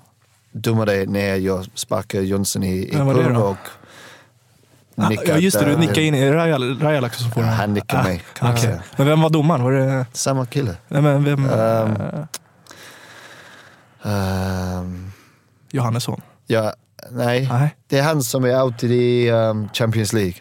domare 0.52 1.04
när 1.06 1.36
jag 1.36 1.66
sparkade 1.74 2.24
Jonsson 2.24 2.62
i, 2.64 2.76
i 2.78 2.90
pung 2.90 3.36
och 3.36 3.56
Ah, 4.98 5.08
nickat, 5.08 5.28
ja 5.28 5.36
just 5.38 5.58
det, 5.58 5.64
du 5.64 5.76
nickade 5.76 6.02
in 6.02 6.14
i 6.14 6.30
Rajal- 6.30 6.80
Rajala 6.80 7.10
som 7.10 7.30
får 7.30 7.42
Ja, 7.42 7.48
han 7.48 7.74
nickade 7.74 8.02
mig. 8.02 8.22
Ah, 8.40 8.52
okej. 8.52 8.70
Ja. 8.70 8.78
Men 8.96 9.06
vem 9.06 9.20
var 9.20 9.30
domaren? 9.30 9.62
Var 9.64 9.72
det... 9.72 10.06
Samma 10.12 10.46
kille. 10.46 10.76
Nej, 10.88 11.02
men 11.02 11.24
vem? 11.24 11.44
Eh, 11.50 12.24
Ehm, 14.04 15.10
Johannesson? 15.70 16.20
ja, 16.46 16.72
nej. 17.10 17.48
Nej. 17.52 17.76
Det 17.86 17.98
är 17.98 18.02
han 18.02 18.22
som 18.22 18.44
är 18.44 18.54
alltid 18.54 18.90
i 18.92 19.30
um, 19.30 19.68
Champions 19.72 20.12
League. 20.12 20.34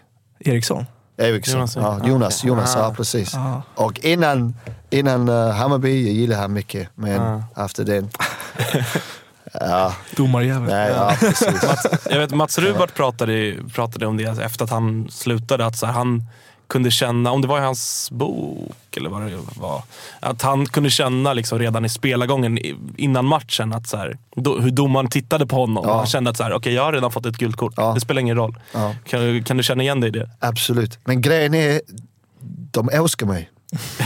Eriksson? 0.46 0.86
Eriksson. 1.18 1.56
Jonas, 1.60 1.76
ja. 1.76 2.00
Jonas. 2.08 2.43
Jonas 2.43 2.76
Ah. 2.76 2.80
ja 2.80 2.93
precis. 2.93 3.36
Ah. 3.36 3.62
Och 3.76 4.00
innan, 4.06 4.56
innan 4.89 5.30
uh, 5.30 5.52
Hammarby, 5.52 6.06
jag 6.06 6.14
gillar 6.14 6.38
han 6.38 6.54
mycket. 6.54 6.89
Men 6.96 7.22
Ah. 7.22 7.66
efter 7.66 7.84
den... 7.84 8.10
ja, 9.54 9.93
Domarjävel. 10.16 10.70
nej, 10.70 10.91
ja, 10.91 11.16
precis. 11.20 11.48
Jag 12.10 12.20
vet 12.20 12.32
Mats 12.34 12.58
Rubart 12.58 12.93
pratade, 12.96 13.56
pratade 13.74 14.06
om 14.08 14.18
det 14.18 14.24
efter 14.24 14.64
att 14.64 14.70
han 14.72 15.08
slutade. 15.12 15.66
Att 15.66 15.78
så 15.78 15.86
här, 15.86 15.93
han 15.93 16.24
kunde 16.68 16.91
känna, 16.91 17.32
om 17.32 17.41
det 17.41 17.47
var 17.47 17.57
i 17.57 17.61
hans 17.61 18.11
bok 18.11 18.97
eller 18.97 19.09
vad 19.09 19.22
det 19.22 19.38
var. 19.59 19.84
Att 20.20 20.41
han 20.41 20.66
kunde 20.66 20.89
känna 20.89 21.34
liksom 21.34 21.59
redan 21.59 21.86
i 21.86 21.89
spelargången 21.89 22.59
innan 22.97 23.26
matchen 23.26 23.74
att 23.74 23.88
så 23.88 23.97
här, 23.97 24.18
do, 24.36 24.59
hur 24.59 24.72
domaren 24.72 25.09
tittade 25.09 25.47
på 25.47 25.55
honom. 25.55 25.84
Ja. 25.88 25.97
Han 25.97 26.05
kände 26.07 26.30
att 26.30 26.38
så 26.38 26.43
här, 26.43 26.53
okay, 26.53 26.74
jag 26.74 26.84
har 26.84 26.93
redan 26.93 27.11
fått 27.11 27.26
ett 27.26 27.38
gult 27.38 27.55
kort. 27.55 27.74
Ja. 27.78 27.93
Det 27.93 27.99
spelar 28.01 28.22
ingen 28.22 28.36
roll. 28.38 28.55
Ja. 28.74 28.95
Kan, 29.07 29.20
du- 29.22 29.43
kan 29.43 29.57
du 29.57 29.63
känna 29.63 29.84
igen 29.84 29.99
dig 30.01 30.07
i 30.07 30.11
det? 30.11 30.30
Absolut. 30.39 30.99
Men 31.05 31.22
grejen 31.22 31.53
är, 31.53 31.82
de 32.72 32.89
älskar 32.89 33.26
mig. 33.28 33.49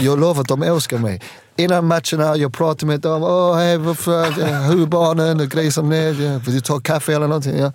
Jag 0.02 0.20
lovar 0.20 0.42
att 0.42 0.48
de 0.48 0.64
älskar 0.64 0.98
mig. 0.98 1.22
Innan 1.60 1.86
matcherna, 1.86 2.38
jag 2.38 2.54
pratar 2.54 2.88
med 2.88 3.00
dem. 3.00 3.24
Åh, 3.24 3.58
hej, 3.58 3.78
varför, 3.78 4.42
eh, 4.42 4.62
hur 4.62 4.82
är 4.82 4.86
barnen? 4.86 5.40
Och 5.40 5.48
grejer 5.48 5.72
som 5.72 5.90
det. 5.90 5.98
Ja, 5.98 6.40
Vill 6.46 6.56
du 6.56 6.62
ta 6.62 6.80
kaffe 6.80 7.16
eller 7.16 7.28
någonting? 7.28 7.58
Ja. 7.58 7.72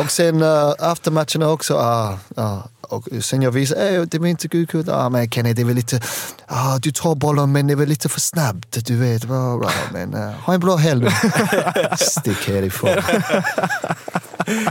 Och 0.00 0.10
sen 0.10 0.42
uh, 0.42 0.74
efter 0.92 1.10
matcherna 1.10 1.48
också. 1.48 1.74
ah, 1.74 2.18
ah, 2.36 2.58
och 2.82 3.08
sen 3.20 3.42
jag 3.42 3.50
visar, 3.50 4.06
det 4.06 4.18
var 4.18 4.26
inte 4.26 4.48
kort. 4.48 4.88
Ah, 4.88 5.08
men 5.08 5.30
Kenny, 5.30 5.52
det 5.52 5.64
väl 5.64 5.76
lite... 5.76 6.00
Ah, 6.46 6.78
du 6.78 6.92
tar 6.92 7.14
bollen 7.14 7.52
men 7.52 7.66
det 7.66 7.74
väl 7.74 7.88
lite 7.88 8.08
för 8.08 8.20
snabbt. 8.20 8.86
Du 8.86 8.96
vet. 8.96 9.24
Bra, 9.24 9.58
bra. 9.58 9.70
Men 9.92 10.14
uh, 10.14 10.30
ha 10.30 10.54
en 10.54 10.60
bra 10.60 10.76
helg. 10.76 11.10
Stick 11.98 12.48
härifrån. 12.48 12.90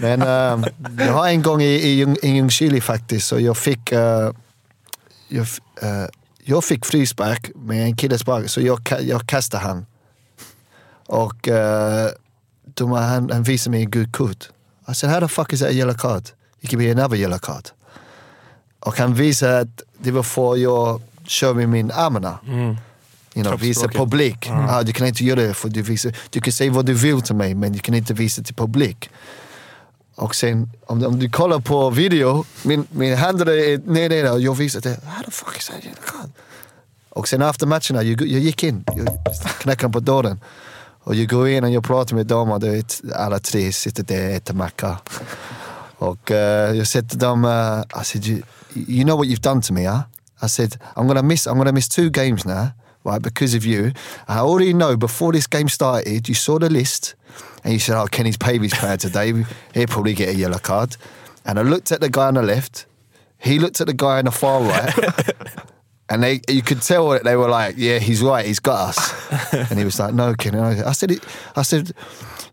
Men 0.02 0.22
ehm, 0.22 0.66
jag 0.98 1.14
har 1.14 1.28
en 1.28 1.42
gång 1.42 1.62
i, 1.62 1.66
i, 1.66 2.16
i 2.22 2.30
Ljungskile 2.30 2.82
faktiskt, 2.82 3.28
så 3.28 3.40
jag 3.40 3.58
fick, 3.58 3.92
eh, 3.92 4.32
jag, 5.28 5.48
eh, 5.82 6.06
jag 6.50 6.64
fick 6.64 6.86
frispark 6.86 7.52
med 7.56 7.84
en 7.84 7.96
kille 7.96 8.18
spark, 8.18 8.50
så 8.50 8.62
jag, 8.62 8.80
jag 9.02 9.28
kastade 9.28 9.64
han. 9.64 9.86
Och 11.06 11.48
uh, 11.48 11.54
domaren 12.64 13.10
han, 13.10 13.30
han 13.32 13.44
visade 13.44 13.72
mig 13.72 13.84
en 13.84 13.92
gult 13.92 14.12
kort. 14.12 14.50
I 14.92 14.94
said, 14.94 15.12
how 15.12 15.20
the 15.20 15.28
fuck 15.28 15.54
is 15.54 15.60
that 15.60 15.70
a 15.70 15.72
yellow 15.72 15.94
card? 15.94 16.30
It 16.62 16.70
could 16.70 16.80
be 16.80 16.92
another 16.92 17.18
yellow 17.18 17.40
card. 17.40 17.70
Och 18.80 18.98
han 18.98 19.14
visade 19.14 19.60
att 19.60 19.84
det 19.98 20.12
var 20.12 20.24
för 20.24 20.58
jag 20.58 21.02
kör 21.26 21.54
med 21.54 21.70
min 21.70 21.92
armarna. 21.92 22.40
You 23.36 23.44
know, 23.44 23.60
visa 23.60 23.88
publik. 23.88 24.50
Ah, 24.50 24.84
du 24.84 24.94
kan 24.94 25.08
inte 25.08 25.24
göra 25.24 25.42
det 25.42 25.54
för 25.54 25.70
du 25.70 25.82
visar, 25.82 26.14
du 26.30 26.42
kan 26.42 26.54
säga 26.54 26.72
vad 26.72 26.86
du 26.86 26.94
vill 26.94 27.22
till 27.22 27.36
mig 27.36 27.56
men 27.56 27.72
du 27.74 27.80
kan 27.80 27.96
inte 27.96 28.14
visa 28.14 28.44
till 28.44 28.56
publik. 28.56 29.10
Och 30.20 30.36
sen 30.36 30.70
om, 30.86 31.06
om 31.06 31.20
du 31.20 31.30
kollar 31.30 31.60
på 31.60 31.90
video, 31.90 32.46
min, 32.64 32.88
min 32.90 33.18
hand 33.18 33.42
är 33.42 33.92
nere 33.92 34.08
där 34.08 34.34
och 34.34 34.42
jag 34.42 34.56
visar 34.56 34.82
det. 34.82 35.00
How 35.06 35.24
the 35.24 35.32
fuck 35.32 35.58
is 35.58 35.68
that? 35.68 36.30
Och 37.10 37.28
sen 37.28 37.42
efter 37.42 37.68
matcherna, 37.68 38.04
jag, 38.04 38.22
jag 38.22 38.42
gick 38.42 38.64
in, 38.64 38.84
jag 38.88 39.08
knackade 39.60 39.94
på 39.94 40.00
dörren. 40.00 40.40
Och 41.04 41.16
jag 41.16 41.30
går 41.30 41.50
in 41.50 41.64
och 41.64 41.70
jag 41.70 41.84
pratar 41.84 42.16
med 42.16 42.26
dem 42.26 42.52
och 42.52 42.64
vet, 42.64 43.02
alla 43.16 43.40
tre 43.40 43.72
sitter 43.72 44.04
där 44.04 44.30
och 44.30 44.36
äter 44.36 44.54
macka. 44.54 44.98
Och 45.98 46.32
uh, 46.32 46.38
jag 46.78 46.88
säger 46.88 47.08
till 47.08 47.20
dem, 47.20 47.46
uh, 47.46 48.02
I 48.02 48.06
said, 48.06 48.26
you, 48.28 48.42
you 48.74 49.04
know 49.04 49.18
what 49.18 49.28
you've 49.28 49.44
done 49.44 49.62
to 49.62 49.74
me, 49.74 49.88
huh? 49.88 50.02
I 50.42 50.50
said, 50.50 50.78
I'm 50.96 51.08
gonna 51.08 51.24
miss, 51.24 51.48
I'm 51.48 51.58
gonna 51.58 51.72
miss 51.72 51.90
two 51.90 52.10
games 52.10 52.46
now, 52.46 52.68
right, 53.04 53.22
because 53.22 53.58
of 53.58 53.66
you. 53.66 53.92
I 54.28 54.40
already 54.40 54.74
know 54.74 54.98
before 54.98 55.34
this 55.34 55.48
game 55.48 55.70
started, 55.70 56.30
you 56.30 56.36
saw 56.36 56.60
the 56.60 56.70
list, 56.70 57.16
and 57.64 57.74
you 57.74 57.80
said, 57.80 58.00
oh, 58.00 58.08
Kenny's 58.08 58.38
Pavy's 58.38 58.74
playing 58.74 58.98
today, 58.98 59.34
he'll 59.74 59.88
probably 59.88 60.14
get 60.14 60.30
a 60.30 60.36
yellow 60.36 60.60
card. 60.60 60.98
And 61.46 61.60
I 61.60 61.64
looked 61.64 61.92
at 61.92 62.02
the 62.02 62.10
guy 62.10 62.28
on 62.28 62.36
the 62.36 62.44
left, 62.44 62.86
he 63.38 63.60
looked 63.60 63.82
at 63.82 63.88
the 63.88 63.94
guy 63.94 64.20
on 64.20 64.26
the 64.26 64.32
far 64.32 64.62
right, 64.62 65.34
and 66.10 66.24
they, 66.24 66.42
you 66.48 66.62
could 66.62 66.82
tell 66.82 67.10
that 67.10 67.24
they 67.24 67.36
were 67.36 67.50
like, 67.50 67.76
yeah, 67.78 68.00
he's 68.00 68.22
right, 68.22 68.46
he's 68.46 68.60
got 68.60 68.90
us. 68.90 69.54
and 69.70 69.80
he 69.80 69.86
was 69.86 70.00
like, 70.00 70.14
no, 70.14 70.34
Kenny. 70.34 70.60
I 70.60 70.92
said, 70.92 71.12
it, 71.12 71.26
I 71.56 71.62
said, 71.62 71.92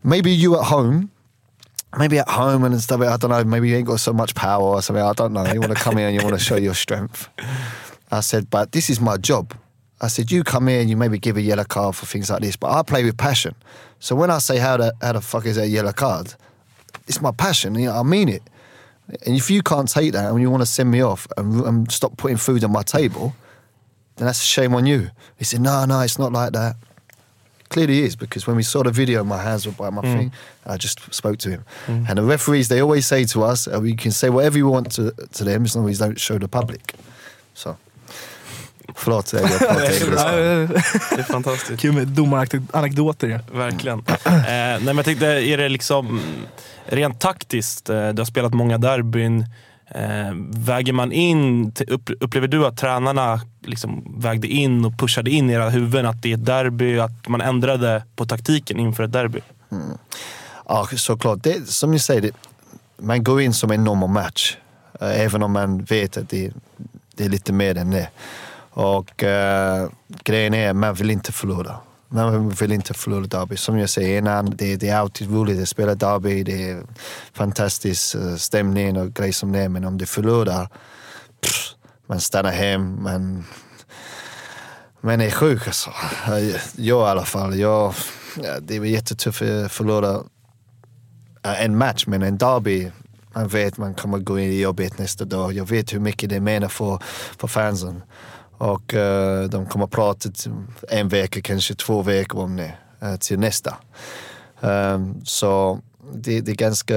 maybe 0.04 0.30
you 0.30 0.58
at 0.58 0.64
home, 0.64 1.10
maybe 1.98 2.18
at 2.18 2.28
home 2.28 2.64
and 2.64 2.80
stuff. 2.80 3.00
I 3.00 3.16
don't 3.16 3.30
know. 3.30 3.44
Maybe 3.44 3.70
you 3.70 3.76
ain't 3.76 3.86
got 3.86 4.00
so 4.00 4.12
much 4.12 4.34
power 4.34 4.62
or 4.62 4.82
something. 4.82 5.04
I 5.04 5.12
don't 5.12 5.32
know. 5.32 5.46
You 5.52 5.60
want 5.60 5.76
to 5.76 5.82
come 5.82 5.96
here 5.96 6.08
and 6.08 6.16
you 6.16 6.22
want 6.22 6.38
to 6.38 6.44
show 6.44 6.56
your 6.56 6.74
strength. 6.74 7.28
I 8.10 8.20
said, 8.20 8.50
but 8.50 8.72
this 8.72 8.90
is 8.90 9.00
my 9.00 9.16
job. 9.16 9.54
I 10.00 10.08
said, 10.08 10.30
you 10.30 10.44
come 10.44 10.66
here 10.68 10.80
and 10.80 10.90
you 10.90 10.96
maybe 10.96 11.18
give 11.18 11.36
a 11.36 11.40
yellow 11.40 11.64
card 11.64 11.96
for 11.96 12.04
things 12.06 12.28
like 12.30 12.42
this, 12.42 12.56
but 12.56 12.70
I 12.70 12.82
play 12.82 13.02
with 13.04 13.16
passion. 13.16 13.54
So 13.98 14.14
when 14.14 14.30
I 14.30 14.38
say 14.38 14.58
how 14.58 14.76
the 14.76 14.92
how 15.00 15.12
the 15.12 15.20
fuck 15.20 15.46
is 15.46 15.56
that 15.56 15.62
a 15.62 15.68
yellow 15.68 15.92
card, 15.92 16.34
it's 17.06 17.22
my 17.22 17.30
passion. 17.32 17.74
You 17.76 17.86
know, 17.86 18.00
I 18.00 18.02
mean 18.02 18.28
it. 18.28 18.42
And 19.24 19.36
if 19.36 19.50
you 19.50 19.62
can't 19.62 19.88
take 19.88 20.12
that 20.12 20.30
and 20.30 20.40
you 20.40 20.50
want 20.50 20.62
to 20.62 20.66
send 20.66 20.90
me 20.90 21.00
off 21.00 21.26
and, 21.36 21.60
and 21.62 21.92
stop 21.92 22.16
putting 22.16 22.36
food 22.36 22.64
on 22.64 22.72
my 22.72 22.82
table, 22.82 23.34
then 24.16 24.26
that's 24.26 24.42
a 24.42 24.44
shame 24.46 24.74
on 24.74 24.84
you. 24.84 25.10
He 25.38 25.44
said, 25.44 25.60
no, 25.60 25.84
no, 25.84 26.00
it's 26.00 26.18
not 26.18 26.32
like 26.32 26.52
that. 26.52 26.76
Clearly 27.68 28.00
is 28.02 28.16
because 28.16 28.46
when 28.46 28.56
we 28.56 28.62
saw 28.62 28.82
the 28.82 28.90
video, 28.90 29.24
my 29.24 29.42
hands 29.42 29.64
were 29.66 29.72
by 29.72 29.90
my 29.90 30.02
thing. 30.02 30.32
And 30.64 30.72
I 30.74 30.76
just 30.76 31.12
spoke 31.14 31.38
to 31.38 31.50
him. 31.50 31.64
And 32.08 32.18
the 32.18 32.22
referees, 32.22 32.68
they 32.68 32.80
always 32.80 33.06
say 33.06 33.24
to 33.26 33.44
us, 33.44 33.66
uh, 33.68 33.78
we 33.80 33.94
can 33.94 34.10
say 34.12 34.28
whatever 34.28 34.58
you 34.58 34.68
want 34.68 34.90
to, 34.92 35.12
to 35.12 35.44
them 35.44 35.64
as 35.64 35.76
long 35.76 35.88
as 35.88 35.98
you 36.00 36.06
don't 36.06 36.18
show 36.20 36.38
the 36.38 36.48
public. 36.48 36.94
So, 37.54 37.76
förlåt. 38.94 39.32
Jag 39.32 39.42
engelska. 39.42 40.36
Det 40.36 41.18
är 41.18 41.22
fantastiskt. 41.22 41.80
Kul 41.80 41.92
med 41.92 42.08
domaranekdoter 42.08 43.26
ju. 43.26 43.38
Verkligen. 43.58 43.98
eh, 43.98 44.22
nej, 44.44 44.80
men 44.80 44.96
jag 44.96 45.04
tänkte, 45.04 45.26
är 45.26 45.56
det 45.56 45.68
liksom 45.68 46.20
rent 46.86 47.20
taktiskt, 47.20 47.90
eh, 47.90 48.08
du 48.08 48.20
har 48.20 48.24
spelat 48.24 48.54
många 48.54 48.78
derbyn. 48.78 49.46
Eh, 49.90 50.34
väger 50.50 50.92
man 50.92 51.12
in, 51.12 51.72
upp, 51.88 52.10
upplever 52.20 52.48
du 52.48 52.66
att 52.66 52.76
tränarna 52.76 53.40
liksom 53.66 54.14
vägde 54.18 54.46
in 54.48 54.84
och 54.84 54.98
pushade 54.98 55.30
in 55.30 55.50
i 55.50 55.52
era 55.52 55.70
huvuden 55.70 56.06
att 56.06 56.22
det 56.22 56.32
är 56.32 56.34
ett 56.34 56.46
derby, 56.46 56.98
att 56.98 57.28
man 57.28 57.40
ändrade 57.40 58.02
på 58.16 58.26
taktiken 58.26 58.78
inför 58.78 59.02
ett 59.02 59.12
derby? 59.12 59.40
Ja, 60.68 60.88
såklart. 60.96 61.38
Det, 61.42 61.68
som 61.68 61.90
ni 61.90 61.98
säger, 61.98 62.20
det, 62.20 62.30
man 62.98 63.24
går 63.24 63.40
in 63.40 63.54
som 63.54 63.70
en 63.70 63.84
normal 63.84 64.10
match. 64.10 64.56
Eh, 65.00 65.20
även 65.20 65.42
om 65.42 65.52
man 65.52 65.84
vet 65.84 66.16
att 66.16 66.28
det, 66.28 66.52
det 67.14 67.24
är 67.24 67.28
lite 67.28 67.52
mer 67.52 67.76
än 67.76 67.90
det. 67.90 68.08
Och 68.76 69.24
eh, 69.24 69.88
grejen 70.24 70.54
är, 70.54 70.72
man 70.72 70.94
vill 70.94 71.10
inte 71.10 71.32
förlora. 71.32 71.76
Man 72.08 72.48
vill 72.48 72.72
inte 72.72 72.94
förlora 72.94 73.26
derby. 73.26 73.56
Som 73.56 73.78
jag 73.78 73.90
säger 73.90 74.18
innan, 74.18 74.50
det, 74.56 74.76
det 74.76 74.88
är 74.88 74.96
alltid 74.96 75.30
roligt 75.30 75.62
att 75.62 75.68
spela 75.68 75.94
derby. 75.94 76.42
Det 76.42 76.70
är 76.70 76.82
fantastisk 77.32 78.14
eh, 78.14 78.34
stämning 78.34 78.96
och 78.96 79.14
grejer 79.14 79.32
som 79.32 79.52
det 79.52 79.58
är. 79.58 79.68
Men 79.68 79.84
om 79.84 79.98
du 79.98 80.06
förlorar, 80.06 80.68
pff, 81.40 81.74
man 82.06 82.20
stannar 82.20 82.50
hem, 82.50 83.02
man, 83.02 83.44
man 85.00 85.20
är 85.20 85.30
sjuk 85.30 85.66
alltså. 85.66 85.90
Jag 86.76 87.08
i 87.08 87.10
alla 87.10 87.24
fall. 87.24 87.58
Jag, 87.58 87.94
det 88.60 88.78
var 88.78 88.86
jättetufft 88.86 89.42
att 89.42 89.72
förlora 89.72 90.22
eh, 91.44 91.64
en 91.64 91.78
match, 91.78 92.04
men 92.06 92.22
en 92.22 92.38
derby, 92.38 92.90
man 93.34 93.48
vet 93.48 93.78
man 93.78 93.94
kommer 93.94 94.18
gå 94.18 94.38
in 94.38 94.52
i 94.52 94.60
jobbet 94.60 94.98
nästa 94.98 95.24
dag. 95.24 95.52
Jag 95.52 95.68
vet 95.68 95.94
hur 95.94 96.00
mycket 96.00 96.30
det 96.30 96.40
menar 96.40 96.68
för, 96.68 96.98
för 97.38 97.48
fansen. 97.48 98.02
Och 98.58 98.94
eh, 98.94 99.44
de 99.44 99.66
kommer 99.66 99.86
prata 99.86 100.28
en 100.88 101.08
vecka, 101.08 101.40
kanske 101.40 101.74
två 101.74 102.02
veckor 102.02 102.42
om 102.42 102.56
det, 102.56 102.74
eh, 103.00 103.16
till 103.16 103.38
nästa. 103.38 103.76
Um, 104.60 105.20
så 105.24 105.80
det, 106.12 106.40
det, 106.40 106.52
är 106.52 106.56
ganska, 106.56 106.94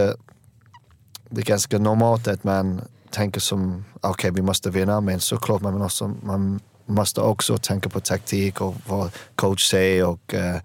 det 1.29 1.41
är 1.41 1.45
ganska 1.45 1.77
normalt 1.77 2.27
att 2.27 2.43
man 2.43 2.81
tänker 3.09 3.39
som, 3.39 3.85
okej 4.01 4.31
vi 4.31 4.41
måste 4.41 4.69
vinna, 4.69 5.01
men 5.01 5.19
såklart 5.19 5.61
man 5.61 5.77
måste, 5.77 6.11
man 6.23 6.59
måste 6.85 7.21
också 7.21 7.57
tänka 7.57 7.89
på 7.89 7.99
taktik 7.99 8.61
och 8.61 8.75
vad 8.87 9.11
coach 9.35 9.69
säger 9.69 10.05
och 10.05 10.33
uh, 10.33 10.55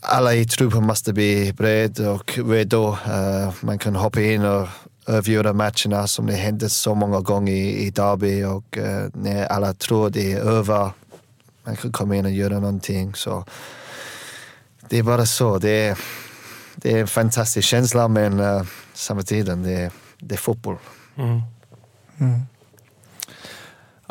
alla 0.00 0.34
i 0.34 0.44
truppen 0.44 0.86
måste 0.86 1.12
bli 1.12 1.52
beredda 1.52 2.10
och 2.10 2.38
redo. 2.38 2.88
Uh, 2.90 3.54
man 3.60 3.78
kan 3.78 3.96
hoppa 3.96 4.20
in 4.20 4.44
och 4.44 4.68
avgöra 5.06 5.52
matcherna 5.52 6.06
som 6.06 6.26
det 6.26 6.32
hände 6.34 6.68
så 6.68 6.94
många 6.94 7.20
gånger 7.20 7.52
i, 7.52 7.86
i 7.86 7.90
derby 7.90 8.44
och 8.44 8.76
uh, 8.78 9.06
när 9.14 9.46
alla 9.46 9.74
tror 9.74 10.10
det 10.10 10.32
är 10.32 10.40
över, 10.40 10.90
man 11.64 11.76
kan 11.76 11.92
komma 11.92 12.16
in 12.16 12.24
och 12.24 12.30
göra 12.30 12.54
någonting. 12.60 13.14
Så 13.14 13.44
det 14.88 14.98
är 14.98 15.02
bara 15.02 15.26
så. 15.26 15.58
Det 15.58 15.70
är, 15.88 15.98
det 16.76 16.92
är 16.92 17.00
en 17.00 17.06
fantastisk 17.06 17.68
känsla 17.68 18.08
men 18.08 18.40
uh, 18.40 18.62
samtidigt 18.94 19.64
det, 19.64 19.72
är- 19.72 19.92
det 20.18 20.34
är 20.34 20.38
fotboll. 20.38 20.76
Ja, 22.18 22.40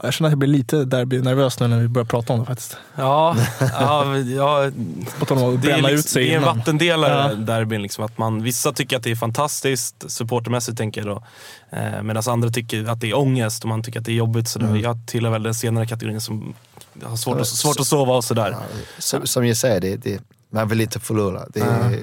Jag 0.04 0.14
känner 0.14 0.28
att 0.28 0.32
jag 0.32 0.40
blir 0.40 0.50
lite 0.50 0.86
derby-nervös 0.86 1.60
nu 1.60 1.68
när 1.68 1.80
vi 1.80 1.88
börjar 1.88 2.06
prata 2.06 2.34
om 2.34 2.40
det 2.40 2.46
faktiskt. 2.46 2.78
Ja, 2.96 3.36
ja, 3.60 4.18
ja 4.18 4.72
På 5.20 5.26
tal 5.26 5.38
om 5.38 5.56
att 5.56 5.62
det, 5.62 5.72
är 5.72 5.76
liksom, 5.78 5.96
ut 5.96 6.06
sig 6.10 6.24
det 6.24 6.32
är 6.32 6.36
en 6.38 6.42
innan. 6.44 6.58
vattendelare 6.58 7.30
Ja. 7.30 7.36
derbyn. 7.36 7.82
Liksom, 7.82 8.04
att 8.06 8.18
man, 8.18 8.44
vissa 8.44 8.72
tycker 8.72 8.98
att 8.98 9.04
det 9.04 9.12
är 9.12 9.16
fantastiskt, 9.16 10.12
supportermässigt 10.12 10.78
tänker 10.78 11.02
jag 11.06 11.08
då. 11.16 11.24
Eh, 11.78 12.04
Medan 12.04 12.24
andra 12.28 12.50
tycker 12.50 12.90
att 12.90 13.00
det 13.02 13.10
är 13.10 13.18
ångest 13.18 13.64
och 13.64 13.70
man 13.70 13.84
tycker 13.84 14.00
att 14.00 14.06
det 14.06 14.12
är 14.12 14.16
jobbigt. 14.16 14.48
Så 14.48 14.60
Mm. 14.60 14.82
Jag 14.82 14.98
tillhör 15.08 15.32
väl 15.32 15.44
den 15.44 15.54
senare 15.56 15.86
kategorin 15.88 16.22
som 16.22 16.54
har 17.04 17.16
svårt, 17.18 17.40
att, 17.40 17.48
svårt 17.48 17.80
att 17.80 17.88
sova 17.88 18.14
och 18.16 18.24
sådär. 18.24 18.56
Som, 18.98 19.28
som 19.28 19.46
jag 19.48 19.58
säger, 19.58 19.82
det, 19.82 19.96
det, 19.96 20.22
man 20.52 20.68
vill 20.68 20.82
inte 20.82 21.00
förlora. 21.00 21.42
Det, 21.54 21.60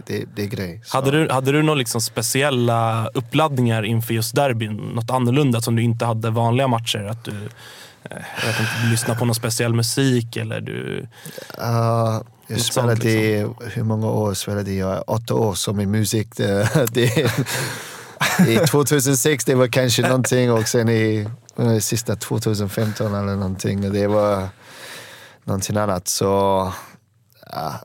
det, 0.07 0.25
det 0.37 0.43
är 0.43 0.47
grej. 0.47 0.81
Så- 0.85 0.97
Hade 0.97 1.11
du, 1.11 1.31
hade 1.33 1.53
du 1.53 1.63
några 1.63 1.79
liksom 1.79 2.01
speciella 2.01 3.09
uppladdningar 3.15 3.83
inför 3.83 4.15
just 4.15 4.35
derbyn? 4.35 4.77
Något 4.77 5.11
annorlunda 5.11 5.61
som 5.61 5.77
du 5.77 5.83
inte 5.83 6.05
hade 6.05 6.31
vanliga 6.31 6.69
matcher? 6.69 7.05
Att 7.11 7.25
du, 7.25 7.33
jag 8.11 8.47
vet 8.47 8.61
inte, 8.61 8.73
du 8.85 8.91
lyssnar 8.91 9.15
på 9.15 9.25
någon 9.25 9.35
speciell 9.35 9.75
musik 9.75 10.37
eller 10.37 10.61
du... 10.61 11.07
Uh, 11.59 12.21
jag 12.47 12.61
spelade 12.61 12.97
sånt, 12.97 13.05
i, 13.05 13.47
hur 13.75 13.83
många 13.83 14.07
år 14.07 14.35
spelade 14.35 14.73
jag? 14.73 15.05
Åtta 15.07 15.35
år 15.35 15.55
som 15.55 15.81
i 15.81 15.87
musik. 15.87 16.29
Det, 16.37 16.69
det, 16.93 17.31
I 18.49 18.57
2006 18.71 19.45
det 19.45 19.55
var 19.55 19.67
kanske 19.67 20.03
någonting 20.03 20.53
och 20.53 20.69
sen 20.69 20.89
i 20.89 21.29
eh, 21.59 21.79
sista 21.79 22.17
2015 22.17 23.15
eller 23.15 23.37
någonting. 23.37 23.93
Det 23.93 24.07
var 24.07 24.49
någonting 25.45 25.77
annat. 25.77 26.09
Så 26.09 26.27
ja, 27.51 27.81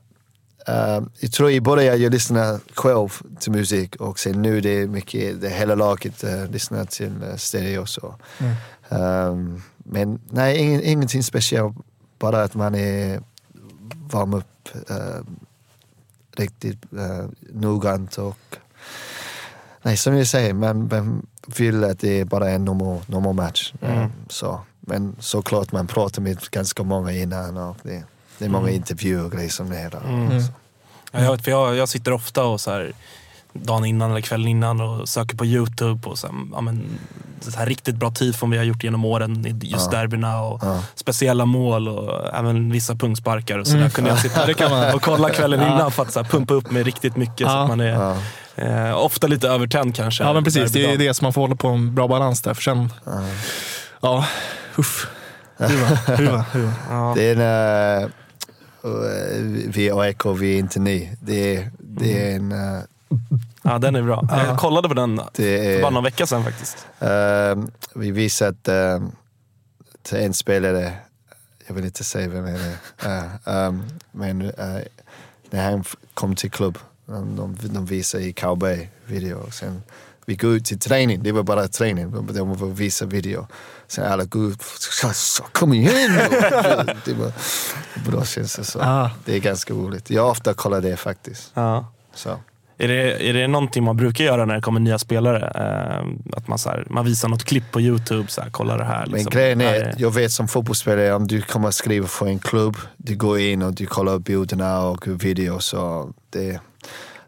eh, 0.66 1.02
jag 1.20 1.32
tror 1.32 1.50
i 1.50 1.60
början 1.60 2.02
jag 2.02 2.12
lyssnade 2.12 2.60
själv 2.74 3.08
till 3.40 3.52
musik 3.52 3.96
och 3.96 4.18
sen 4.18 4.42
nu 4.42 4.60
det 4.60 4.70
är 4.70 4.86
mycket, 4.86 5.40
det 5.40 5.48
hela 5.48 5.74
laget 5.74 6.24
uh, 6.24 6.50
lyssnar 6.50 6.84
till 6.84 7.22
uh, 7.22 7.36
stereo. 7.36 7.86
Så. 7.86 8.14
Um, 8.88 9.62
men 9.84 10.20
nej, 10.30 10.58
ingen, 10.58 10.82
ingenting 10.82 11.22
speciellt. 11.22 11.76
Bara 12.18 12.42
att 12.42 12.54
man 12.54 12.74
är 12.74 13.20
varm 14.10 14.34
upp 14.34 14.68
uh, 14.90 15.24
riktigt 16.36 16.78
uh, 16.92 17.28
noggrant 17.52 18.18
och 18.18 18.56
Nej, 19.82 19.96
som 19.96 20.16
jag 20.16 20.26
säger, 20.26 20.54
man, 20.54 20.88
man 20.88 21.26
vill 21.46 21.84
att 21.84 21.98
det 21.98 22.20
är 22.20 22.24
bara 22.24 22.50
en 22.50 22.64
normal, 22.64 23.00
normal 23.06 23.34
match. 23.34 23.72
Um, 23.80 24.12
så. 24.28 24.60
Men 24.80 25.16
såklart 25.18 25.72
man 25.72 25.86
pratar 25.86 26.22
med 26.22 26.38
ganska 26.50 26.82
många 26.82 27.12
innan 27.12 27.56
och 27.56 27.76
det, 27.82 28.02
det 28.38 28.44
är 28.44 28.48
många 28.48 28.70
intervjuer 28.70 29.24
och 29.24 29.32
grejer 29.32 29.48
som 29.48 29.70
det 29.70 29.78
är. 29.78 29.90
där. 29.90 30.00
Mm. 30.08 30.42
Ja, 31.12 31.22
jag, 31.22 31.32
vet, 31.32 31.44
för 31.44 31.50
jag, 31.50 31.76
jag 31.76 31.88
sitter 31.88 32.12
ofta 32.12 32.44
och 32.44 32.60
så 32.60 32.70
här, 32.70 32.92
dagen 33.52 33.84
innan 33.84 34.10
eller 34.10 34.20
kvällen 34.20 34.48
innan 34.48 34.80
och 34.80 35.08
söker 35.08 35.36
på 35.36 35.46
Youtube 35.46 36.08
och 36.08 36.18
så 36.18 36.26
här, 36.26 36.36
ja, 36.52 36.60
men, 36.60 36.84
så 37.40 37.58
här 37.58 37.66
riktigt 37.66 37.96
bra 37.96 38.10
tifon 38.10 38.50
vi 38.50 38.56
har 38.56 38.64
gjort 38.64 38.84
genom 38.84 39.04
åren 39.04 39.46
i 39.46 39.66
just 39.66 39.90
derbyna 39.90 40.42
och 40.42 40.62
speciella 40.94 41.44
mål 41.44 41.88
och 41.88 42.34
även 42.34 42.72
vissa 42.72 42.94
pungsparkar 42.94 43.58
och 43.58 43.66
så 43.66 43.76
där 43.76 43.88
kunde 43.88 44.10
jag 44.10 44.18
sitta 44.18 44.46
det 44.46 44.54
kan 44.54 44.70
man. 44.70 44.94
och 44.94 45.02
kolla 45.02 45.30
kvällen 45.30 45.60
innan 45.60 45.92
för 45.92 46.02
att 46.02 46.12
så 46.12 46.20
här, 46.22 46.28
pumpa 46.30 46.54
upp 46.54 46.70
mig 46.70 46.82
riktigt 46.82 47.16
mycket 47.16 47.36
så 47.46 47.52
Ja. 47.52 47.62
att 47.62 47.68
man 47.68 47.80
är 47.80 48.16
eh, 48.56 48.96
ofta 48.98 49.26
lite 49.26 49.48
övertänd 49.48 49.96
kanske. 49.96 50.24
Ja 50.24 50.32
men 50.32 50.44
precis, 50.44 50.72
det 50.72 50.92
är 50.92 50.98
det 50.98 51.14
som 51.14 51.24
man 51.24 51.32
får 51.32 51.40
hålla 51.40 51.56
på 51.56 51.68
en 51.68 51.94
bra 51.94 52.08
balans 52.08 52.42
där. 52.42 52.54
För 52.54 52.62
sen, 52.62 52.92
ja, 54.00 54.26
uff. 54.76 55.06
Huva, 55.56 56.16
huva, 56.16 56.44
huva. 56.52 57.14
Det 57.14 57.22
är 57.30 57.36
en, 57.36 58.02
uh, 58.04 58.08
vi 59.68 59.88
är 59.88 60.00
AIK, 60.00 60.26
vi 60.26 60.54
är 60.54 60.58
inte 60.58 60.80
ni. 60.80 61.16
Det 61.20 61.56
är, 61.56 61.70
det 61.78 62.30
är 62.32 62.36
en... 62.36 62.52
eh, 62.52 62.80
Ja, 63.62 63.78
den 63.78 63.96
är 63.96 64.02
bra. 64.02 64.28
Jag 64.30 64.58
kollade 64.58 64.88
på 64.88 64.94
den 64.94 65.16
det 65.16 65.22
för 65.34 65.42
är, 65.42 65.82
bara 65.82 65.90
någon 65.90 66.04
vecka 66.04 66.26
sedan 66.26 66.44
faktiskt. 66.44 66.86
Ehm, 67.00 67.70
vi 67.94 68.10
visade 68.10 68.94
um, 68.94 69.12
till 70.02 70.18
en 70.18 70.34
spelare, 70.34 70.92
jag 71.66 71.74
vill 71.74 71.84
inte 71.84 72.04
säga 72.04 72.28
vem 72.28 72.44
det 72.44 72.76
är, 72.98 73.24
uh, 73.64 73.68
um, 73.68 73.84
men 74.12 74.42
uh, 74.42 74.78
när 75.50 75.70
han 75.70 75.84
kom 76.14 76.36
till 76.36 76.50
klubb, 76.50 76.78
um, 77.06 77.36
de, 77.36 77.56
de 77.62 77.86
visade 77.86 78.24
i 78.24 78.32
cowboy 78.32 78.88
video. 79.06 79.50
Sen, 79.50 79.82
vi 80.26 80.36
går 80.36 80.50
ut 80.50 80.64
till 80.64 80.78
träning, 80.78 81.22
det 81.22 81.32
var 81.32 81.42
bara 81.42 81.68
träning, 81.68 82.26
de 82.34 82.58
får 82.58 82.66
visa 82.66 83.06
video. 83.06 83.46
Sen 83.88 84.12
alla 84.12 84.24
går 84.24 84.48
ut, 84.48 84.62
"Så- 84.62 85.12
så, 85.14 85.42
kom 85.52 85.72
igen 85.72 86.12
nu!" 86.12 86.18
Det 87.04 87.14
var 87.14 87.32
bra 88.10 88.24
känsla. 88.24 88.64
Så. 88.64 88.78
Ah. 88.82 89.10
Det 89.24 89.34
är 89.36 89.40
ganska 89.40 89.74
roligt. 89.74 90.10
Jag 90.10 90.28
ofta 90.30 90.54
kollar 90.54 90.80
det 90.80 90.96
faktiskt. 90.96 91.50
Ja. 91.54 91.86
Så. 92.14 92.38
Är 92.78 92.88
det, 92.88 93.28
är 93.28 93.32
det 93.32 93.48
någonting 93.48 93.84
man 93.84 93.96
brukar 93.96 94.24
göra 94.24 94.44
när 94.44 94.54
det 94.54 94.60
kommer 94.60 94.80
nya 94.80 94.98
spelare? 94.98 95.38
Eh, 95.54 96.36
att 96.36 96.48
man, 96.48 96.58
så 96.58 96.68
här, 96.70 96.86
man 96.90 97.04
visar 97.04 97.28
något 97.28 97.44
klipp 97.44 97.72
på 97.72 97.80
Youtube, 97.80 98.28
så 98.28 98.40
här, 98.40 98.50
kolla 98.50 98.76
det 98.76 98.84
här. 98.84 99.06
Men 99.06 99.10
Liksom. 99.14 99.30
grejen 99.30 99.60
Här 99.60 99.74
är, 99.74 99.94
jag 99.98 100.10
vet 100.14 100.32
som 100.32 100.48
fotbollsspelare, 100.48 101.14
om 101.14 101.26
du 101.26 101.42
kommer 101.42 101.70
skriva 101.70 102.06
för 102.06 102.26
en 102.26 102.38
klubb, 102.38 102.76
du 102.96 103.16
går 103.16 103.38
in 103.38 103.62
och 103.62 103.74
du 103.74 103.86
kollar 103.86 104.18
bilderna 104.18 104.80
och 104.82 105.06
videos. 105.24 105.72
Och 105.74 106.12
det, 106.30 106.60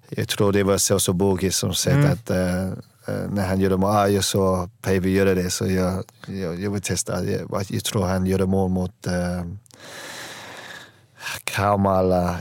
jag 0.09 0.29
tror 0.29 0.53
det 0.53 0.63
var 0.63 0.79
Celso 0.79 1.13
Bogi 1.13 1.51
som 1.51 1.75
sa 1.75 1.91
Mm. 1.91 2.13
att 2.13 2.31
eh, 2.31 2.65
eh, 3.09 3.29
när 3.31 3.47
han 3.47 3.61
gjorde 3.61 3.77
mål, 3.77 3.91
ah, 3.91 4.09
jag 4.09 4.25
såg 4.25 4.71
PV 4.83 5.11
göra 5.11 5.35
det 5.35 5.51
så 5.51 5.67
jag, 5.67 6.03
jag, 6.27 6.61
jag 6.61 6.71
vill 6.71 6.83
testa. 6.83 7.25
Jag, 7.25 7.65
jag 7.69 7.85
tror 7.85 8.05
han 8.07 8.27
gjorde 8.27 8.47
mål 8.47 8.71
mot 8.71 9.07
eh, 9.07 9.45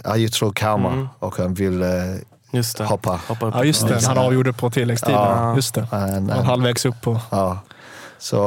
ja, 0.03 0.17
jag 0.17 0.31
tror 0.31 0.51
Kalmar 0.53 0.93
Mm. 0.93 1.07
och 1.19 1.37
han 1.37 1.53
vill 1.53 1.81
eh, 1.81 1.89
Just 2.53 2.77
det. 2.77 2.85
hoppa. 2.85 3.19
Hoppa 3.27 3.45
upp. 3.45 3.53
Ja, 3.57 3.63
just 3.63 3.87
det. 3.87 4.05
Han 4.05 4.17
avgjorde 4.17 4.53
på 4.53 4.69
tilläggstid. 4.69 5.13
Ja. 5.13 5.55
Just 5.55 5.75
det. 5.75 5.87
Han, 5.91 6.29
han, 6.29 6.45
halvvägs 6.45 6.85
upp 6.85 7.01
på... 7.01 7.19
ja. 7.29 7.59
Så, 8.19 8.39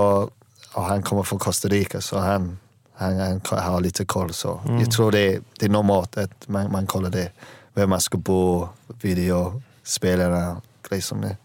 och 0.73 0.85
han 0.85 1.03
kommer 1.03 1.23
från 1.23 1.39
Costa 1.39 1.69
Rica 1.69 2.01
så 2.01 2.19
han, 2.19 2.59
han, 2.97 3.41
han 3.45 3.73
har 3.73 3.81
lite 3.81 4.05
koll. 4.05 4.33
Så 4.33 4.61
Mm. 4.65 4.81
Jag 4.81 4.91
tror 4.91 5.13
det, 5.13 5.39
det 5.59 5.67
är 5.67 5.71
normalt 5.71 6.17
att 6.17 6.49
man, 6.49 6.73
man 6.73 6.87
kollar 6.87 7.11
det. 7.11 7.31
Vem 7.75 7.91
man 7.91 8.01
ska 8.01 8.19
bo, 8.19 8.69
video, 9.01 9.63
spelarna, 9.85 10.61
grejer 10.89 11.03
som 11.03 11.21
det. 11.21 11.37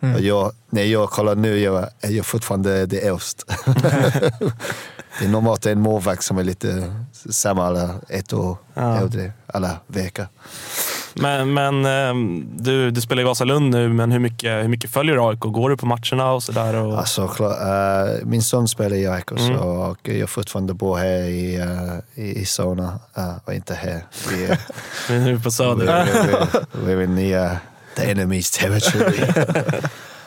Mm. 0.00 0.14
Och 0.14 0.20
jag, 0.20 0.52
när 0.70 0.82
jag 0.82 1.10
kollar 1.10 1.34
nu 1.34 1.58
jag, 1.58 1.88
är 2.00 2.10
jag 2.10 2.26
fortfarande 2.26 2.86
det 2.86 3.06
äldst. 3.06 3.44
det 5.18 5.24
är 5.24 5.28
normalt 5.28 5.66
en 5.66 5.80
målvakt 5.80 6.24
som 6.24 6.38
är 6.38 6.44
lite 6.44 6.94
samma, 7.30 7.66
eller 7.68 7.94
ett 8.08 8.32
år 8.32 8.56
Ja. 8.74 8.96
äldre, 8.98 9.32
alla 9.46 9.76
veckor. 9.86 10.26
Men, 11.20 11.54
men 11.54 11.84
ehm, 11.86 12.48
du, 12.56 12.90
du 12.90 13.00
spelar 13.00 13.22
i 13.22 13.24
Vasalund 13.24 13.70
nu, 13.70 13.88
men 13.88 14.12
hur 14.12 14.18
mycket, 14.18 14.64
hur 14.64 14.68
mycket 14.68 14.90
följer 14.90 15.28
AIK? 15.30 15.38
Går 15.40 15.70
du 15.70 15.76
på 15.76 15.86
matcherna 15.86 16.32
och 16.32 16.42
sådär? 16.42 16.74
Och... 16.74 16.98
Alltså, 16.98 17.22
eh, 17.22 18.26
min 18.26 18.42
son 18.42 18.68
spelar 18.68 18.96
i 18.96 19.06
AIK 19.06 19.30
Mm. 19.30 19.46
så, 19.58 19.64
och 19.64 20.08
jag 20.08 20.30
fortfarande 20.30 20.74
bor 20.74 20.96
här 20.96 21.22
i, 21.22 21.56
eh, 21.56 22.24
i, 22.24 22.38
i 22.40 22.44
Solna. 22.44 22.98
eh, 23.16 23.32
och 23.44 23.54
inte 23.54 23.74
här. 23.74 24.04
Vi 24.30 24.44
är, 24.44 24.58
Men 25.08 25.24
nu 25.24 25.36
på 25.36 25.42
vi, 25.44 25.50
Söder? 25.50 26.06
vi, 26.84 26.94
vi, 26.94 27.06
vi 27.06 27.32
är 27.32 27.50
uh, 27.52 27.56
the 27.96 28.02
enemy's 28.14 28.58
territory. 28.60 29.26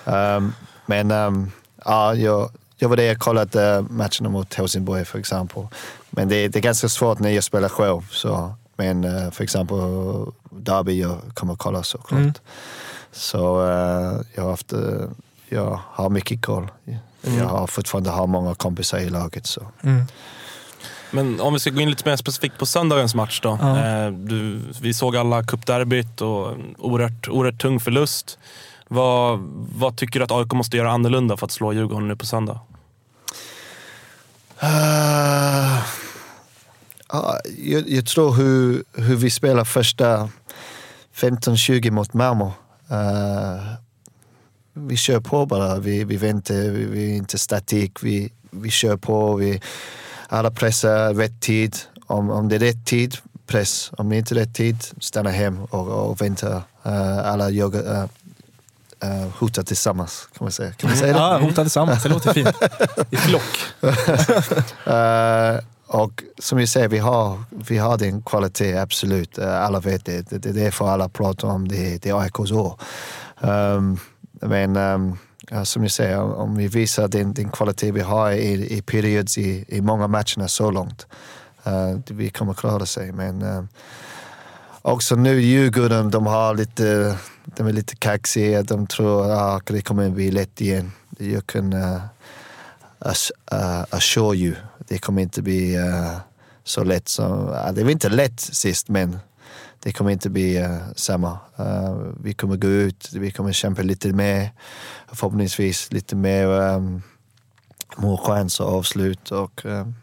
um, 0.06 0.54
men 0.86 1.12
um, 1.12 1.52
ja, 1.86 2.16
jag, 2.16 2.50
jag 2.78 2.90
var 2.90 2.96
där 2.98 3.12
och 3.12 3.18
kollade 3.20 3.78
uh, 3.78 3.86
matcherna 3.90 4.30
mot 4.30 4.54
Helsingborg 4.54 5.06
för 5.06 5.20
exempel. 5.20 5.68
Men 6.10 6.30
det, 6.30 6.48
det 6.48 6.60
är 6.60 6.64
ganska 6.64 6.90
svårt 6.90 7.20
när 7.20 7.30
jag 7.30 7.44
spelar 7.44 7.70
själv. 7.70 8.02
Så, 8.12 8.54
men 8.80 9.06
uh, 9.06 9.32
för 9.32 9.44
exempel 9.44 9.78
Derby 10.50 11.02
jag 11.02 11.18
kommer 11.34 11.56
kolla 11.56 11.84
såklart. 11.84 12.20
Mm. 12.20 12.34
Så 13.12 13.62
uh, 13.62 14.22
jag, 14.36 14.44
har 14.44 14.50
haft, 14.50 14.74
uh, 14.74 15.10
jag 15.50 15.80
har 15.86 16.10
mycket 16.10 16.42
koll. 16.42 16.72
Jag 17.22 17.46
har 17.46 17.68
fortfarande 17.68 18.10
har 18.10 18.28
många 18.28 18.56
kompisar 18.56 18.98
i 18.98 19.10
laget. 19.10 19.46
Så. 19.46 19.62
Mm. 19.84 20.04
Men 21.12 21.42
om 21.42 21.54
vi 21.54 21.60
ska 21.60 21.70
gå 21.70 21.82
in 21.82 21.90
lite 21.90 22.10
mer 22.10 22.16
specifikt 22.16 22.58
på 22.58 22.66
söndagens 22.66 23.16
match 23.16 23.40
då. 23.44 23.58
Ja. 23.62 24.10
Du, 24.10 24.62
vi 24.82 24.94
såg 24.94 25.16
alla 25.16 25.44
cupderbyt 25.44 26.22
och 26.22 26.58
oerhört, 26.78 27.30
oerhört 27.30 27.62
tung 27.62 27.80
förlust. 27.80 28.40
Vad, 28.88 29.40
vad 29.76 29.98
tycker 29.98 30.20
du 30.20 30.24
att 30.24 30.32
AIK 30.32 30.52
måste 30.52 30.78
göra 30.78 30.92
annorlunda 30.92 31.38
för 31.38 31.46
att 31.46 31.52
slå 31.52 31.74
Djurgården 31.74 32.08
nu 32.08 32.16
på 32.16 32.26
söndag? 32.26 32.60
Uh, 34.64 35.80
ja, 37.12 37.40
jag, 37.58 37.90
jag 37.90 38.06
tror 38.06 38.34
hur, 38.34 38.84
hur 38.94 39.16
vi 39.16 39.30
spelar 39.30 39.64
första 39.64 40.30
15-20 41.16 41.92
mot 41.92 42.14
Malmö. 42.14 42.46
Uh, 42.92 43.74
vi 44.74 44.98
kör 44.98 45.20
på 45.20 45.46
bara. 45.46 45.80
Vi, 45.80 46.04
vi 46.04 46.18
väntar, 46.18 46.54
vi, 46.54 46.86
vi 46.86 47.12
är 47.12 47.18
inte 47.18 47.38
statik. 47.38 48.04
Vi, 48.04 48.32
vi 48.52 48.70
kör 48.70 48.98
på. 48.98 49.36
Vi, 49.36 49.62
alla 50.28 50.52
pressar 50.52 51.14
rätt 51.14 51.42
tid. 51.42 51.76
Om, 52.08 52.30
om 52.30 52.50
det 52.50 52.56
är 52.56 52.60
rätt 52.60 52.86
tid, 52.86 53.18
press. 53.48 53.92
Om 53.98 54.10
det 54.10 54.18
inte 54.18 54.34
är 54.34 54.36
rätt 54.36 54.56
tid, 54.56 54.78
stanna 55.00 55.30
hem 55.30 55.64
och, 55.64 55.88
och 55.88 56.22
vänta. 56.22 56.64
Uh, 56.86 57.28
alla 57.28 57.50
yoga, 57.50 57.80
uh, 57.80 58.06
uh, 59.04 59.28
hotar 59.38 59.64
tillsammans, 59.64 60.28
kan 60.38 60.46
man 60.46 60.52
säga. 60.52 60.74
Kan 60.74 60.90
man 60.90 61.00
säga 61.00 61.14
det? 61.14 61.20
Ja, 61.20 61.38
hota 61.38 61.64
tillsammans. 61.64 62.04
Det 62.04 62.10
låter 62.10 62.34
fint. 62.34 62.56
I 63.10 63.16
flock. 63.16 63.60
Eh, 64.86 65.60
och 65.92 66.24
som 66.40 66.60
jag 66.60 66.70
säger, 66.70 66.88
vi 66.88 66.98
har, 66.98 67.44
vi 67.50 67.78
har 67.78 67.98
den 67.98 68.22
kvalitet, 68.22 68.78
absolut. 68.78 69.38
Eh, 69.38 69.62
alla 69.66 69.80
vet 69.80 70.06
det. 70.06 70.30
Det, 70.30 70.38
det, 70.38 70.52
det 70.52 70.66
är 70.66 70.72
för 70.72 70.88
alla 70.88 71.10
pratar 71.10 71.48
om 71.48 71.68
det. 71.68 71.98
Det 72.04 72.10
är 72.10 72.20
AIKs 72.22 72.52
år. 72.52 72.80
Um, 73.42 73.98
men 74.42 74.76
um, 74.78 75.18
ja, 75.50 75.66
som 75.66 75.82
jag 75.84 75.92
säger, 75.92 76.20
om- 76.22 76.34
om 76.34 76.56
vi 76.58 76.68
visar 76.68 77.08
den, 77.08 77.34
den 77.34 77.50
kvalitet 77.50 77.92
vi 77.92 78.02
har 78.02 78.32
i, 78.32 78.78
i 78.78 78.82
periods 78.82 79.38
i, 79.38 79.66
i 79.68 79.82
många 79.82 80.08
matcherna 80.08 80.48
så 80.48 80.72
långt, 80.72 81.08
uh, 81.68 82.00
vi 82.08 82.30
kommer 82.30 82.54
klara 82.54 82.86
sig. 82.86 83.12
Men 83.12 83.42
um, 83.42 83.68
också 84.82 85.16
nu 85.16 85.42
Djurgården, 85.42 86.12
de 86.12 86.26
har 86.26 86.56
lite, 86.56 87.18
de 87.46 87.68
är 87.68 87.74
lite 87.74 87.96
kaxiga. 87.96 88.64
De 88.64 88.88
tror 88.88 89.32
att 89.32 89.66
det 89.66 89.82
kommer 89.82 90.10
bli 90.10 90.32
lätt 90.32 90.62
igen. 90.62 90.92
Jag 91.18 91.48
kan 91.48 91.74
uh, 91.74 92.02
assure 93.90 94.38
you, 94.38 94.56
det 94.90 94.98
kommer 94.98 95.22
inte 95.22 95.42
bli 95.42 95.78
uh, 95.78 96.18
så 96.64 96.84
lätt 96.84 97.08
som... 97.08 97.50
Uh, 97.50 97.72
det 97.74 97.84
var 97.84 97.92
inte 97.92 98.10
lätt 98.10 98.40
sist, 98.40 98.90
men 98.90 99.20
det 99.84 99.92
kommer 99.92 100.12
inte 100.12 100.30
bli 100.30 100.60
uh, 100.62 100.78
samma. 100.96 101.32
Uh, 101.60 102.14
vi 102.24 102.34
kommer 102.34 102.58
gå 102.58 102.68
ut, 102.68 103.10
vi 103.14 103.32
kommer 103.32 103.52
kämpa 103.52 103.82
lite 103.82 104.14
mer. 104.14 104.52
Förhoppningsvis 105.08 105.92
lite 105.92 106.16
mer 106.16 106.48
um, 106.48 107.02
målchans 107.96 108.60
och 108.60 108.74
avslut. 108.78 109.32
Och, 109.32 109.66
um, 109.66 109.96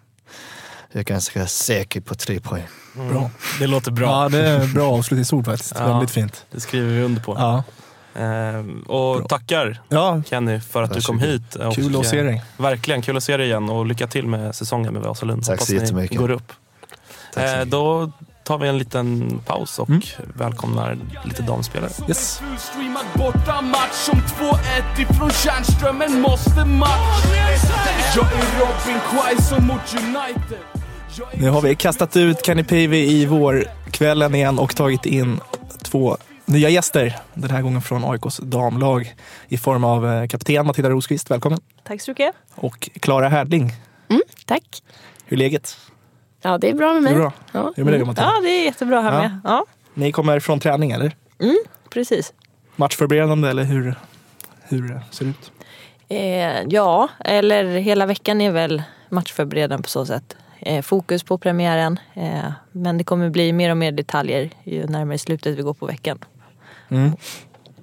jag 0.93 1.01
är 1.01 1.05
ganska 1.05 1.47
säker 1.47 2.01
på 2.01 2.15
tre 2.15 2.41
poäng. 2.41 2.67
Bra. 2.95 3.31
Det 3.59 3.67
låter 3.67 3.91
bra. 3.91 4.07
Ja, 4.07 4.29
det 4.29 4.49
är 4.49 4.75
bra 4.75 4.93
avslutningsord 4.93 5.45
faktiskt. 5.45 5.73
Ja. 5.79 5.87
Väldigt 5.87 6.11
fint. 6.11 6.47
Det 6.51 6.61
skriver 6.61 6.93
vi 6.93 7.03
under 7.03 7.23
på. 7.23 7.35
Ja, 7.35 7.57
Ehm, 7.57 7.86
och 8.87 9.19
Bra. 9.19 9.29
tackar 9.29 9.83
ja 9.89 10.23
Kenny 10.31 10.61
för 10.61 10.83
att 10.83 10.95
du 10.95 11.01
kom 11.01 11.19
hit. 11.19 11.55
Och, 11.55 11.75
kul 11.75 11.97
att 12.01 12.07
se 12.07 12.23
dig. 12.23 12.43
Verkligen, 12.57 13.03
kul 13.03 13.17
att 13.17 13.23
se 13.25 13.37
dig 13.37 13.47
igen 13.47 13.69
och 13.71 13.87
lycka 13.87 14.07
till 14.07 14.27
med 14.27 14.55
säsongen 14.55 14.93
med 14.93 15.03
Vasalund. 15.03 15.43
Tack 15.45 15.51
Hoppas 15.53 15.67
så 15.67 15.73
ni 15.75 15.81
jättemycket. 15.81 16.19
går 16.19 16.31
upp. 16.31 16.53
Tack 17.35 17.45
Eh, 17.45 17.65
då 17.65 18.11
tar 18.45 18.59
vi 18.59 18.69
en 18.69 18.79
liten 18.79 19.39
paus 19.47 19.79
och 19.79 19.89
Mm. 19.89 20.01
välkomnar 20.35 20.99
lite 21.25 21.43
damspelare. 21.43 21.91
Yes. 22.09 22.39
Fullstreamad 22.39 23.05
borta 23.15 23.61
match 23.63 23.93
som 23.93 24.19
2-1 24.21 25.01
ifrån 25.01 25.31
Tjärnströmen 25.31 26.21
måste 26.21 26.65
match 26.65 27.25
Jag 28.17 28.25
är 28.33 28.61
Robin 28.61 29.01
Quaison 29.11 29.67
mot 29.67 29.95
United 29.95 30.59
Jag 31.19 31.35
är 31.35 31.39
Nu 31.41 31.51
har 31.51 31.61
vi 31.63 31.75
kastat 31.75 32.17
ut 32.17 32.47
Kenny 32.47 32.65
Pavey 32.65 33.11
i 33.11 33.27
vårkvällen 33.27 34.35
igen 34.35 34.59
och 34.59 34.77
tagit 34.77 35.07
in 35.07 35.41
två 35.83 36.17
nya 36.47 36.69
gäster. 36.69 37.17
Den 37.35 37.51
här 37.51 37.63
gången 37.63 37.83
från 37.83 38.05
AIKs 38.05 38.37
damlag 38.43 39.15
i 39.49 39.59
form 39.59 39.85
av 39.85 40.07
eh, 40.13 40.27
kapten 40.29 40.67
Matilda 40.67 40.91
Rosqvist, 40.91 41.31
välkommen. 41.31 41.59
Tack 41.85 42.01
så 42.01 42.11
mycket. 42.11 42.35
Och 42.55 42.91
Klara 43.01 43.29
Härdling. 43.29 43.73
Tack. 44.47 44.83
Hur 45.25 45.37
är 45.37 45.39
läget? 45.39 45.77
Ja, 46.43 46.59
det 46.59 46.71
är 46.71 46.75
bra 46.75 46.93
med 46.93 46.97
Det 46.97 47.01
mig. 47.05 47.13
är 47.13 47.17
bra. 47.19 47.33
Ja. 47.53 47.61
Hur 47.63 47.69
är 47.69 47.75
det 47.77 47.85
med 47.85 47.93
dig, 47.95 48.01
Matilda? 48.05 48.23
Ja, 48.35 48.41
det 48.43 48.49
är 48.49 48.65
jättebra 48.65 49.01
här 49.01 49.13
Ja. 49.13 49.21
med. 49.21 49.41
Ja, 49.45 49.65
Ni 49.95 50.13
kommer 50.13 50.41
från 50.41 50.61
träning 50.61 50.91
eller? 50.91 51.17
precis. 51.91 52.33
Matchförberedande 52.77 53.49
eller 53.49 53.65
hur, 53.65 53.95
hur 54.63 55.01
ser 55.11 55.25
det 55.25 55.31
ut? 55.31 55.51
Eh, 56.09 56.63
ja, 56.75 57.09
eller 57.25 57.65
hela 57.65 58.07
veckan 58.07 58.41
är 58.41 58.51
väl 58.51 58.83
matchförberedande 59.09 59.83
på 59.83 59.89
så 59.89 60.07
sätt. 60.07 60.37
Eh, 60.61 60.83
fokus 60.83 61.23
på 61.23 61.39
premiären. 61.39 61.99
Eh, 62.15 62.53
men 62.73 62.99
det 62.99 63.05
kommer 63.05 63.31
bli 63.31 63.53
mer 63.53 63.71
och 63.71 63.77
mer 63.77 63.93
detaljer 63.93 64.51
ju 64.65 64.87
närmare 64.87 65.19
slutet 65.19 65.59
vi 65.59 65.63
går 65.63 65.75
på 65.75 65.87
veckan. 65.87 66.19
Mm. 66.89 67.13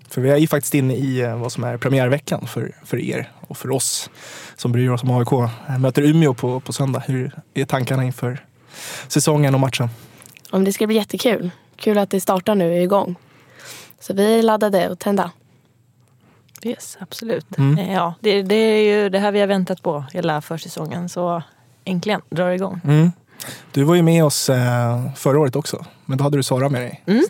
För 0.10 0.22
vi 0.22 0.30
är 0.30 0.38
ju 0.38 0.48
faktiskt 0.48 0.74
inne 0.74 0.96
i 0.96 1.22
eh, 1.22 1.38
vad 1.38 1.52
som 1.52 1.64
är 1.64 1.78
premiärveckan 1.78 2.48
för, 2.48 2.76
för 2.86 3.00
er 3.00 3.32
och 3.48 3.58
för 3.58 3.72
oss 3.72 4.10
som 4.56 4.72
bryr 4.72 4.90
oss 4.90 5.04
om 5.04 5.12
AIK. 5.12 5.52
Möter 5.80 6.02
Umeå 6.02 6.34
på, 6.34 6.60
på 6.60 6.74
söndag. 6.74 7.04
Hur 7.08 7.32
är 7.54 7.66
tankarna 7.66 8.04
inför 8.04 8.46
säsongen 9.08 9.54
och 9.54 9.60
matchen? 9.60 9.90
Om 10.52 10.64
det 10.64 10.74
ska 10.74 10.88
bli 10.88 10.96
jättekul. 10.96 11.52
Kul 11.76 11.98
att 11.98 12.10
det 12.10 12.22
startar 12.22 12.56
nu 12.56 12.70
och 12.70 12.76
är 12.76 12.82
igång. 12.82 13.16
Så 14.00 14.14
vi 14.14 14.40
är 14.40 14.44
laddade 14.44 14.90
och 14.90 15.00
tända. 15.00 15.32
Yes, 16.62 16.98
absolut. 17.00 17.58
Mm. 17.58 17.78
Eh, 17.78 17.94
ja, 17.94 18.14
det, 18.20 18.42
det 18.42 18.56
är 18.56 18.96
ju 18.96 19.10
det 19.10 19.20
här 19.20 19.32
vi 19.32 19.40
har 19.40 19.48
väntat 19.48 19.82
på 19.82 20.06
hela 20.14 20.42
försäsongen. 20.42 21.10
Så 21.10 21.44
äntligen 21.86 22.22
drar 22.30 22.50
det 22.50 22.56
igång. 22.56 22.82
Mm. 22.84 23.12
Du 23.72 23.84
var 23.84 23.96
ju 23.96 24.02
med 24.02 24.26
oss 24.26 24.50
eh, 24.50 25.14
förra 25.16 25.40
året 25.40 25.56
också, 25.56 25.86
men 26.06 26.18
då 26.18 26.24
hade 26.24 26.38
du 26.38 26.44
Sara 26.44 26.70
med 26.70 26.82
dig. 26.82 27.04
Mm. 27.06 27.24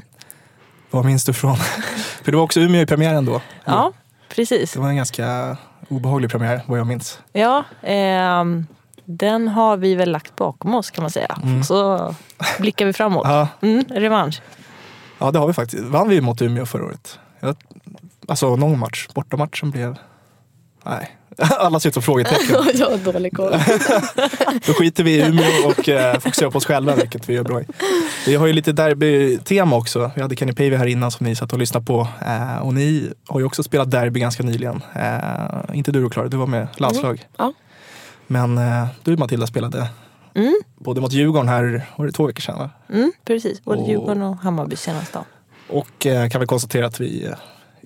Vad 0.93 1.05
minns 1.05 1.25
du 1.25 1.33
från? 1.33 1.55
För 2.23 2.31
det 2.31 2.37
var 2.37 2.43
också 2.43 2.59
Umeå 2.59 2.81
i 2.81 2.85
premiären 2.85 3.25
då. 3.25 3.41
Ja, 3.65 3.91
precis. 4.29 4.73
Det 4.73 4.79
var 4.79 4.89
en 4.89 4.95
ganska 4.95 5.57
obehaglig 5.89 6.31
premiär 6.31 6.61
vad 6.67 6.79
jag 6.79 6.87
minns. 6.87 7.19
Ja, 7.31 7.63
ehm, 7.81 8.67
den 9.05 9.47
har 9.47 9.77
vi 9.77 9.95
väl 9.95 10.11
lagt 10.11 10.35
bakom 10.35 10.75
oss 10.75 10.91
kan 10.91 11.01
man 11.01 11.11
säga. 11.11 11.37
Mm. 11.43 11.63
Så 11.63 12.15
blickar 12.59 12.85
vi 12.85 12.93
framåt. 12.93 13.23
Ja, 13.27 13.47
Mm, 13.61 13.83
revansch. 13.89 14.41
ja 15.19 15.31
det 15.31 15.39
har 15.39 15.47
vi 15.47 15.53
faktiskt. 15.53 15.83
Vann 15.83 16.09
vi 16.09 16.21
mot 16.21 16.41
Umeå 16.41 16.65
förra 16.65 16.85
året? 16.85 17.19
Jag, 17.39 17.55
alltså 18.27 18.55
någon 18.55 18.79
match. 18.79 19.07
Bortamatchen 19.15 19.71
blev... 19.71 19.97
Nej, 20.85 21.17
Alla 21.59 21.79
ser 21.79 21.89
ut 21.89 21.93
som 21.93 22.03
frågetecken. 22.03 22.55
jag 22.73 22.89
har 22.89 23.13
dålig 23.13 23.35
koll. 23.35 23.51
Då 24.67 24.73
skiter 24.73 25.03
vi 25.03 25.11
i 25.11 25.21
Umeå 25.27 25.45
och 25.67 25.89
eh, 25.89 26.19
fokuserar 26.19 26.49
på 26.51 26.57
oss 26.57 26.65
själva, 26.65 26.95
vilket 26.95 27.29
vi 27.29 27.33
gör 27.33 27.43
bra 27.43 27.61
i. 27.61 27.65
Vi 28.25 28.35
har 28.35 28.47
ju 28.47 28.53
lite 28.53 28.71
derby-tema 28.71 29.75
också. 29.75 30.11
Vi 30.15 30.21
hade 30.21 30.35
Kenny 30.35 30.53
Pavey 30.53 30.75
här 30.75 30.85
innan 30.85 31.11
som 31.11 31.25
ni 31.27 31.35
satt 31.35 31.53
och 31.53 31.59
lyssnade 31.59 31.85
på. 31.85 32.07
Eh, 32.25 32.57
och 32.57 32.73
ni 32.73 33.09
har 33.27 33.39
ju 33.39 33.45
också 33.45 33.63
spelat 33.63 33.91
derby 33.91 34.19
ganska 34.19 34.43
nyligen. 34.43 34.81
Eh, 34.95 35.77
inte 35.77 35.91
du 35.91 36.01
då 36.01 36.09
Klara, 36.09 36.27
du 36.27 36.37
var 36.37 36.47
med 36.47 36.67
landslag. 36.77 37.27
Ja. 37.37 37.53
Men 38.27 38.59
du 39.03 39.17
Matilda 39.17 39.47
spelade 39.47 39.87
Mm, 40.35 40.53
både 40.75 41.01
mot 41.01 41.11
Djurgården 41.13 41.47
här, 41.49 41.85
var 41.95 42.05
det 42.05 42.11
två 42.11 42.27
veckor 42.27 42.41
sedan 42.41 42.57
va? 42.59 42.69
mm, 42.93 43.11
precis, 43.25 43.63
både 43.63 43.81
Och- 43.81 43.89
Djurgården 43.89 44.21
och 44.21 44.37
Hammarby 44.37 44.75
senast 44.75 45.13
då. 45.13 45.25
Och 45.69 46.07
kan 46.31 46.41
vi 46.41 46.47
konstatera 46.47 46.85
att 46.87 46.99
vi 46.99 47.29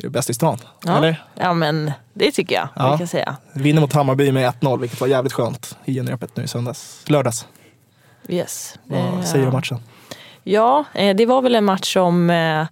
är 0.04 0.10
bäst 0.10 0.30
i 0.30 0.34
stan. 0.34 0.58
Ja. 0.86 0.98
Eller? 0.98 1.24
Ja 1.36 1.54
men 1.54 1.92
det 2.14 2.32
tycker 2.32 2.56
jag, 2.56 2.68
Ja. 2.76 2.98
kan 2.98 3.08
säga. 3.08 3.36
Vinner 3.54 3.82
mot 3.82 3.94
Hammarby 3.94 4.32
med 4.32 4.46
1-0, 4.62 4.80
vilket 4.80 5.02
var 5.02 5.08
jävligt 5.08 5.34
skönt 5.34 5.78
i 5.86 5.94
genrepet 5.94 6.36
nu 6.38 6.44
i 6.44 6.48
söndags. 6.48 7.02
Lördags. 7.06 7.48
Yes. 8.30 8.80
Vad 8.84 9.00
Eh, 9.00 9.22
säger 9.24 9.42
du 9.46 9.48
om 9.48 9.54
matchen? 9.54 9.80
Ja, 10.44 10.84
eh, 10.94 11.16
det 11.16 11.26
var 11.26 11.42
väl 11.42 11.56
en 11.56 11.66
match 11.66 11.94
som 11.94 12.30
eh, 12.30 12.66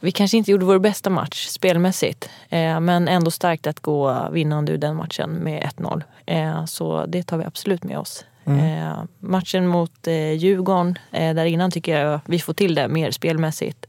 vi 0.00 0.12
kanske 0.12 0.36
inte 0.36 0.50
gjorde 0.50 0.64
vår 0.64 0.78
bästa 0.78 1.10
match 1.10 1.46
spelmässigt. 1.46 2.30
Eh, 2.48 2.80
men 2.80 3.08
ändå 3.08 3.30
starkt 3.30 3.66
att 3.66 3.80
gå 3.80 4.28
vinnande 4.32 4.72
ur 4.72 4.78
den 4.78 4.96
matchen 4.96 5.30
med 5.30 5.62
1-0. 5.76 6.02
Eh, 6.26 6.64
så 6.64 7.06
det 7.06 7.22
tar 7.22 7.36
vi 7.38 7.44
absolut 7.44 7.84
med 7.84 7.98
oss. 7.98 8.24
Eh, 8.46 9.02
matchen 9.18 9.66
mot 9.66 10.06
Djurgården, 10.36 10.98
där 11.10 11.44
innan 11.44 11.70
tycker 11.70 11.98
jag 12.00 12.20
vi 12.26 12.38
får 12.38 12.52
till 12.52 12.74
det 12.74 12.88
mer 12.88 13.10
spelmässigt. 13.10 13.86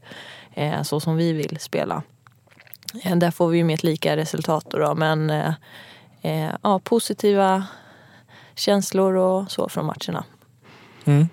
Så 0.82 1.00
som 1.00 1.16
vi 1.16 1.32
vill 1.32 1.58
spela. 1.60 2.02
Eh, 3.02 3.16
där 3.16 3.30
får 3.30 3.48
vi 3.48 3.64
med 3.64 3.74
ett 3.74 3.82
lika 3.82 4.16
resultat 4.16 4.66
då, 4.70 4.78
då 4.78 4.94
men 4.94 5.30
eh, 5.30 5.52
eh, 6.22 6.50
ja, 6.62 6.78
positiva 6.84 7.66
känslor 8.54 9.14
och 9.14 9.50
så 9.50 9.68
från 9.68 9.86
matcherna. 9.86 10.24
Mm. 11.04 11.28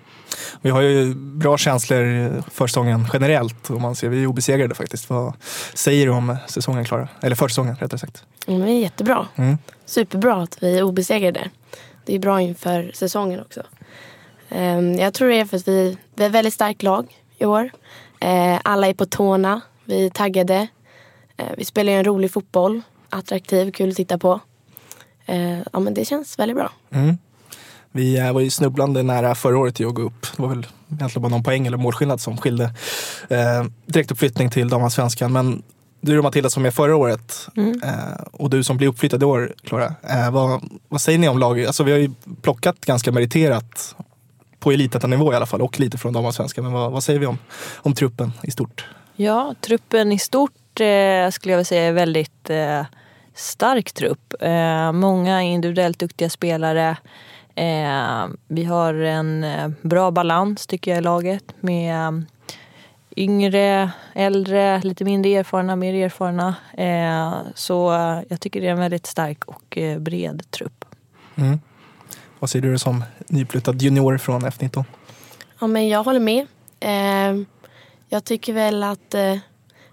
Vi 0.62 0.70
har 0.70 0.80
ju 0.80 1.14
bra 1.14 1.58
känslor 1.58 2.42
för 2.50 2.66
säsongen 2.66 3.06
generellt. 3.12 3.70
Om 3.70 3.82
man 3.82 3.94
ser, 3.96 4.08
vi 4.08 4.22
är 4.22 4.26
obesegrade 4.26 4.74
faktiskt. 4.74 5.10
Vad 5.10 5.32
säger 5.74 6.06
du 6.06 6.12
om 6.12 6.36
säsongen 6.46 6.84
Klara? 6.84 7.08
Eller 7.20 7.36
försäsongen 7.36 7.76
rättare 7.76 7.98
sagt. 7.98 8.24
Mm, 8.46 8.60
det 8.60 8.70
är 8.70 8.80
jättebra. 8.80 9.26
Mm. 9.36 9.58
Superbra 9.86 10.42
att 10.42 10.62
vi 10.62 10.78
är 10.78 10.82
obesegrade. 10.82 11.50
Det 12.04 12.14
är 12.14 12.18
bra 12.18 12.40
inför 12.40 12.90
säsongen 12.94 13.40
också. 13.40 13.62
Ehm, 14.48 14.94
Jag 14.94 15.14
tror 15.14 15.28
det 15.28 15.40
är 15.40 15.44
för 15.44 15.56
att 15.56 15.68
vi, 15.68 15.98
vi 16.14 16.22
är 16.24 16.26
ett 16.28 16.34
väldigt 16.34 16.54
starkt 16.54 16.82
lag 16.82 17.16
i 17.38 17.44
år. 17.44 17.70
Eh, 18.20 18.60
Alla 18.64 18.86
är 18.86 18.94
på 18.94 19.06
tårna. 19.06 19.60
Vi 19.84 20.06
är 20.06 20.10
taggade. 20.10 20.66
Eh, 21.36 21.46
Vi 21.56 21.64
spelar 21.64 21.92
ju 21.92 21.98
en 21.98 22.04
rolig 22.04 22.32
fotboll. 22.32 22.80
Attraktiv, 23.10 23.70
kul 23.72 23.90
att 23.90 23.96
titta 23.96 24.18
på. 24.18 24.40
Eh, 25.26 25.58
Ja, 25.72 25.80
men 25.80 25.94
det 25.94 26.04
känns 26.04 26.38
väldigt 26.38 26.56
bra. 26.56 26.72
Mm. 26.90 27.18
Vi 27.92 28.18
eh, 28.18 28.32
var 28.32 28.40
ju 28.40 28.50
snubblande 28.50 29.02
nära 29.02 29.34
förra 29.34 29.58
året 29.58 29.80
i 29.80 29.84
att 29.84 29.94
gå 29.94 30.02
upp. 30.02 30.26
Det 30.36 30.42
var 30.42 30.48
väl 30.48 30.66
egentligen 30.92 31.22
bara 31.22 31.28
någon 31.28 31.42
poäng 31.42 31.66
eller 31.66 31.76
målskillnad 31.76 32.20
som 32.20 32.36
skilde 32.36 32.64
eh, 33.28 33.64
direktuppflyttning 33.86 34.50
till 34.50 34.68
damallsvenskan. 34.68 35.32
Men 35.32 35.62
du 36.00 36.18
och 36.18 36.24
Matilda 36.24 36.50
som 36.50 36.66
är 36.66 36.70
förra 36.70 36.96
året 36.96 37.48
Mm. 37.56 37.82
eh, 37.84 38.22
och 38.32 38.50
du 38.50 38.64
som 38.64 38.76
blir 38.76 38.88
uppflyttad 38.88 39.22
i 39.22 39.26
år, 39.26 39.54
Klara. 39.64 39.94
Eh, 40.02 40.30
vad, 40.30 40.68
vad 40.88 41.00
säger 41.00 41.18
ni 41.18 41.28
om 41.28 41.38
laget? 41.38 41.66
Alltså, 41.66 41.84
vi 41.84 41.92
har 41.92 41.98
ju 41.98 42.10
plockat 42.42 42.80
ganska 42.80 43.12
meriterat 43.12 43.96
på 44.58 44.72
elitettanivå 44.72 45.32
i 45.32 45.36
alla 45.36 45.46
fall 45.46 45.62
och 45.62 45.80
lite 45.80 45.98
från 45.98 46.12
damallsvenskan. 46.12 46.64
Men 46.64 46.72
vad, 46.72 46.92
vad 46.92 47.04
säger 47.04 47.20
vi 47.20 47.26
om, 47.26 47.38
om 47.76 47.94
truppen 47.94 48.32
i 48.42 48.50
stort? 48.50 48.86
Ja, 49.16 49.54
truppen 49.60 50.12
i 50.12 50.18
stort 50.18 50.52
skulle 51.32 51.52
jag 51.52 51.56
vilja 51.56 51.64
säga 51.64 51.82
är 51.82 51.92
väldigt 51.92 52.50
eh, 52.50 52.84
stark 53.34 53.92
trupp. 53.92 54.34
Eh, 54.40 54.92
många 54.92 55.42
individuellt 55.42 55.98
duktiga 55.98 56.30
spelare. 56.30 56.96
Eh, 57.54 58.26
vi 58.48 58.64
har 58.64 58.94
en 58.94 59.44
eh, 59.44 59.68
bra 59.82 60.10
balans 60.10 60.66
tycker 60.66 60.90
jag 60.90 60.98
i 60.98 61.02
laget 61.02 61.44
med 61.60 62.08
eh, 62.08 62.20
yngre, 63.16 63.90
äldre, 64.14 64.80
lite 64.82 65.04
mindre 65.04 65.30
erfarna, 65.30 65.76
mer 65.76 65.94
erfarna. 65.94 66.54
Eh, 66.76 67.34
så 67.54 67.94
eh, 67.94 68.20
jag 68.28 68.40
tycker 68.40 68.60
det 68.60 68.66
är 68.66 68.72
en 68.72 68.78
väldigt 68.78 69.06
stark 69.06 69.44
och 69.44 69.78
eh, 69.78 69.98
bred 69.98 70.50
trupp. 70.50 70.84
Mm. 71.36 71.58
Vad 72.38 72.50
säger 72.50 72.66
du 72.66 72.78
som 72.78 73.04
nyflyttad 73.26 73.82
junior 73.82 74.18
från 74.18 74.42
F19? 74.42 74.84
Ja, 75.60 75.66
men 75.66 75.88
jag 75.88 76.02
håller 76.04 76.20
med. 76.20 76.46
Eh, 76.80 77.46
jag 78.08 78.24
tycker 78.24 78.52
väl 78.52 78.82
att 78.82 79.14
eh, 79.14 79.36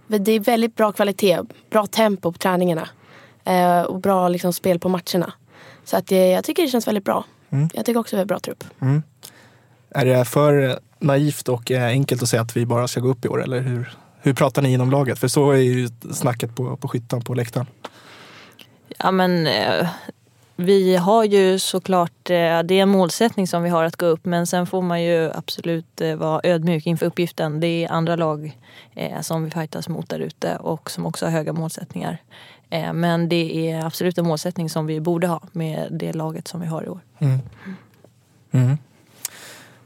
det 0.07 0.31
är 0.31 0.39
väldigt 0.39 0.75
bra 0.75 0.91
kvalitet, 0.91 1.39
bra 1.69 1.85
tempo 1.85 2.31
på 2.31 2.37
träningarna 2.37 2.89
eh, 3.43 3.81
och 3.81 3.99
bra 3.99 4.29
liksom, 4.29 4.53
spel 4.53 4.79
på 4.79 4.89
matcherna. 4.89 5.33
Så 5.83 5.97
att, 5.97 6.11
eh, 6.11 6.17
jag 6.17 6.43
tycker 6.43 6.63
det 6.63 6.69
känns 6.69 6.87
väldigt 6.87 7.05
bra. 7.05 7.25
Mm. 7.49 7.69
Jag 7.73 7.85
tycker 7.85 7.99
också 7.99 8.15
det 8.15 8.21
är 8.21 8.25
bra 8.25 8.39
trupp. 8.39 8.63
Mm. 8.79 9.03
Är 9.89 10.05
det 10.05 10.25
för 10.25 10.79
naivt 10.99 11.49
och 11.49 11.71
eh, 11.71 11.83
enkelt 11.83 12.23
att 12.23 12.29
säga 12.29 12.41
att 12.41 12.57
vi 12.57 12.65
bara 12.65 12.87
ska 12.87 12.99
gå 12.99 13.09
upp 13.09 13.25
i 13.25 13.27
år? 13.27 13.43
Eller 13.43 13.61
hur, 13.61 13.93
hur 14.21 14.33
pratar 14.33 14.61
ni 14.61 14.73
inom 14.73 14.91
laget? 14.91 15.19
För 15.19 15.27
så 15.27 15.51
är 15.51 15.57
ju 15.57 15.89
snacket 16.13 16.55
på, 16.55 16.77
på 16.77 16.87
skyttan 16.87 17.21
på 17.21 17.33
läktaren. 17.33 17.67
Ja, 18.97 19.11
men, 19.11 19.47
eh, 19.47 19.87
vi 20.55 20.95
har 20.95 21.23
ju 21.23 21.59
såklart, 21.59 22.29
eh, 22.29 22.35
det 22.35 22.73
är 22.73 22.81
en 22.81 22.89
målsättning 22.89 23.47
som 23.47 23.63
vi 23.63 23.69
har 23.69 23.83
att 23.83 23.95
gå 23.95 24.05
upp 24.05 24.25
men 24.25 24.47
sen 24.47 24.65
får 24.67 24.81
man 24.81 25.03
ju 25.03 25.31
absolut 25.35 26.01
eh, 26.01 26.15
vara 26.15 26.41
ödmjuk 26.43 26.85
inför 26.87 27.05
uppgiften. 27.05 27.59
Det 27.59 27.67
är 27.85 27.91
andra 27.91 28.15
lag 28.15 28.57
eh, 28.95 29.21
som 29.21 29.43
vi 29.43 29.51
fightas 29.51 29.89
mot 29.89 30.09
där 30.09 30.19
ute 30.19 30.55
och 30.55 30.91
som 30.91 31.05
också 31.05 31.25
har 31.25 31.31
höga 31.31 31.53
målsättningar. 31.53 32.17
Men 32.93 33.29
det 33.29 33.71
är 33.71 33.85
absolut 33.85 34.17
en 34.17 34.27
målsättning 34.27 34.69
som 34.69 34.85
vi 34.85 34.99
borde 34.99 35.27
ha 35.27 35.41
med 35.51 35.87
det 35.91 36.13
laget 36.13 36.47
som 36.47 36.61
vi 36.61 36.67
har 36.67 36.83
i 36.83 36.89
år. 36.89 36.99
Mm. 37.19 37.39
Mm. 38.51 38.77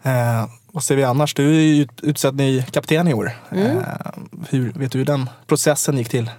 Eh, 0.03 0.49
vad 0.71 0.83
säger 0.83 0.97
vi 0.97 1.03
annars? 1.03 1.33
Du 1.33 1.47
är 1.49 1.61
ju 1.61 1.81
ut- 1.81 2.01
utsedd 2.03 2.35
ny 2.35 2.61
kapten 2.63 3.07
i 3.07 3.13
år. 3.13 3.31
Mm. 3.51 3.77
Eh, 3.77 3.83
hur, 4.49 4.71
vet 4.71 4.91
du 4.91 4.97
hur 4.97 5.05
den 5.05 5.29
processen 5.47 5.97
gick 5.97 6.09
till? 6.09 6.29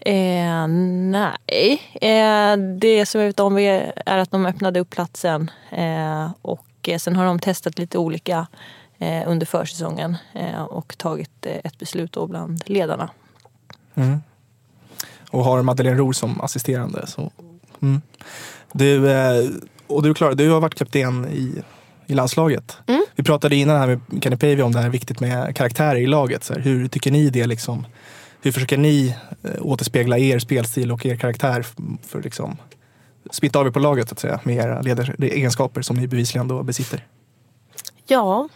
Eh, 0.00 0.66
nej, 0.66 1.82
eh, 1.94 2.56
det 2.56 3.06
som 3.06 3.20
jag 3.20 3.28
vet 3.28 3.40
om 3.40 3.58
är 3.58 3.92
är 4.06 4.18
att 4.18 4.30
de 4.30 4.46
öppnade 4.46 4.80
upp 4.80 4.90
platsen 4.90 5.50
eh, 5.70 6.30
och 6.42 6.66
eh, 6.88 6.98
sen 6.98 7.16
har 7.16 7.24
de 7.24 7.38
testat 7.38 7.78
lite 7.78 7.98
olika 7.98 8.46
eh, 8.98 9.22
under 9.26 9.46
försäsongen 9.46 10.16
eh, 10.34 10.62
och 10.62 10.98
tagit 10.98 11.46
eh, 11.46 11.56
ett 11.64 11.78
beslut 11.78 12.12
då 12.12 12.26
bland 12.26 12.62
ledarna. 12.66 13.10
Mm. 13.94 14.18
Och 15.30 15.44
har 15.44 15.62
Madeleine 15.62 15.98
Rohr 15.98 16.12
som 16.12 16.40
assisterande. 16.40 17.06
Så, 17.06 17.30
mm. 17.82 18.00
du, 18.72 19.10
eh, 19.10 19.50
och 19.86 20.02
du 20.02 20.14
Klara, 20.14 20.34
du 20.34 20.50
har 20.50 20.60
varit 20.60 20.74
kapten 20.74 21.28
i, 21.28 21.62
i 22.06 22.14
landslaget. 22.14 22.78
Mm. 22.86 23.04
Vi 23.14 23.22
pratade 23.22 23.56
innan 23.56 23.78
här 23.78 23.86
med 23.86 24.22
Kenny 24.22 24.36
Pavey 24.36 24.62
om 24.62 24.72
det 24.72 24.80
här 24.80 24.88
viktigt 24.88 25.20
med 25.20 25.56
karaktärer 25.56 25.96
i 25.96 26.06
laget. 26.06 26.44
Så 26.44 26.54
här, 26.54 26.60
hur 26.60 26.88
tycker 26.88 27.10
ni 27.10 27.30
det 27.30 27.46
liksom? 27.46 27.86
Hur 28.42 28.52
försöker 28.52 28.76
ni 28.76 29.14
eh, 29.42 29.50
återspegla 29.60 30.18
er 30.18 30.38
spelstil 30.38 30.92
och 30.92 31.06
er 31.06 31.16
karaktär 31.16 31.62
för 31.62 31.82
för 32.02 32.22
liksom 32.22 32.56
smitta 33.30 33.58
av 33.58 33.66
er 33.66 33.70
på 33.70 33.78
laget 33.78 34.08
så 34.08 34.12
att 34.12 34.18
säga 34.18 34.40
med 34.42 34.56
era 34.56 34.82
ledaregenskaper? 34.82 35.82
som 35.82 35.96
ni 35.96 36.06
bevisligen 36.06 36.48
då 36.48 36.62
besitter? 36.62 37.06
Ja, 38.06 38.48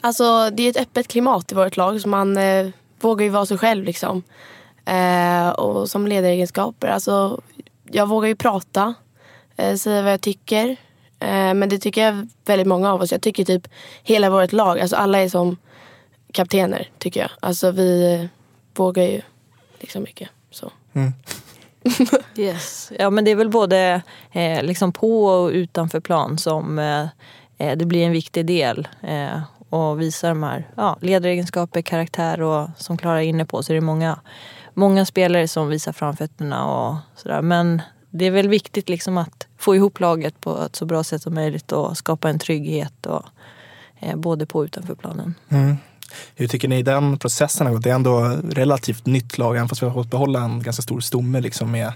alltså 0.00 0.50
det 0.50 0.62
är 0.62 0.70
ett 0.70 0.76
öppet 0.76 1.08
klimat 1.08 1.52
i 1.52 1.54
vårt 1.54 1.76
lag 1.76 2.00
så 2.00 2.08
man 2.08 2.36
eh, 2.36 2.68
vågar 3.00 3.24
ju 3.24 3.30
vara 3.30 3.46
sig 3.46 3.58
själv 3.58 3.84
liksom. 3.84 4.22
Eh, 4.84 5.48
och 5.48 5.90
som 5.90 6.06
ledaregenskaper, 6.06 6.88
alltså 6.88 7.40
jag 7.90 8.08
vågar 8.08 8.28
ju 8.28 8.36
prata, 8.36 8.94
eh, 9.56 9.76
säga 9.76 10.02
vad 10.02 10.12
jag 10.12 10.20
tycker. 10.20 10.68
Eh, 11.18 11.54
men 11.54 11.68
det 11.68 11.78
tycker 11.78 12.04
jag 12.04 12.28
väldigt 12.44 12.66
många 12.66 12.92
av 12.92 13.00
oss. 13.02 13.12
Jag 13.12 13.22
tycker 13.22 13.44
typ 13.44 13.68
hela 14.02 14.30
vårt 14.30 14.52
lag, 14.52 14.80
alltså 14.80 14.96
alla 14.96 15.18
är 15.18 15.28
som 15.28 15.56
kaptener 16.32 16.88
tycker 16.98 17.20
jag. 17.20 17.30
Alltså 17.40 17.70
vi 17.70 18.28
vågar 18.74 19.04
ju 19.04 19.20
liksom 19.80 20.02
mycket. 20.02 20.28
Så. 20.50 20.72
Mm. 20.92 21.12
Yes. 22.36 22.92
Ja 22.98 23.10
men 23.10 23.24
det 23.24 23.30
är 23.30 23.36
väl 23.36 23.48
både 23.48 24.02
eh, 24.32 24.62
liksom 24.62 24.92
på 24.92 25.24
och 25.24 25.50
utanför 25.50 26.00
plan 26.00 26.38
som 26.38 26.78
eh, 26.78 27.06
eh, 27.58 27.76
det 27.76 27.84
blir 27.84 28.06
en 28.06 28.12
viktig 28.12 28.46
del. 28.46 28.88
Eh, 29.02 29.40
och 29.72 30.00
visa 30.00 30.28
de 30.28 30.42
här 30.42 30.68
ja, 30.76 30.98
ledaregenskaper, 31.00 31.82
karaktär 31.82 32.42
och 32.42 32.68
som 32.76 32.96
Klara 32.96 33.22
är 33.22 33.26
inne 33.26 33.44
på 33.44 33.62
så 33.62 33.72
är 33.72 33.74
det 33.74 33.80
många, 33.80 34.20
många 34.74 35.04
spelare 35.04 35.48
som 35.48 35.68
visar 35.68 35.92
framfötterna 35.92 36.66
och 36.66 36.96
sådär. 37.16 37.42
Men 37.42 37.82
det 38.10 38.24
är 38.24 38.30
väl 38.30 38.48
viktigt 38.48 38.88
liksom 38.88 39.18
att 39.18 39.46
få 39.58 39.76
ihop 39.76 40.00
laget 40.00 40.40
på 40.40 40.58
ett 40.58 40.76
så 40.76 40.84
bra 40.84 41.04
sätt 41.04 41.22
som 41.22 41.34
möjligt 41.34 41.72
och 41.72 41.96
skapa 41.96 42.30
en 42.30 42.38
trygghet 42.38 43.06
och, 43.06 43.22
eh, 43.98 44.16
både 44.16 44.46
på 44.46 44.58
och 44.58 44.64
utanför 44.64 44.94
planen. 44.94 45.34
Mm. 45.48 45.76
Hur 46.34 46.48
tycker 46.48 46.68
ni 46.68 46.82
den 46.82 47.18
processen 47.18 47.66
har 47.66 47.74
gått? 47.74 47.82
Det 47.82 47.90
är 47.90 47.94
ändå 47.94 48.38
relativt 48.50 49.06
nytt 49.06 49.38
lag, 49.38 49.56
även 49.56 49.68
fast 49.68 49.82
vi 49.82 49.86
har 49.86 49.94
fått 49.94 50.10
behålla 50.10 50.40
en 50.40 50.62
ganska 50.62 50.82
stor 50.82 51.00
stomme 51.00 51.40
liksom 51.40 51.70
med, 51.70 51.92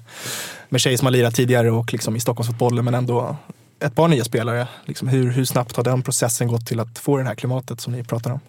med 0.69 0.81
tjejer 0.81 0.97
som 0.97 1.07
har 1.07 1.13
lirat 1.13 1.35
tidigare 1.35 1.71
och 1.71 1.93
liksom 1.93 2.17
i 2.17 2.21
Stockholmsfotbollen, 2.21 2.85
men 2.85 2.95
ändå 2.95 3.37
ett 3.81 3.95
par 3.95 4.09
nya 4.09 4.25
spelare. 4.25 4.69
Liksom 4.85 5.09
hur, 5.09 5.31
hur 5.31 5.45
snabbt 5.45 5.77
har 5.77 5.85
den 5.85 6.03
processen 6.03 6.49
gått 6.49 6.67
till 6.67 6.81
att 6.81 6.99
få 6.99 7.17
det 7.17 7.25
här 7.25 7.35
klimatet 7.35 7.81
som 7.81 7.93
ni 7.93 8.05
pratar 8.05 8.31
om? 8.31 8.41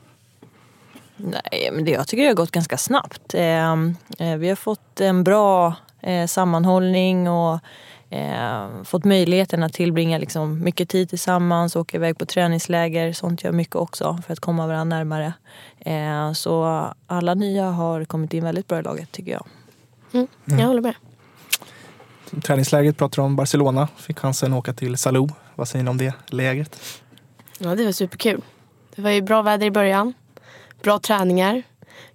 Nej, 1.17 1.69
men 1.73 1.85
det, 1.85 1.91
jag 1.91 2.07
tycker 2.07 2.23
det 2.23 2.29
har 2.29 2.35
gått 2.35 2.51
ganska 2.51 2.77
snabbt. 2.77 3.33
Ehm, 3.33 3.95
eh, 4.19 4.35
vi 4.35 4.49
har 4.49 4.55
fått 4.55 5.01
en 5.01 5.23
bra 5.23 5.75
eh, 6.01 6.27
sammanhållning 6.27 7.29
och 7.29 7.59
eh, 8.09 8.83
fått 8.83 9.05
möjligheten 9.05 9.63
att 9.63 9.73
tillbringa 9.73 10.17
liksom 10.17 10.63
mycket 10.63 10.89
tid 10.89 11.09
tillsammans, 11.09 11.75
åka 11.75 11.97
iväg 11.97 12.17
på 12.17 12.25
träningsläger. 12.25 13.13
Sånt 13.13 13.43
gör 13.43 13.51
mycket 13.51 13.75
också 13.75 14.19
för 14.25 14.33
att 14.33 14.39
komma 14.39 14.67
varandra 14.67 14.97
närmare. 14.97 15.33
Eh, 15.79 16.33
så 16.33 16.85
alla 17.07 17.33
nya 17.33 17.65
har 17.65 18.05
kommit 18.05 18.33
in 18.33 18.43
väldigt 18.43 18.67
bra 18.67 18.79
i 18.79 18.81
laget 18.81 19.11
tycker 19.11 19.31
jag. 19.31 19.47
Mm, 20.13 20.27
jag 20.45 20.67
håller 20.67 20.81
med. 20.81 20.95
Träningsläget 22.43 22.97
pratar 22.97 23.21
om 23.21 23.35
Barcelona. 23.35 23.87
Fick 23.97 24.19
chansen 24.19 24.53
att 24.53 24.59
åka 24.59 24.73
till 24.73 24.97
Salou. 24.97 25.29
Vad 25.55 25.67
säger 25.67 25.83
ni 25.83 25.89
om 25.89 25.97
det 25.97 26.13
lägret? 26.27 27.01
Ja, 27.59 27.75
det 27.75 27.85
var 27.85 27.91
superkul. 27.91 28.41
Det 28.95 29.01
var 29.01 29.09
ju 29.09 29.21
bra 29.21 29.41
väder 29.41 29.65
i 29.65 29.71
början. 29.71 30.13
Bra 30.81 30.99
träningar. 30.99 31.63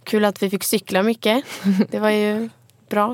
Kul 0.05 0.24
att 0.24 0.43
vi 0.43 0.51
fick 0.51 0.64
cykla 0.64 1.03
mycket. 1.03 1.45
Det 1.90 1.99
var 1.99 2.11
ju 2.11 2.49
bra. 2.88 3.09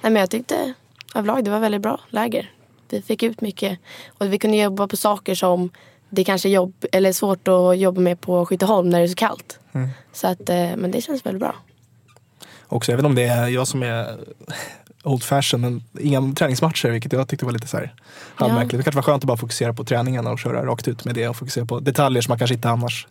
Nej, 0.00 0.12
men 0.12 0.16
jag 0.16 0.30
tyckte 0.30 0.74
överlag 1.14 1.44
det 1.44 1.50
var 1.50 1.60
väldigt 1.60 1.82
bra 1.82 2.00
läger. 2.08 2.50
Vi 2.90 3.02
fick 3.02 3.22
ut 3.22 3.40
mycket 3.40 3.78
och 4.18 4.32
vi 4.32 4.38
kunde 4.38 4.56
jobba 4.56 4.88
på 4.88 4.96
saker 4.96 5.34
som 5.34 5.70
det 6.10 6.24
kanske 6.24 6.48
är 6.48 6.50
jobb, 6.50 6.84
eller 6.92 7.12
svårt 7.12 7.48
att 7.48 7.78
jobba 7.78 8.00
med 8.00 8.20
på 8.20 8.46
Skytteholm 8.46 8.88
när 8.88 8.98
det 8.98 9.04
är 9.04 9.08
så 9.08 9.14
kallt. 9.14 9.58
Mm. 9.72 9.88
Så 10.12 10.26
att, 10.26 10.48
eh, 10.48 10.76
men 10.76 10.90
det 10.90 11.00
känns 11.00 11.26
väldigt 11.26 11.40
bra. 11.40 11.54
Också, 12.66 12.92
även 12.92 13.06
om 13.06 13.14
det 13.14 13.24
är 13.24 13.48
jag 13.48 13.68
som 13.68 13.82
är 13.82 14.16
old 15.02 15.22
fashion, 15.22 15.60
men 15.60 15.84
inga 16.00 16.34
träningsmatcher 16.34 16.88
vilket 16.88 17.12
jag 17.12 17.28
tyckte 17.28 17.44
var 17.44 17.52
lite 17.52 17.66
så 17.66 17.76
här 17.76 17.94
halvmärkligt. 18.34 18.78
Det 18.78 18.82
kanske 18.82 18.96
var 18.96 19.02
skönt 19.02 19.22
att 19.22 19.28
bara 19.28 19.36
fokusera 19.36 19.74
på 19.74 19.84
träningen 19.84 20.26
och 20.26 20.38
köra 20.38 20.66
rakt 20.66 20.88
ut 20.88 21.04
med 21.04 21.14
det 21.14 21.28
och 21.28 21.36
fokusera 21.36 21.64
på 21.64 21.80
detaljer 21.80 22.22
som 22.22 22.30
man 22.32 22.38
kanske 22.38 22.54
inte 22.54 22.68
annars 22.68 23.06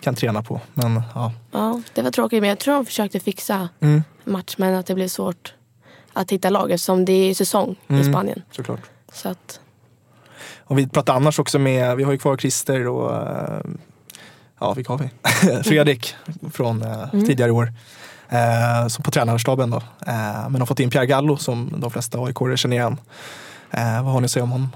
kan 0.00 0.14
träna 0.14 0.42
på. 0.42 0.60
Men, 0.74 1.02
ja. 1.14 1.32
Ja, 1.52 1.82
det 1.94 2.02
var 2.02 2.10
tråkigt 2.10 2.40
men 2.40 2.48
jag 2.48 2.58
tror 2.58 2.74
de 2.74 2.86
försökte 2.86 3.20
fixa 3.20 3.68
Mm. 3.80 4.02
match 4.24 4.54
men 4.58 4.74
att 4.74 4.86
det 4.86 4.94
blev 4.94 5.08
svårt 5.08 5.54
att 6.20 6.30
hitta 6.32 6.50
lag 6.50 6.70
eftersom 6.70 7.04
det 7.04 7.12
är 7.12 7.34
säsong 7.34 7.76
i 7.88 7.92
Mm. 7.92 8.12
Spanien. 8.12 8.42
Såklart. 8.50 8.80
Så 9.12 9.28
att, 9.28 9.60
Och 10.58 10.78
vi 10.78 10.88
pratar 10.88 11.14
annars 11.14 11.38
också 11.38 11.58
med, 11.58 11.96
vi 11.96 12.02
har 12.02 12.12
ju 12.12 12.18
kvar 12.18 12.36
Christer 12.36 12.86
och 12.88 13.14
eh, 13.28 13.60
ja, 14.60 14.72
vilka 14.74 14.92
har 14.92 14.98
vi? 14.98 15.10
Fredrik 15.62 16.14
från 16.52 16.82
eh, 16.82 17.08
Mm. 17.12 17.26
tidigare 17.26 17.50
år. 17.50 17.72
Eh, 18.28 18.88
som 18.88 19.02
på 19.02 19.10
tränarstaben 19.10 19.70
då. 19.70 19.76
Eh, 20.06 20.48
men 20.48 20.54
har 20.60 20.66
fått 20.66 20.80
in 20.80 20.90
Pierre 20.90 21.06
Gallo 21.06 21.36
som 21.36 21.72
de 21.80 21.90
flesta 21.90 22.18
aik 22.18 22.58
känner 22.58 22.76
igen. 22.76 23.00
Eh, 23.70 24.02
vad 24.04 24.12
har 24.12 24.20
ni 24.20 24.24
att 24.24 24.30
säga 24.30 24.42
om 24.42 24.50
honom? 24.50 24.68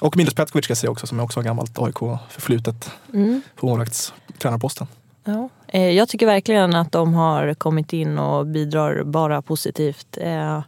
Och 0.00 0.16
Milos 0.16 0.34
Petkovic 0.34 0.64
ska 0.64 0.70
jag 0.70 0.78
säga 0.78 0.90
också 0.90 1.06
som 1.06 1.18
är 1.20 1.22
också 1.24 1.40
har 1.40 1.44
gammalt 1.44 1.78
AIK-förflutet 1.78 2.90
Mm. 3.14 3.42
på 3.56 3.66
målvaktstränarposten. 3.66 4.86
Ja. 5.24 5.48
Eh, 5.74 5.90
Jag 5.90 6.08
tycker 6.08 6.26
verkligen 6.26 6.74
att 6.74 6.92
de 6.92 7.14
har 7.14 7.54
kommit 7.54 7.92
in 7.92 8.18
och 8.18 8.46
bidrar 8.46 9.02
bara 9.02 9.42
positivt. 9.42 10.18
eh, 10.20 10.62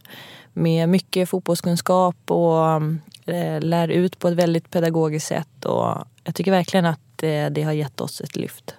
Med 0.53 0.89
mycket 0.89 1.29
fotbollskunskap 1.29 2.15
och 2.31 2.65
eh, 3.33 3.61
lär 3.61 3.87
ut 3.87 4.19
på 4.19 4.27
ett 4.27 4.33
väldigt 4.35 4.69
pedagogiskt 4.69 5.27
sätt. 5.27 5.65
Och 5.65 5.97
jag 6.23 6.35
tycker 6.35 6.51
verkligen 6.51 6.85
att 6.85 6.99
det 7.51 7.63
har 7.65 7.71
gett 7.73 8.01
oss 8.01 8.21
ett 8.21 8.35
lyft. 8.35 8.75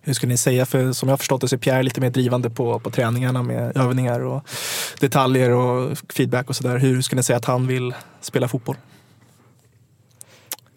Hur 0.00 0.12
skulle 0.14 0.32
ni 0.32 0.38
säga? 0.38 0.66
För 0.66 0.92
som 0.92 1.08
jag 1.08 1.12
har 1.12 1.18
förstått 1.18 1.40
det 1.40 1.48
så 1.48 1.54
är 1.56 1.58
Pierre 1.58 1.82
lite 1.82 2.00
mer 2.00 2.10
drivande 2.10 2.50
på, 2.50 2.78
på 2.78 2.90
träningarna 2.90 3.42
med 3.42 3.76
övningar 3.76 4.20
och 4.20 4.48
detaljer 5.00 5.50
och 5.50 5.98
feedback 6.14 6.48
och 6.48 6.56
sådär. 6.56 6.78
Hur 6.78 7.02
skulle 7.02 7.18
ni 7.18 7.22
säga 7.22 7.36
att 7.36 7.44
han 7.44 7.66
vill 7.66 7.94
spela 8.20 8.48
fotboll? 8.48 8.76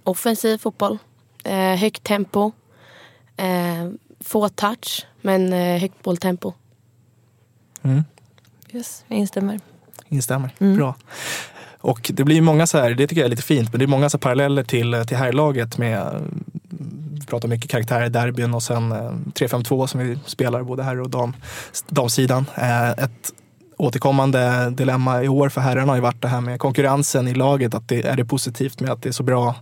offensiv 0.03 0.57
fotboll. 0.57 0.97
Eh, 1.43 1.76
högt 1.76 2.03
tempo. 2.03 2.51
Eh, 3.38 3.89
få 4.20 4.49
touch 4.49 5.05
men 5.22 5.53
eh, 5.53 5.80
högt 5.80 6.03
bolltempo. 6.03 6.53
Mm. 7.82 8.03
Yes, 8.72 9.05
jag 9.07 9.20
instämmer. 9.20 9.59
Instämmer. 10.09 10.49
Mm. 10.59 10.78
Bra. 10.78 10.95
Och 11.86 12.11
det 12.13 12.24
blir 12.24 12.36
ju 12.36 12.41
många 12.41 12.68
så 12.68 12.78
här, 12.78 12.93
det 12.93 13.07
tycker 13.07 13.22
jag 13.22 13.26
är 13.26 13.30
lite 13.30 13.43
fint, 13.43 13.72
men 13.72 13.80
det 13.80 13.86
är 13.86 13.88
många 13.88 14.09
så 14.09 14.18
här 14.18 14.22
paralleller 14.22 14.63
till, 14.63 15.03
till 15.07 15.18
herrlaget 15.18 15.78
med, 15.78 15.99
mm, 15.99 16.43
vi 17.11 17.26
pratar 17.26 17.47
mycket 17.47 17.72
karaktärer 17.72 18.05
i 18.05 18.09
derbyn 18.09 18.53
och 18.53 18.63
sen 18.63 18.91
eh, 18.91 19.11
3-5-2 19.34 19.88
som 19.88 19.99
vi 19.99 20.20
spelar 20.26 20.63
både 20.63 20.84
herr 20.84 21.01
och 21.01 21.09
dam, 21.09 21.34
damsidan. 21.89 22.45
Eh, 22.55 22.89
ett 22.89 23.34
återkommande 23.78 24.70
dilemma 24.70 25.24
i 25.24 25.28
år 25.28 25.49
för 25.49 25.61
herrarna 25.61 25.91
har 25.91 25.95
ju 25.95 26.01
varit 26.01 26.22
det 26.22 26.28
här 26.28 26.41
med 26.41 26.59
konkurrensen 26.59 27.28
i 27.28 27.34
laget. 27.34 27.74
Att 27.74 27.88
det, 27.88 28.05
är 28.05 28.16
det 28.16 28.26
positivt 28.26 28.80
med 28.80 28.91
att 28.91 29.01
det 29.01 29.09
är 29.09 29.13
så 29.13 29.24
bra 29.24 29.55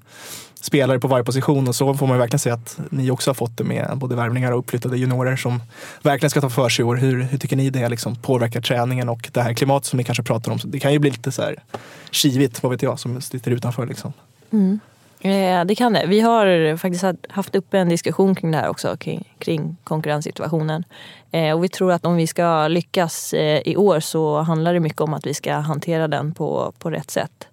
spelare 0.64 1.00
på 1.00 1.08
varje 1.08 1.24
position 1.24 1.68
och 1.68 1.76
så 1.76 1.94
får 1.94 2.08
man 2.08 2.18
verkligen 2.18 2.40
säga 2.40 2.56
att 2.56 2.80
ni 2.90 3.12
också 3.12 3.30
har 3.30 3.36
fått 3.36 3.58
det 3.58 3.64
med 3.64 3.98
både 3.98 4.16
värvningar 4.16 4.52
och 4.52 4.60
uppflyttade 4.60 4.98
juniorer 4.98 5.36
som 5.36 5.62
verkligen 6.02 6.30
ska 6.30 6.42
ta 6.42 6.50
för 6.50 6.70
sig 6.70 6.84
i 6.84 6.86
år. 6.86 6.96
Hur, 6.96 7.22
hur 7.22 7.38
tycker 7.38 7.56
ni 7.56 7.70
det 7.70 7.90
liksom 7.90 8.16
påverkar 8.16 8.62
träningen 8.62 9.10
och 9.10 9.30
det 9.34 9.42
här 9.42 9.54
klimatet 9.54 9.86
som 9.86 9.98
ni 9.98 10.04
kanske 10.04 10.24
pratar 10.24 10.52
om? 10.52 10.60
Det 10.64 10.80
kan 10.80 10.94
ju 10.94 11.00
bli 11.00 11.10
lite 11.10 11.32
så 11.32 11.42
här 11.42 11.64
kivigt, 12.12 12.64
vad 12.64 12.72
vet 12.72 12.82
jag, 12.82 13.00
som 13.00 13.22
sitter 13.22 13.52
utanför 13.52 13.86
liksom. 13.86 14.14
Mm. 14.52 14.80
Eh, 15.24 15.66
det 15.66 15.76
kan 15.76 15.94
det. 15.94 16.06
Vi 16.08 16.20
har 16.20 16.78
faktiskt 16.78 17.06
haft 17.30 17.56
uppe 17.56 17.80
en 17.80 17.90
diskussion 17.90 18.36
kring 18.36 18.52
det 18.52 18.58
här 18.58 18.70
också, 18.70 18.98
kring, 18.98 19.34
kring 19.40 19.76
konkurrenssituationen. 19.84 20.84
Eh, 21.32 21.56
och 21.56 21.64
vi 21.64 21.70
tror 21.70 21.92
att 21.92 22.06
om 22.06 22.16
vi 22.16 22.28
ska 22.28 22.68
lyckas 22.68 23.34
eh, 23.34 23.62
i 23.66 23.76
år 23.78 24.00
så 24.00 24.42
handlar 24.42 24.74
det 24.74 24.80
mycket 24.80 25.02
om 25.02 25.14
att 25.14 25.28
vi 25.28 25.34
ska 25.34 25.54
hantera 25.54 26.08
den 26.08 26.34
på, 26.34 26.74
på 26.80 26.90
rätt 26.90 27.12
sätt. 27.12 27.48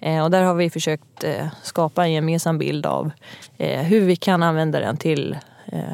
Eh, 0.00 0.22
och 0.22 0.30
där 0.30 0.42
har 0.42 0.54
vi 0.54 0.70
försökt 0.70 1.24
eh, 1.24 1.46
skapa 1.62 2.04
en 2.04 2.12
gemensam 2.12 2.58
bild 2.58 2.86
av 2.86 3.10
eh, 3.58 3.82
hur 3.82 4.00
vi 4.00 4.16
kan 4.16 4.42
använda 4.42 4.80
den 4.80 4.96
till 4.96 5.36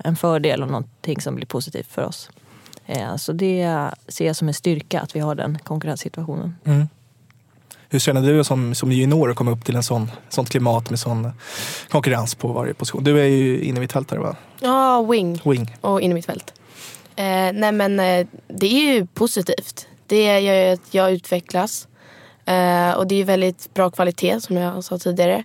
en 0.04 0.16
fördel 0.16 0.62
och 0.62 0.68
någonting 0.68 1.20
som 1.20 1.34
blir 1.34 1.46
positivt 1.46 1.92
för 1.92 2.04
oss. 2.04 2.30
Så 3.16 3.32
det 3.32 3.88
ser 4.08 4.26
jag 4.26 4.36
som 4.36 4.48
en 4.48 4.54
styrka 4.54 5.00
att 5.00 5.16
vi 5.16 5.20
har 5.20 5.34
den 5.34 5.58
konkurrenssituationen. 5.58 6.56
Mm. 6.64 6.88
Hur 7.92 7.98
känner 7.98 8.22
du 8.22 8.44
som, 8.44 8.74
som 8.74 8.92
junior 8.92 9.30
att 9.30 9.36
komma 9.36 9.50
upp 9.50 9.64
till 9.64 9.76
en 9.76 9.82
sån, 9.82 10.10
sånt 10.28 10.50
klimat 10.50 10.90
med 10.90 10.98
sån 10.98 11.30
konkurrens 11.88 12.34
på 12.34 12.48
varje 12.48 12.74
position? 12.74 13.04
Du 13.04 13.20
är 13.20 13.24
ju 13.24 13.62
inne 13.62 13.80
vid 13.80 13.92
fältare 13.92 14.20
va? 14.20 14.36
Ja, 14.60 15.02
wing 15.02 15.40
Wing. 15.44 15.76
och 15.80 16.00
in 16.00 16.10
i 16.10 16.14
mitt 16.14 16.26
fält. 16.26 16.52
Eh, 17.16 17.24
nej 17.52 17.72
men 17.72 18.00
eh, 18.00 18.26
det 18.48 18.66
är 18.66 18.94
ju 18.94 19.06
positivt. 19.06 19.86
Det 20.06 20.40
gör 20.40 20.54
ju 20.54 20.72
att 20.72 20.94
jag 20.94 21.12
utvecklas. 21.12 21.88
Eh, 22.44 22.90
och 22.90 23.06
det 23.06 23.14
är 23.14 23.16
ju 23.16 23.24
väldigt 23.24 23.74
bra 23.74 23.90
kvalitet 23.90 24.40
som 24.40 24.56
jag 24.56 24.84
sa 24.84 24.98
tidigare. 24.98 25.44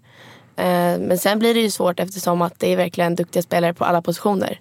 Eh, 0.55 0.99
men 0.99 1.17
sen 1.17 1.39
blir 1.39 1.53
det 1.53 1.59
ju 1.59 1.71
svårt 1.71 1.99
eftersom 1.99 2.41
att 2.41 2.59
det 2.59 2.73
är 2.73 2.77
verkligen 2.77 3.15
duktiga 3.15 3.43
spelare 3.43 3.73
på 3.73 3.85
alla 3.85 4.01
positioner. 4.01 4.59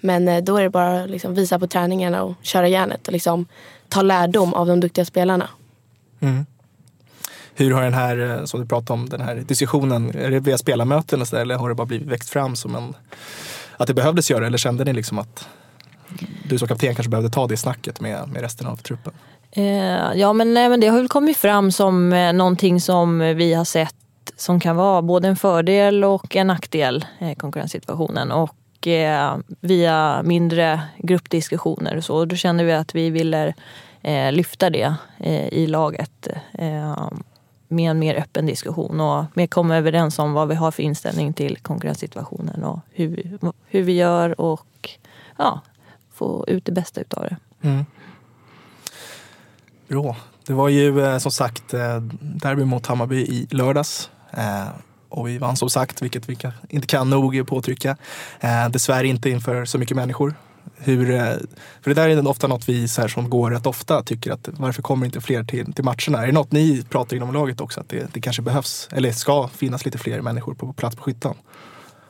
Men 0.00 0.28
eh, 0.28 0.42
då 0.42 0.56
är 0.56 0.62
det 0.62 0.70
bara 0.70 1.02
att 1.02 1.10
liksom 1.10 1.34
visa 1.34 1.58
på 1.58 1.66
träningarna 1.66 2.22
och 2.22 2.34
köra 2.42 2.68
järnet 2.68 3.06
och 3.06 3.12
liksom 3.12 3.46
ta 3.88 4.02
lärdom 4.02 4.54
av 4.54 4.66
de 4.66 4.80
duktiga 4.80 5.04
spelarna. 5.04 5.48
Mm. 6.20 6.46
Hur 7.54 7.70
har 7.70 7.82
den 7.82 7.94
här, 7.94 8.38
eh, 8.38 8.44
som 8.44 8.60
du 8.60 8.66
pratade 8.66 9.00
om, 9.00 9.08
den 9.08 9.20
här 9.20 9.34
diskussionen, 9.34 10.10
är 10.16 10.30
det 10.30 10.40
via 10.40 10.58
spelarmöten 10.58 11.20
och 11.20 11.28
så 11.28 11.36
där, 11.36 11.42
eller 11.42 11.56
har 11.56 11.68
det 11.68 11.74
bara 11.74 11.86
blivit 11.86 12.08
växt 12.08 12.30
fram 12.30 12.56
som 12.56 12.74
en, 12.74 12.94
att 13.76 13.86
det 13.86 13.94
behövdes 13.94 14.30
göra 14.30 14.46
eller 14.46 14.58
kände 14.58 14.84
ni 14.84 14.92
liksom 14.92 15.18
att 15.18 15.48
du 16.44 16.58
som 16.58 16.68
kapten 16.68 16.94
kanske 16.94 17.10
behövde 17.10 17.30
ta 17.30 17.46
det 17.46 17.56
snacket 17.56 18.00
med, 18.00 18.28
med 18.28 18.42
resten 18.42 18.66
av 18.66 18.76
truppen? 18.76 19.12
Eh, 19.52 19.64
ja 20.14 20.32
men, 20.32 20.54
nej, 20.54 20.68
men 20.68 20.80
det 20.80 20.86
har 20.86 20.98
väl 20.98 21.08
kommit 21.08 21.36
fram 21.36 21.72
som 21.72 22.12
eh, 22.12 22.32
någonting 22.32 22.80
som 22.80 23.18
vi 23.18 23.54
har 23.54 23.64
sett 23.64 23.94
som 24.36 24.60
kan 24.60 24.76
vara 24.76 25.02
både 25.02 25.28
en 25.28 25.36
fördel 25.36 26.04
och 26.04 26.36
en 26.36 26.46
nackdel 26.46 27.04
i 27.18 27.34
konkurrenssituationen. 27.34 28.32
Och 28.32 28.86
eh, 28.86 29.36
via 29.60 30.22
mindre 30.22 30.80
gruppdiskussioner 30.98 31.96
och 31.96 32.04
så, 32.04 32.24
då 32.24 32.36
kände 32.36 32.64
vi 32.64 32.72
att 32.72 32.94
vi 32.94 33.10
ville 33.10 33.54
eh, 34.02 34.32
lyfta 34.32 34.70
det 34.70 34.94
eh, 35.18 35.48
i 35.48 35.66
laget. 35.66 36.28
Med 37.72 37.90
en 37.90 37.98
mer 37.98 38.14
öppen 38.14 38.46
diskussion 38.46 39.00
och 39.00 39.24
mer 39.34 39.46
komma 39.46 39.76
överens 39.76 40.18
om 40.18 40.32
vad 40.32 40.48
vi 40.48 40.54
har 40.54 40.70
för 40.70 40.82
inställning 40.82 41.32
till 41.32 41.56
konkurrenssituationen 41.56 42.64
och 42.64 42.80
hur, 42.90 43.08
vi- 43.08 43.38
hur 43.66 43.82
vi 43.82 43.92
gör 43.92 44.40
och 44.40 44.90
ja, 45.36 45.60
få 46.12 46.44
ut 46.48 46.64
det 46.64 46.72
bästa 46.72 47.00
utav 47.00 47.22
det. 47.24 47.36
Mm. 47.68 47.84
Bra. 49.88 50.16
Det 50.46 50.52
var 50.52 50.68
ju 50.68 51.04
eh, 51.04 51.18
som 51.18 51.32
sagt 51.32 51.74
eh, 51.74 52.00
derby 52.20 52.64
mot 52.64 52.86
Hammarby 52.86 53.16
i 53.16 53.46
lördags. 53.50 54.10
Eh, 54.30 54.68
och 55.08 55.28
vi 55.28 55.38
vann 55.38 55.56
som 55.56 55.70
sagt, 55.70 56.02
vilket 56.02 56.28
vi 56.28 56.36
inte 56.68 56.86
kan 56.86 57.10
nog 57.10 57.46
påtrycka. 57.46 57.96
Dessvärre 58.70 59.06
inte 59.08 59.30
inför 59.30 59.64
så 59.64 59.78
mycket 59.78 59.96
människor. 59.96 60.34
Hur, 60.76 61.10
eh, 61.10 61.22
för 61.82 61.90
det 61.90 61.94
där 61.94 62.08
är 62.08 62.28
ofta 62.28 62.46
något 62.46 62.68
vi 62.68 62.88
så 62.88 63.00
här, 63.00 63.08
som 63.08 63.30
går 63.30 63.50
rätt 63.50 63.66
ofta 63.66 64.02
tycker 64.02 64.32
att 64.32 64.48
varför 64.52 64.82
kommer 64.82 65.06
inte 65.06 65.20
fler 65.20 65.44
till, 65.44 65.72
till 65.72 65.84
matcherna? 65.84 66.22
Är 66.22 66.26
det 66.26 66.32
något 66.32 66.52
ni 66.52 66.82
pratar 66.82 67.16
inom 67.16 67.32
laget 67.32 67.60
också? 67.60 67.80
Att 67.80 67.88
det, 67.88 68.14
det 68.14 68.20
kanske 68.20 68.42
behövs 68.42 68.88
eller 68.92 69.12
ska 69.12 69.48
finnas 69.48 69.84
lite 69.84 69.98
fler 69.98 70.20
människor 70.20 70.54
på 70.54 70.72
plats 70.72 70.96
på 70.96 71.02
skyttan? 71.02 71.34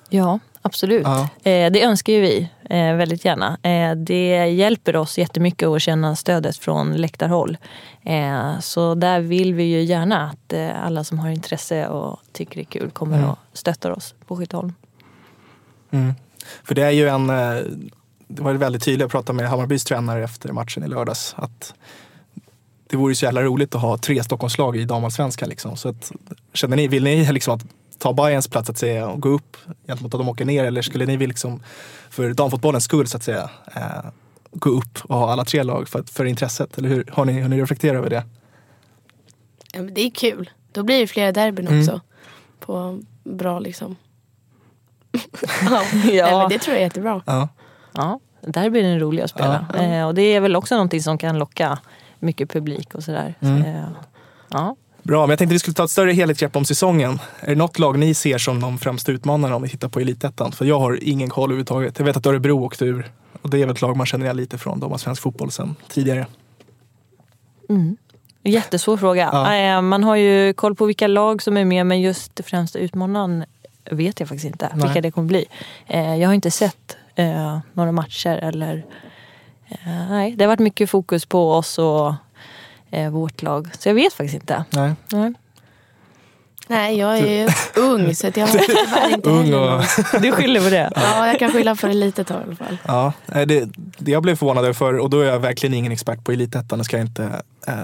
Ja, 0.09 0.39
absolut. 0.63 1.03
Ja. 1.05 1.29
Eh, 1.51 1.73
det 1.73 1.83
önskar 1.83 2.13
ju 2.13 2.21
vi 2.21 2.51
eh, 2.71 2.95
väldigt 2.97 3.25
gärna. 3.25 3.59
Eh, 3.63 3.97
det 3.97 4.47
hjälper 4.47 4.97
oss 4.97 5.19
jättemycket 5.19 5.69
att 5.69 5.83
känna 5.83 6.17
stödet 6.17 6.57
från 6.57 6.97
läktarhåll. 6.97 7.57
Eh, 8.03 8.59
så 8.61 8.95
där 8.95 9.21
vill 9.21 9.55
vi 9.55 9.63
ju 9.65 9.83
gärna 9.83 10.29
att 10.31 10.53
eh, 10.53 10.85
alla 10.87 11.05
som 11.05 11.19
har 11.19 11.31
intresse 11.31 11.89
och 11.89 12.21
tycker 12.33 12.57
det 12.57 12.63
är 12.63 12.81
kul 12.81 12.91
kommer 12.91 13.17
Mm. 13.19 13.31
och 13.31 13.39
stöttar 13.53 13.91
oss 13.91 14.15
på 14.27 14.37
Skytteholm. 14.37 14.73
Mm. 15.91 16.15
För 16.65 16.75
det 16.75 16.83
är 16.83 16.91
ju 16.91 17.09
en, 17.09 17.31
det 18.31 18.43
var 18.43 18.53
väldigt 18.55 18.83
tydligt, 18.83 19.01
jag 19.01 19.11
pratade 19.11 19.37
med 19.37 19.49
Hammarbys 19.51 19.85
tränare 19.85 20.25
efter 20.25 20.53
matchen 20.53 20.85
i 20.85 20.89
lördags, 20.89 21.35
att 21.39 21.75
det 22.87 22.97
vore 22.97 23.15
så 23.15 23.25
jävla 23.25 23.43
roligt 23.43 23.75
att 23.75 23.81
ha 23.81 23.99
tre 23.99 24.25
Stockholmslag 24.25 24.77
i 24.77 24.85
damallsvenskan. 24.85 25.49
Liksom. 25.49 25.77
Så 25.77 25.89
att, 25.89 26.13
känner 26.53 26.77
ni, 26.77 26.89
vill 26.89 27.05
ni 27.05 27.33
liksom 27.33 27.55
att 27.55 27.65
ta 27.99 28.13
Bayerns 28.13 28.49
plats 28.49 28.71
att 28.71 28.79
säga, 28.79 29.09
och 29.09 29.21
gå 29.21 29.29
upp 29.29 29.57
gentemot 29.87 30.15
att 30.15 30.21
de 30.21 30.29
åker 30.29 30.45
ner? 30.45 30.65
Eller 30.65 30.83
skulle 30.83 31.07
ni 31.07 31.17
vilja, 31.17 31.29
liksom, 31.29 31.63
för 32.11 32.31
damfotbollens 32.35 32.85
skull, 32.85 33.07
så 33.07 33.17
att 33.17 33.23
säga, 33.23 33.51
eh, 33.77 34.11
gå 34.53 34.71
upp 34.71 34.99
och 35.03 35.17
ha 35.17 35.33
alla 35.33 35.45
tre 35.45 35.63
lag 35.63 35.89
för, 35.89 36.03
för 36.03 36.25
intresset? 36.25 36.79
Eller 36.79 36.89
hur? 36.89 37.05
Har 37.13 37.25
ni, 37.25 37.41
har 37.41 37.49
ni 37.49 37.63
reflekterat 37.63 37.97
över 37.97 38.11
det? 38.11 38.25
Ja, 39.73 39.83
men 39.83 39.95
det 39.95 40.01
är 40.01 40.11
kul. 40.11 40.51
Då 40.73 40.83
blir 40.83 41.01
det 41.01 41.07
flera 41.07 41.33
derbyn 41.33 41.67
Mm. 41.67 41.81
också. 41.81 42.01
På 42.61 43.01
bra 43.25 43.59
liksom. 43.59 43.97
ja. 45.63 45.83
Nej, 45.93 46.17
Ja. 46.17 46.39
men 46.39 46.49
det 46.49 46.59
tror 46.59 46.75
jag 46.75 46.81
är 46.81 46.87
jättebra. 46.87 47.23
Ja. 47.27 47.49
Ja, 47.93 48.21
där 48.41 48.71
blir 48.71 48.83
den 48.83 49.01
rolig 49.01 49.23
att 49.23 49.31
spela. 49.31 49.67
Ja. 49.75 49.83
Eh, 49.83 50.07
och 50.07 50.15
det 50.15 50.23
är 50.23 50.41
väl 50.41 50.57
också 50.57 50.75
någonting 50.75 51.03
som 51.03 51.19
kan 51.19 51.39
locka 51.39 51.79
mycket 52.19 52.51
publik 52.51 52.95
och 52.95 53.03
sådär. 53.03 53.35
Mm. 53.41 53.63
Så, 53.63 53.69
eh, 53.69 53.85
ja. 54.51 54.77
Bra, 55.03 55.21
men 55.21 55.31
jag 55.31 55.39
tänkte 55.39 55.53
vi 55.53 55.59
skulle 55.59 55.75
ta 55.75 55.85
ett 55.85 55.91
större 55.91 56.13
helhetsgrepp 56.13 56.57
om 56.57 56.65
säsongen. 56.65 57.19
Är 57.41 57.49
det 57.49 57.55
något 57.55 57.79
lag 57.79 57.99
ni 57.99 58.15
ser 58.15 58.39
som 58.39 58.61
de 58.61 58.79
främsta 58.79 59.13
utmanarna 59.13 59.57
om 59.57 59.63
vi 59.63 59.69
tittar 59.69 59.89
på 59.89 60.01
elitettan? 60.01 60.53
För 60.53 60.65
jag 60.65 60.81
har 60.81 60.99
ingen 61.03 61.29
koll 61.31 61.51
överhuvudtaget. 61.51 61.99
Jag 61.99 62.07
vet 62.07 62.17
att 62.17 62.27
Örebro 62.27 62.65
åkte 62.65 62.85
ur 62.85 63.11
och 63.43 63.51
det 63.51 63.59
är 63.63 63.67
väl 63.67 63.75
ett 63.75 63.83
lag 63.83 63.97
man 63.97 64.07
känner 64.07 64.27
igen 64.27 64.37
lite 64.37 64.59
från. 64.59 64.81
De 64.81 64.91
har 64.91 64.99
svensk 64.99 65.23
fotboll 65.23 65.51
sedan 65.51 65.77
tidigare. 65.89 66.27
Mm. 67.69 67.97
Jättesvår 68.43 68.97
fråga. 68.97 69.31
Ja. 69.33 69.55
Eh, 69.57 69.83
Man 69.83 70.05
har 70.05 70.17
ju 70.17 70.53
koll 70.53 70.75
på 70.75 70.85
vilka 70.87 71.07
lag 71.07 71.43
som 71.43 71.57
är 71.57 71.65
med 71.65 71.87
men 71.87 72.01
just 72.01 72.41
främsta 72.45 72.79
utmanaren 72.79 73.45
vet 73.91 74.21
jag 74.21 74.29
faktiskt 74.29 74.47
inte 74.47 74.71
Nej. 74.75 74.83
vilka 74.87 75.01
det 75.01 75.11
kommer 75.11 75.29
bli. 75.29 75.45
Eh, 75.87 76.17
Jag 76.17 76.29
har 76.29 76.35
inte 76.35 76.51
sett 76.51 76.97
eh, 77.15 77.59
några 77.73 77.93
matcher 77.93 78.39
eller... 78.43 78.85
eh, 79.69 80.09
Nej, 80.11 80.35
det 80.37 80.45
har 80.45 80.49
varit 80.49 80.61
mycket 80.61 80.91
fokus 80.91 81.27
på 81.27 81.53
oss 81.53 81.79
och 81.79 82.15
eh, 82.91 83.11
vårt 83.11 83.43
lag. 83.43 83.69
Så 83.79 83.89
jag 83.89 83.95
vet 83.95 84.13
faktiskt 84.13 84.35
inte. 84.35 84.65
Nej. 84.71 84.93
Nej. 85.13 85.33
Nej, 86.69 86.99
jag 86.99 87.19
är 87.19 87.27
ju 87.27 87.49
ung 87.83 88.15
så 88.15 88.27
jag 88.35 88.47
har 88.47 88.59
tyvärr 88.59 89.15
inte 89.15 89.31
Ung 89.31 89.55
och... 89.55 89.61
någon. 89.61 89.83
Du 90.23 90.33
skyller 90.33 90.61
på 90.61 90.71
det? 90.71 90.93
Ja, 90.97 91.27
jag 91.27 91.39
kan 91.39 91.53
skylla 91.53 91.77
för 91.77 91.89
det 91.89 91.95
lite 91.95 92.25
tag 92.25 92.41
i 92.41 92.45
alla 92.47 92.57
fall. 92.57 92.77
Ja, 92.87 93.13
det, 93.45 93.69
det 93.99 94.11
jag 94.11 94.23
blev 94.23 94.37
förvånad 94.37 94.65
över, 94.65 94.73
för, 94.75 94.99
och 94.99 95.11
då 95.11 95.21
är 95.21 95.25
jag 95.27 95.39
verkligen 95.41 95.75
ingen 95.75 95.93
expert 95.93 96.25
på 96.25 96.33
elitettan, 96.33 96.79
det 96.79 96.85
ska 96.85 96.97
jag 96.99 97.07
inte 97.07 97.43
eh, 97.67 97.75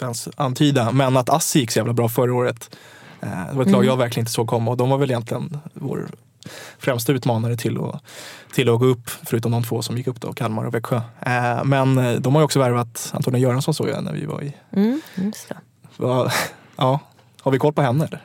ens 0.00 0.28
antyda. 0.36 0.90
Men 0.92 1.16
att 1.16 1.30
Assi 1.30 1.58
gick 1.58 1.70
så 1.70 1.78
jävla 1.78 1.92
bra 1.92 2.08
förra 2.08 2.34
året. 2.34 2.76
Eh, 3.20 3.28
det 3.28 3.56
var 3.56 3.62
ett 3.62 3.70
lag 3.70 3.78
Mm. 3.78 3.86
jag 3.86 3.96
verkligen 3.96 4.22
inte 4.22 4.32
såg 4.32 4.46
komma 4.48 4.70
och 4.70 4.76
de 4.76 4.90
var 4.90 4.98
väl 4.98 5.10
egentligen 5.10 5.58
vår 5.74 6.08
främsta 6.78 7.12
utmanare 7.12 7.56
till 7.56 7.78
att, 7.78 8.02
till 8.54 8.68
att 8.68 8.78
gå 8.78 8.86
upp, 8.86 9.10
förutom 9.22 9.52
de 9.52 9.62
två 9.64 9.82
som 9.82 9.96
gick 9.98 10.06
upp 10.06 10.20
då, 10.20 10.32
Kalmar 10.32 10.64
och 10.64 10.74
Växjö. 10.74 10.96
Eh, 11.20 11.64
men 11.64 11.98
eh, 11.98 12.12
de 12.12 12.34
har 12.34 12.42
ju 12.42 12.44
också 12.44 12.58
värvat 12.58 13.10
Antonija 13.14 13.42
Göransson 13.42 13.74
såg 13.74 13.88
jag 13.88 14.04
när 14.04 14.12
vi 14.12 14.26
var 14.26 14.42
i... 14.42 14.52
Mm. 14.72 15.00
Var, 15.96 16.32
ja, 16.76 17.00
har 17.40 17.52
vi 17.52 17.58
koll 17.58 17.72
på 17.72 17.82
henne 17.82 18.04
eller? 18.04 18.20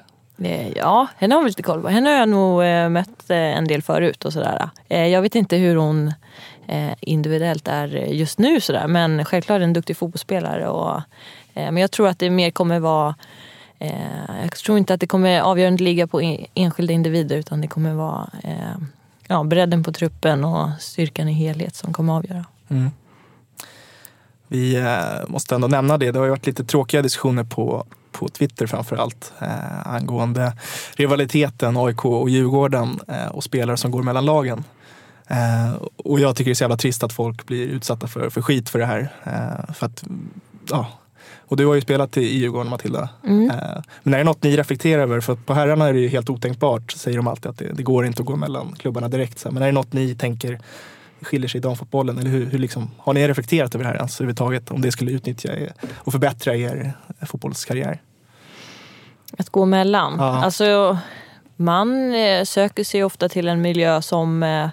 Eh, 0.52 0.70
Ja, 0.78 1.08
henne 1.18 1.36
har 1.36 1.44
vi 1.44 1.48
lite 1.48 1.64
koll 1.64 1.82
på. 1.82 1.88
Henne 1.88 2.10
har 2.10 2.18
jag 2.18 2.30
nog 2.30 2.64
eh, 2.64 2.90
mött 2.90 3.30
en 3.30 3.68
del 3.68 3.82
förut 3.82 4.26
och 4.26 4.34
sådär. 4.34 4.70
Jag 4.88 5.22
vet 5.22 5.36
inte 5.36 5.58
hur 5.58 5.76
hon 5.76 6.14
individuellt 7.00 7.68
är 7.68 7.88
just 7.88 8.40
nu 8.40 8.62
sådär. 8.62 8.88
Men 8.88 9.26
självklart 9.26 9.60
är 9.60 9.64
en 9.64 9.74
duktig 9.74 9.98
fotbollsspelare. 9.98 10.68
Och, 10.68 11.02
men 11.54 11.78
jag 11.78 11.92
tror 11.92 12.08
att 12.08 12.20
det 12.20 12.30
mer 12.30 12.52
kommer 12.52 12.80
vara 12.80 13.16
Eh, 13.80 14.42
jag 14.42 14.52
tror 14.52 14.78
inte 14.78 14.94
att 14.94 15.00
det 15.00 15.08
kommer 15.08 15.42
avgörande 15.42 15.84
ligga 15.84 16.08
på 16.08 16.38
enskilda 16.54 16.94
individer 16.94 17.38
utan 17.38 17.62
det 17.62 17.68
kommer 17.68 17.94
vara 17.94 18.30
eh, 18.44 18.78
ja, 19.28 19.44
bredden 19.44 19.84
på 19.84 19.92
truppen 19.92 20.44
och 20.44 20.70
styrkan 20.80 21.30
i 21.30 21.34
helhet 21.34 21.76
som 21.76 21.94
kommer 21.94 22.14
avgöra. 22.14 22.46
Mm. 22.68 22.92
Vi 24.48 24.76
eh, 24.76 25.28
måste 25.28 25.56
ändå 25.56 25.68
nämna 25.68 25.98
det. 25.98 26.12
Det 26.12 26.20
har 26.20 26.26
ju 26.26 26.32
varit 26.32 26.48
lite 26.48 26.64
tråkiga 26.64 27.02
diskussioner 27.02 27.44
på, 27.44 27.86
på 28.12 28.28
Twitter 28.28 28.68
framför 28.68 28.96
allt 28.96 29.34
eh, 29.42 29.88
angående 29.88 30.54
rivaliteten 30.94 31.78
AIK 31.78 32.06
och 32.06 32.30
Djurgården 32.30 33.00
eh, 33.08 33.28
och 33.28 33.44
spelare 33.44 33.78
som 33.78 33.92
går 33.92 34.04
mellan 34.04 34.26
lagen. 34.26 34.64
Eh, 35.28 35.74
och 35.98 36.20
jag 36.20 36.36
tycker 36.36 36.50
det 36.50 36.54
är 36.54 36.56
så 36.56 36.64
jävla 36.64 36.78
trist 36.78 37.04
att 37.04 37.14
folk 37.14 37.46
blir 37.46 37.68
utsatta 37.68 38.08
för, 38.08 38.30
för 38.30 38.42
skit 38.42 38.70
för 38.70 38.80
det 38.80 38.86
här. 38.86 39.10
Eh, 39.24 39.74
för 39.74 39.86
att, 39.86 40.04
ja. 40.70 40.88
Och 41.48 41.58
du 41.58 41.66
har 41.66 41.76
ju 41.76 41.82
spelat 41.82 42.18
i 42.18 42.38
Djurgården 42.38 42.70
Matilda. 42.70 43.10
Mm. 43.24 43.50
Eh, 43.50 43.82
men 44.04 44.14
är 44.14 44.18
det 44.18 44.24
något 44.24 44.44
ni 44.44 44.58
reflekterar 44.58 45.02
över? 45.02 45.20
För 45.20 45.36
på 45.36 45.54
herrarna 45.54 45.88
är 45.88 45.94
det 45.94 46.00
ju 46.00 46.08
helt 46.08 46.30
otänkbart, 46.30 46.92
säger 46.92 47.18
de 47.18 47.28
alltid, 47.28 47.50
att 47.50 47.58
det, 47.58 47.74
det 47.74 47.84
går 47.84 48.06
inte 48.06 48.22
att 48.22 48.26
gå 48.26 48.36
mellan 48.36 48.76
klubbarna 48.78 49.08
direkt. 49.10 49.46
Men 49.52 49.64
är 49.64 49.66
det 49.66 49.72
något 49.72 49.94
ni 49.94 50.16
tänker 50.16 50.60
skiljer 51.22 51.50
sig 51.50 51.58
i 51.58 51.62
damfotbollen? 51.62 52.18
Eller 52.18 52.30
hur, 52.30 52.46
hur 52.46 52.60
liksom, 52.60 52.92
har 52.98 53.14
ni 53.14 53.28
reflekterat 53.28 53.76
över 53.76 53.84
det 53.84 53.90
här 53.90 53.98
ens 53.98 54.22
överhuvudtaget? 54.22 54.72
Om 54.72 54.82
det 54.82 54.92
skulle 54.92 55.12
utnyttja 55.12 55.54
er 55.54 55.74
och 55.96 56.12
förbättra 56.12 56.56
er 56.56 56.94
fotbollskarriär? 57.26 58.02
Att 59.38 59.50
gå 59.50 59.64
emellan. 59.64 60.16
Ja. 60.18 60.44
Alltså, 60.44 60.98
man 61.56 62.14
eh, 62.16 62.44
söker 62.44 62.84
sig 62.84 63.04
ofta 63.04 63.30
till 63.30 63.48
en 63.48 63.62
miljö 63.62 64.02
som 64.02 64.44
eh, 64.44 64.64
eh, 64.64 64.70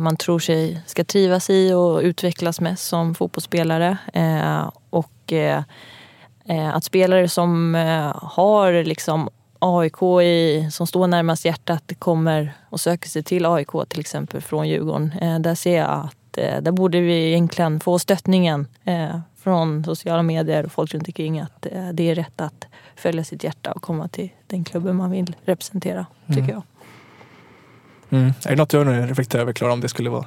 man 0.00 0.16
tror 0.16 0.38
sig 0.38 0.80
ska 0.86 1.04
trivas 1.04 1.50
i 1.50 1.72
och 1.72 2.00
utvecklas 2.00 2.60
mest 2.60 2.86
som 2.86 3.14
fotbollsspelare. 3.14 3.98
Eh, 4.12 4.70
och 4.90 5.32
eh, 5.32 5.62
eh, 6.44 6.74
att 6.76 6.84
spelare 6.84 7.28
som 7.28 7.74
eh, 7.74 8.12
har 8.22 8.84
liksom 8.84 9.28
AIK 9.58 10.02
i, 10.22 10.68
som 10.72 10.86
står 10.86 11.06
närmast 11.06 11.44
hjärtat 11.44 11.92
kommer 11.98 12.52
och 12.70 12.80
söker 12.80 13.08
sig 13.08 13.22
till 13.22 13.46
AIK 13.46 13.68
till 13.88 14.00
exempel 14.00 14.40
från 14.40 14.68
Djurgården. 14.68 15.12
Eh, 15.20 15.38
där 15.38 15.54
ser 15.54 15.76
jag 15.78 15.90
att 15.90 16.38
eh, 16.38 16.60
där 16.62 16.72
borde 16.72 17.00
vi 17.00 17.28
egentligen 17.28 17.80
få 17.80 17.98
stöttningen 17.98 18.66
eh, 18.84 19.18
från 19.42 19.84
sociala 19.84 20.22
medier 20.22 20.64
och 20.64 20.72
folk 20.72 20.94
runt 20.94 21.08
omkring 21.08 21.40
att 21.40 21.66
eh, 21.66 21.88
det 21.92 22.10
är 22.10 22.14
rätt 22.14 22.40
att 22.40 22.64
följa 22.96 23.24
sitt 23.24 23.44
hjärta 23.44 23.72
och 23.72 23.82
komma 23.82 24.08
till 24.08 24.28
den 24.46 24.64
klubben 24.64 24.96
man 24.96 25.10
vill 25.10 25.36
representera, 25.44 26.06
tycker 26.26 26.40
Mm. 26.42 26.50
jag. 26.54 26.62
Mm. 28.10 28.32
Är 28.44 28.50
det 28.50 28.56
något 28.56 28.70
du 28.70 28.84
nu 28.84 29.06
reflekterat 29.06 29.42
över 29.42 29.52
Klara, 29.52 29.72
om 29.72 29.80
det 29.80 29.88
skulle 29.88 30.10
vara 30.10 30.26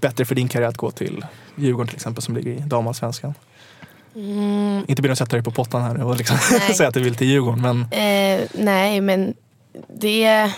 bättre 0.00 0.24
för 0.24 0.34
din 0.34 0.48
karriär 0.48 0.68
att 0.68 0.76
gå 0.76 0.90
till 0.90 1.24
Djurgården 1.56 1.88
till 1.88 1.96
exempel 1.96 2.22
som 2.22 2.36
ligger 2.36 2.52
i 2.52 2.58
damallsvenskan? 2.58 3.34
Mm, 4.14 4.84
Inte 4.88 5.02
bero 5.02 5.12
att 5.12 5.18
sätta 5.18 5.36
dig 5.36 5.42
på 5.42 5.50
pottan 5.50 5.82
här 5.82 6.02
och 6.02 6.16
liksom 6.16 6.36
säga 6.76 6.88
att 6.88 6.94
du 6.94 7.02
vill 7.02 7.14
till 7.14 7.26
Djurgården 7.26 7.60
men 7.60 7.80
eh, 7.80 8.48
nej, 8.54 9.00
men 9.00 9.34
det... 10.00 10.50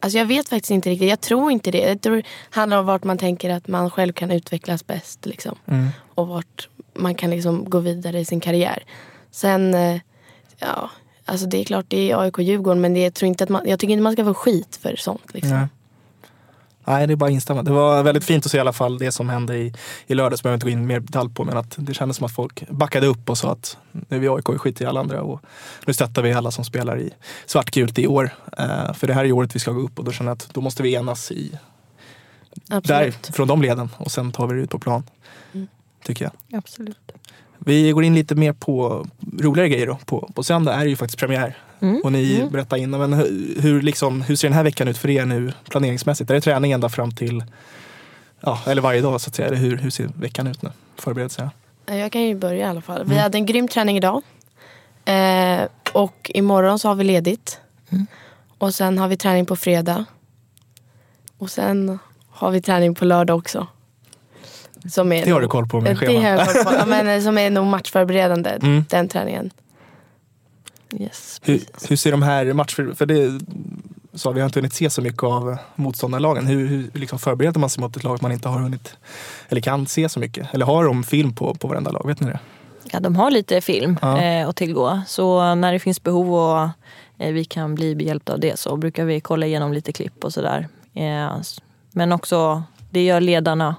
Alltså 0.00 0.18
jag 0.18 0.26
vet 0.26 0.48
faktiskt 0.48 0.70
inte 0.70 0.90
riktigt. 0.90 1.08
Jag 1.08 1.20
tror 1.20 1.50
inte 1.52 1.70
det. 1.70 1.78
Jag 1.78 2.00
tror 2.00 2.16
det 2.16 2.22
handlar 2.50 2.78
om 2.78 2.86
vart 2.86 3.04
man 3.04 3.18
tänker 3.18 3.50
att 3.50 3.68
man 3.68 3.90
själv 3.90 4.12
kan 4.12 4.30
utvecklas 4.30 4.86
bäst. 4.86 5.26
Liksom. 5.26 5.58
mm. 5.66 5.88
Och 6.14 6.28
vart 6.28 6.68
man 6.94 7.14
kan 7.14 7.30
liksom 7.30 7.70
gå 7.70 7.78
vidare 7.78 8.20
i 8.20 8.24
sin 8.24 8.40
karriär. 8.40 8.84
Sen, 9.30 9.74
eh, 9.74 10.00
ja, 10.58 10.90
alltså 11.24 11.46
det 11.46 11.60
är 11.60 11.64
klart 11.64 11.84
det 11.88 12.10
är 12.10 12.20
AIK 12.22 12.38
Djurgården 12.38 12.80
men 12.80 12.94
det, 12.94 13.00
jag, 13.00 13.14
tror 13.14 13.26
inte 13.26 13.44
att 13.44 13.50
man, 13.50 13.62
jag 13.68 13.78
tycker 13.78 13.92
inte 13.92 14.02
man 14.02 14.12
ska 14.12 14.24
få 14.24 14.34
skit 14.34 14.78
för 14.82 14.96
sånt. 14.96 15.34
Liksom. 15.34 15.68
Nej. 16.88 17.06
Det 17.06 17.14
är 17.14 17.16
bara 17.16 17.26
att 17.26 17.32
instämma. 17.32 17.62
Det 17.62 17.70
var 17.70 18.02
väldigt 18.02 18.24
fint 18.24 18.46
att 18.46 18.52
se 18.52 18.58
i 18.58 18.60
alla 18.60 18.72
fall 18.72 18.98
det 18.98 19.12
som 19.12 19.28
hände 19.28 19.56
i, 19.56 19.74
i 20.06 20.14
lördags. 20.14 20.42
behöver 20.42 20.54
inte 20.54 20.66
gå 20.66 20.70
in 20.70 20.86
mer 20.86 21.00
detalj 21.00 21.30
på, 21.34 21.44
men 21.44 21.56
att 21.56 21.74
det 21.78 21.94
kändes 21.94 22.16
som 22.16 22.26
att 22.26 22.32
folk 22.32 22.70
backade 22.70 23.06
upp 23.06 23.30
och 23.30 23.38
sa 23.38 23.52
att 23.52 23.76
nu 23.92 24.16
är 24.16 24.20
vi 24.20 24.28
AIK 24.28 24.48
och 24.48 24.60
skit 24.60 24.80
i 24.80 24.84
alla 24.84 25.00
andra 25.00 25.22
och 25.22 25.40
nu 25.86 25.92
stöttar 25.92 26.22
vi 26.22 26.32
alla 26.32 26.50
som 26.50 26.64
spelar 26.64 27.00
i 27.00 27.10
svartgult 27.46 27.98
i 27.98 28.06
år. 28.06 28.30
Eh, 28.58 28.92
för 28.92 29.06
det 29.06 29.14
här 29.14 29.24
är 29.24 29.32
året 29.32 29.54
vi 29.54 29.58
ska 29.58 29.72
gå 29.72 29.80
upp 29.80 29.98
och 29.98 30.04
då 30.04 30.12
känner 30.12 30.30
jag 30.30 30.36
att 30.36 30.48
då 30.54 30.60
måste 30.60 30.82
vi 30.82 30.94
enas 30.94 31.32
i, 31.32 31.58
där, 32.64 33.32
från 33.32 33.48
de 33.48 33.62
leden 33.62 33.88
och 33.96 34.10
sen 34.10 34.32
tar 34.32 34.46
vi 34.46 34.54
det 34.54 34.60
ut 34.60 34.70
på 34.70 34.78
plan. 34.78 35.02
Mm. 35.52 35.68
Tycker 36.04 36.24
jag. 36.24 36.58
Absolut. 36.58 37.12
Vi 37.58 37.90
går 37.90 38.04
in 38.04 38.14
lite 38.14 38.34
mer 38.34 38.52
på 38.52 39.06
roligare 39.38 39.68
grejer 39.68 39.86
då. 39.86 39.98
På, 40.04 40.30
på 40.34 40.42
söndag 40.42 40.74
är 40.74 40.84
det 40.84 40.90
ju 40.90 40.96
faktiskt 40.96 41.18
premiär. 41.18 41.56
Mm. 41.80 42.00
Och 42.04 42.12
ni 42.12 42.36
Mm. 42.36 42.50
berättar 42.50 42.76
innan, 42.76 43.00
men 43.00 43.12
hur, 43.12 43.54
hur, 43.62 43.82
liksom, 43.82 44.22
hur 44.22 44.36
ser 44.36 44.48
den 44.48 44.54
här 44.56 44.62
veckan 44.64 44.88
ut 44.88 44.98
för 44.98 45.10
er 45.10 45.24
nu 45.24 45.52
planeringsmässigt? 45.70 46.30
Är 46.30 46.34
det 46.34 46.40
träning 46.40 46.72
ända 46.72 46.88
fram 46.88 47.10
till, 47.14 47.44
ja, 48.40 48.60
eller 48.66 48.82
varje 48.82 49.00
dag 49.00 49.20
så 49.20 49.28
att 49.30 49.34
säga? 49.34 49.48
Eller 49.48 49.56
hur, 49.58 49.76
hur 49.76 49.90
ser 49.90 50.10
veckan 50.20 50.46
ut 50.46 50.62
nu? 50.62 50.70
Förberedelserna? 50.96 51.50
Ja, 51.86 51.94
Jag 51.94 52.12
kan 52.12 52.22
ju 52.22 52.34
börja 52.34 52.58
i 52.66 52.68
alla 52.70 52.80
fall. 52.80 52.98
Vi 53.04 53.10
Mm. 53.12 53.22
hade 53.22 53.38
en 53.38 53.46
grym 53.46 53.68
träning 53.68 53.96
idag. 53.96 54.22
Eh, 55.04 55.60
och 55.92 56.30
imorgon 56.34 56.78
så 56.78 56.88
har 56.88 56.94
vi 56.94 57.04
ledigt. 57.04 57.60
Mm. 57.90 58.06
Och 58.58 58.74
sen 58.74 58.98
har 58.98 59.08
vi 59.08 59.16
träning 59.16 59.46
på 59.46 59.56
fredag. 59.56 60.04
Och 61.38 61.50
sen 61.50 61.98
har 62.30 62.50
vi 62.50 62.60
träning 62.62 62.94
på 62.94 63.04
lördag 63.04 63.36
också. 63.38 63.66
Som 64.90 65.12
är 65.12 65.24
Det 65.24 65.30
har 65.30 65.40
du 65.40 65.48
koll 65.48 65.66
på 65.68 65.80
med 65.80 65.92
Eh, 65.92 65.98
Det 65.98 66.06
har 66.06 66.12
scheman. 66.12 66.24
jag 66.38 66.46
koll 66.54 66.64
på. 66.64 66.72
Ja, 66.78 66.86
men, 66.86 67.08
eh, 67.08 67.20
som 67.22 67.38
är 67.38 67.50
nog 67.50 67.66
matchförberedande, 67.66 68.50
Mm. 68.62 68.84
den 68.88 69.08
träningen. 69.08 69.50
Yes. 70.92 71.40
Hur, 71.44 71.60
hur 71.88 71.96
ser 71.96 72.10
de 72.10 72.22
här 72.22 72.44
matcherna, 72.52 72.94
för 72.94 73.06
det 73.06 73.40
sa 74.14 74.30
vi 74.30 74.40
har 74.40 74.46
inte 74.46 74.58
hunnit 74.58 74.72
se 74.74 74.90
så 74.90 75.02
mycket 75.02 75.22
av 75.22 75.56
motståndarlagen. 75.74 76.46
Hur, 76.46 76.66
hur 76.66 76.90
liksom 76.94 77.18
förbereder 77.18 77.60
man 77.60 77.70
sig 77.70 77.80
mot 77.80 77.96
ett 77.96 78.04
lag 78.04 78.22
man 78.22 78.32
inte 78.32 78.48
har 78.48 78.58
hunnit, 78.60 78.96
eller 79.48 79.60
kan 79.60 79.86
se 79.86 80.08
så 80.08 80.20
mycket? 80.20 80.54
Eller 80.54 80.66
har 80.66 80.84
de 80.84 81.04
film 81.04 81.34
på, 81.34 81.54
på 81.54 81.68
varenda 81.68 81.90
lag? 81.90 82.06
Vet 82.06 82.20
ni 82.20 82.26
det? 82.26 82.38
Ja, 82.92 83.00
de 83.00 83.16
har 83.16 83.30
lite 83.30 83.60
film 83.60 83.98
Ja. 84.02 84.22
eh, 84.22 84.48
att 84.48 84.56
tillgå. 84.56 85.00
Så 85.06 85.54
när 85.54 85.72
det 85.72 85.78
finns 85.78 86.02
behov 86.02 86.34
och 86.34 86.68
eh, 87.18 87.32
vi 87.32 87.44
kan 87.44 87.74
bli 87.74 87.94
behjälpta 87.94 88.32
av 88.32 88.40
det 88.40 88.58
så 88.58 88.76
brukar 88.76 89.04
vi 89.04 89.20
kolla 89.20 89.46
igenom 89.46 89.72
lite 89.72 89.92
klipp 89.92 90.24
och 90.24 90.32
sådär. 90.32 90.68
Eh, 90.94 91.36
men 91.92 92.12
också, 92.12 92.62
det 92.90 93.04
gör 93.04 93.20
ledarna 93.20 93.76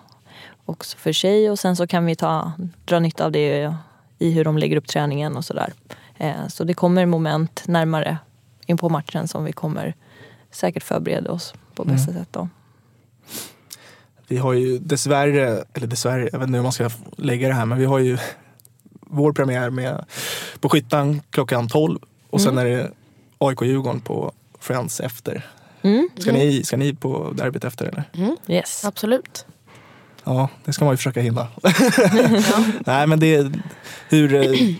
också 0.65 0.97
för 0.97 1.13
sig 1.13 1.49
och 1.49 1.59
sen 1.59 1.75
så 1.75 1.87
kan 1.87 2.05
vi 2.05 2.15
ta, 2.15 2.51
dra 2.85 2.99
nytta 2.99 3.25
av 3.25 3.31
det 3.31 3.73
i 4.19 4.31
hur 4.31 4.43
de 4.43 4.57
lägger 4.57 4.77
upp 4.77 4.87
träningen 4.87 5.37
och 5.37 5.45
sådär. 5.45 5.73
Eh, 6.19 6.47
så 6.47 6.63
det 6.63 6.73
kommer 6.73 7.05
moment 7.05 7.63
närmare 7.67 8.17
in 8.65 8.77
på 8.77 8.89
matchen 8.89 9.27
som 9.27 9.43
vi 9.43 9.51
kommer 9.51 9.95
säkert 10.51 10.83
förbereda 10.83 11.31
oss 11.31 11.53
på 11.75 11.83
bästa 11.83 12.13
sätt 12.13 12.27
då. 12.31 12.49
Vi 14.27 14.37
har 14.37 14.53
ju 14.53 14.77
dessvärre, 14.77 15.63
eller 15.73 15.87
dessvärre, 15.87 16.29
jag 16.31 16.39
vet 16.39 16.47
inte 16.47 16.57
hur 16.57 16.63
man 16.63 16.71
ska 16.71 16.89
lägga 17.17 17.47
det 17.47 17.53
här, 17.53 17.65
men 17.65 17.77
vi 17.77 17.85
har 17.85 17.99
ju 17.99 18.17
vår 19.01 19.33
premiär 19.33 19.69
med, 19.69 20.05
på 20.59 20.69
Skyttan 20.69 21.21
klockan 21.29 21.67
12 21.67 21.99
och 22.29 22.41
sen 22.41 22.57
är 22.57 22.65
det 22.65 22.91
AIK-Djurgården 23.37 24.01
på 24.01 24.31
Friends 24.59 24.99
efter. 24.99 25.45
Mm. 25.81 26.09
Ska, 26.17 26.31
ni, 26.31 26.63
ska 26.63 26.77
ni 26.77 26.95
på 26.95 27.33
derbyt 27.37 27.63
efter 27.63 27.85
eller? 27.85 28.03
Yes. 28.47 28.85
Absolut. 28.85 29.45
Ja, 30.23 30.49
det 30.65 30.73
ska 30.73 30.85
man 30.85 30.93
ju 30.93 30.97
försöka 30.97 31.21
hinna. 31.21 31.47
Nej, 32.85 33.07
men 33.07 33.19
det 33.19 33.35
är 33.35 33.51
hur... 34.09 34.79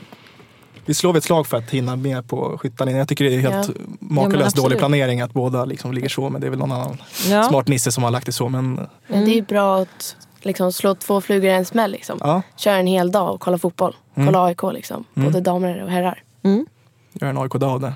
Vi 0.90 0.94
slår 0.96 1.18
ett 1.18 1.24
slag 1.24 1.48
för 1.48 1.58
att 1.58 1.70
hinna 1.70 1.96
med 1.96 2.28
på 2.28 2.58
Skyttan. 2.58 2.96
Jag 2.96 3.08
tycker 3.08 3.26
det 3.26 3.36
är 3.36 3.40
helt 3.40 3.68
Ja. 3.68 3.74
makalöst 4.00 4.46
absolut. 4.46 4.64
dålig 4.64 4.80
planering 4.80 5.22
att 5.22 5.34
båda 5.34 5.66
liksom 5.66 5.94
ligger 5.94 6.10
så. 6.10 6.30
Men 6.30 6.42
det 6.42 6.48
är 6.48 6.50
väl 6.50 6.60
någon 6.60 6.72
annan 6.72 6.98
Ja. 7.30 7.44
smart 7.44 7.68
nisse 7.68 7.92
som 7.92 8.04
har 8.04 8.12
lagt 8.12 8.26
det 8.26 8.32
så. 8.32 8.50
Men 8.50 8.88
Men 9.08 9.26
det 9.26 9.38
är 9.38 9.42
bra 9.42 9.78
att 9.82 10.16
liksom, 10.42 10.72
slå 10.74 10.96
två 10.96 11.22
flugor 11.22 11.50
i 11.50 11.54
en 11.54 11.66
smäll. 11.66 11.92
Liksom. 11.92 12.18
ja, 12.22 12.42
Köra 12.56 12.76
en 12.76 12.88
hel 12.88 13.12
dag 13.12 13.34
och 13.34 13.40
kolla 13.42 13.58
fotboll. 13.58 13.96
Kolla 14.16 14.44
AIK 14.46 14.62
liksom. 14.74 15.04
Både 15.14 15.42
damer 15.42 15.84
och 15.84 15.90
herrar. 15.92 16.24
Mm. 16.44 16.66
gör 17.14 17.28
en 17.28 17.38
AIK-dag 17.38 17.70
av 17.72 17.80
det. 17.80 17.94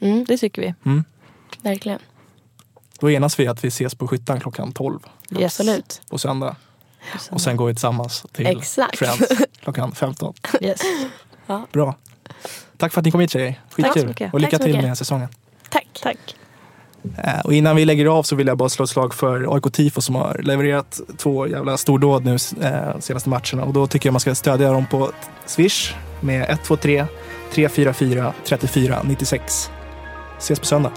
Mm, 0.00 0.24
Det 0.24 0.38
tycker 0.38 0.62
vi. 0.62 0.74
verkligen. 1.62 1.98
Då 3.00 3.10
enas 3.10 3.38
vi 3.40 3.46
att 3.46 3.64
vi 3.64 3.68
ses 3.68 3.94
på 3.94 4.08
Skyttan 4.08 4.40
klockan 4.40 4.72
12 4.72 4.98
Yes. 5.30 5.44
Absolut. 5.60 6.00
på 6.10 6.18
söndag. 6.18 6.56
Och 7.30 7.40
sen 7.40 7.56
går 7.56 7.66
vi 7.66 7.74
tillsammans 7.74 8.26
till 8.32 8.46
Exakt. 8.46 8.98
Friends 8.98 9.28
klockan 9.60 9.92
15. 9.94 10.34
Yes. 10.60 10.80
Bra. 11.72 11.94
Tack 12.76 12.92
för 12.92 13.00
att 13.00 13.04
ni 13.04 13.10
kom 13.10 13.20
hit 13.20 13.30
tjejer. 13.30 13.60
Skitkul. 13.70 14.30
Och 14.32 14.40
lycka 14.40 14.58
till 14.58 14.82
med 14.82 14.98
säsongen. 14.98 15.28
Tack. 15.70 15.86
Tack. 16.02 16.18
Eh, 17.24 17.40
Och 17.44 17.54
innan 17.54 17.76
vi 17.76 17.84
lägger 17.84 18.06
av 18.06 18.22
så 18.22 18.36
vill 18.36 18.46
jag 18.46 18.58
bara 18.58 18.68
slå 18.68 18.82
ett 18.84 18.90
slag 18.90 19.14
för 19.14 19.54
AIK 19.54 19.72
Tifo 19.72 20.00
som 20.00 20.14
har 20.14 20.40
levererat 20.42 21.00
två 21.16 21.46
jävla 21.46 21.76
stordåd 21.76 22.24
nu 22.24 22.34
eh, 22.60 22.98
senaste 23.00 23.28
matcherna. 23.28 23.64
Och 23.64 23.72
då 23.72 23.86
tycker 23.86 24.08
jag 24.08 24.12
man 24.12 24.20
ska 24.20 24.34
stödja 24.34 24.72
dem 24.72 24.86
på 24.86 25.12
Swish 25.46 25.94
med 26.20 26.50
123 26.50 27.06
344 27.52 28.32
34 28.44 29.02
96. 29.04 29.70
Ses 30.38 30.58
på 30.60 30.66
söndag. 30.66 30.92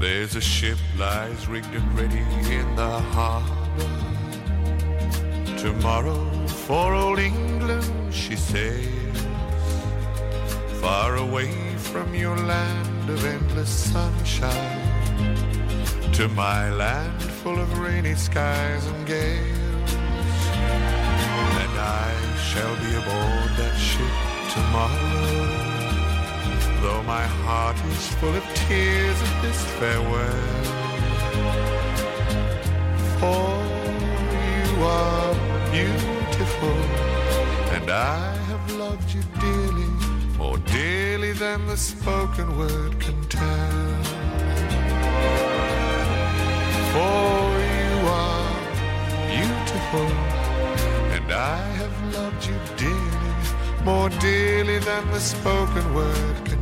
There's 0.00 0.36
a 0.36 0.40
ship 0.40 0.78
lies 0.98 1.48
rigged 1.48 1.74
and 1.76 1.98
ready 1.98 2.18
in 2.18 2.76
the 2.76 2.98
harbor. 3.14 3.61
Tomorrow 5.62 6.48
for 6.66 6.92
old 6.92 7.20
England 7.20 8.12
she 8.12 8.34
sails, 8.34 9.18
far 10.80 11.14
away 11.14 11.52
from 11.76 12.12
your 12.16 12.36
land 12.36 13.08
of 13.08 13.24
endless 13.24 13.70
sunshine, 13.70 15.32
to 16.14 16.26
my 16.30 16.68
land 16.72 17.22
full 17.22 17.60
of 17.60 17.78
rainy 17.78 18.16
skies 18.16 18.84
and 18.86 19.06
gales. 19.06 19.94
And 21.62 21.74
I 21.78 22.10
shall 22.48 22.74
be 22.82 22.90
aboard 23.00 23.50
that 23.60 23.76
ship 23.78 24.16
tomorrow. 24.56 25.62
Though 26.82 27.04
my 27.04 27.24
heart 27.44 27.76
is 27.84 28.08
full 28.16 28.34
of 28.34 28.44
tears 28.66 29.22
at 29.22 29.42
this 29.42 29.64
farewell 29.78 30.82
For 33.20 33.91
you 34.72 34.84
are 34.84 35.34
beautiful. 35.70 36.76
And 37.74 37.90
I 37.90 38.32
have 38.50 38.72
loved 38.72 39.12
you 39.14 39.22
dearly 39.40 39.90
More 40.38 40.58
dearly 40.58 41.32
than 41.32 41.66
the 41.66 41.76
spoken 41.76 42.56
word 42.56 43.00
can 43.00 43.20
tell. 43.28 44.02
For 46.92 47.42
you 47.76 47.94
are 48.24 48.52
beautiful 49.32 50.10
And 51.16 51.32
I 51.32 51.62
have 51.80 52.14
loved 52.14 52.46
you 52.46 52.58
dearly 52.76 53.84
More 53.84 54.10
dearly 54.20 54.78
than 54.78 55.10
the 55.10 55.20
spoken 55.20 55.94
word 55.94 56.44
can 56.44 56.61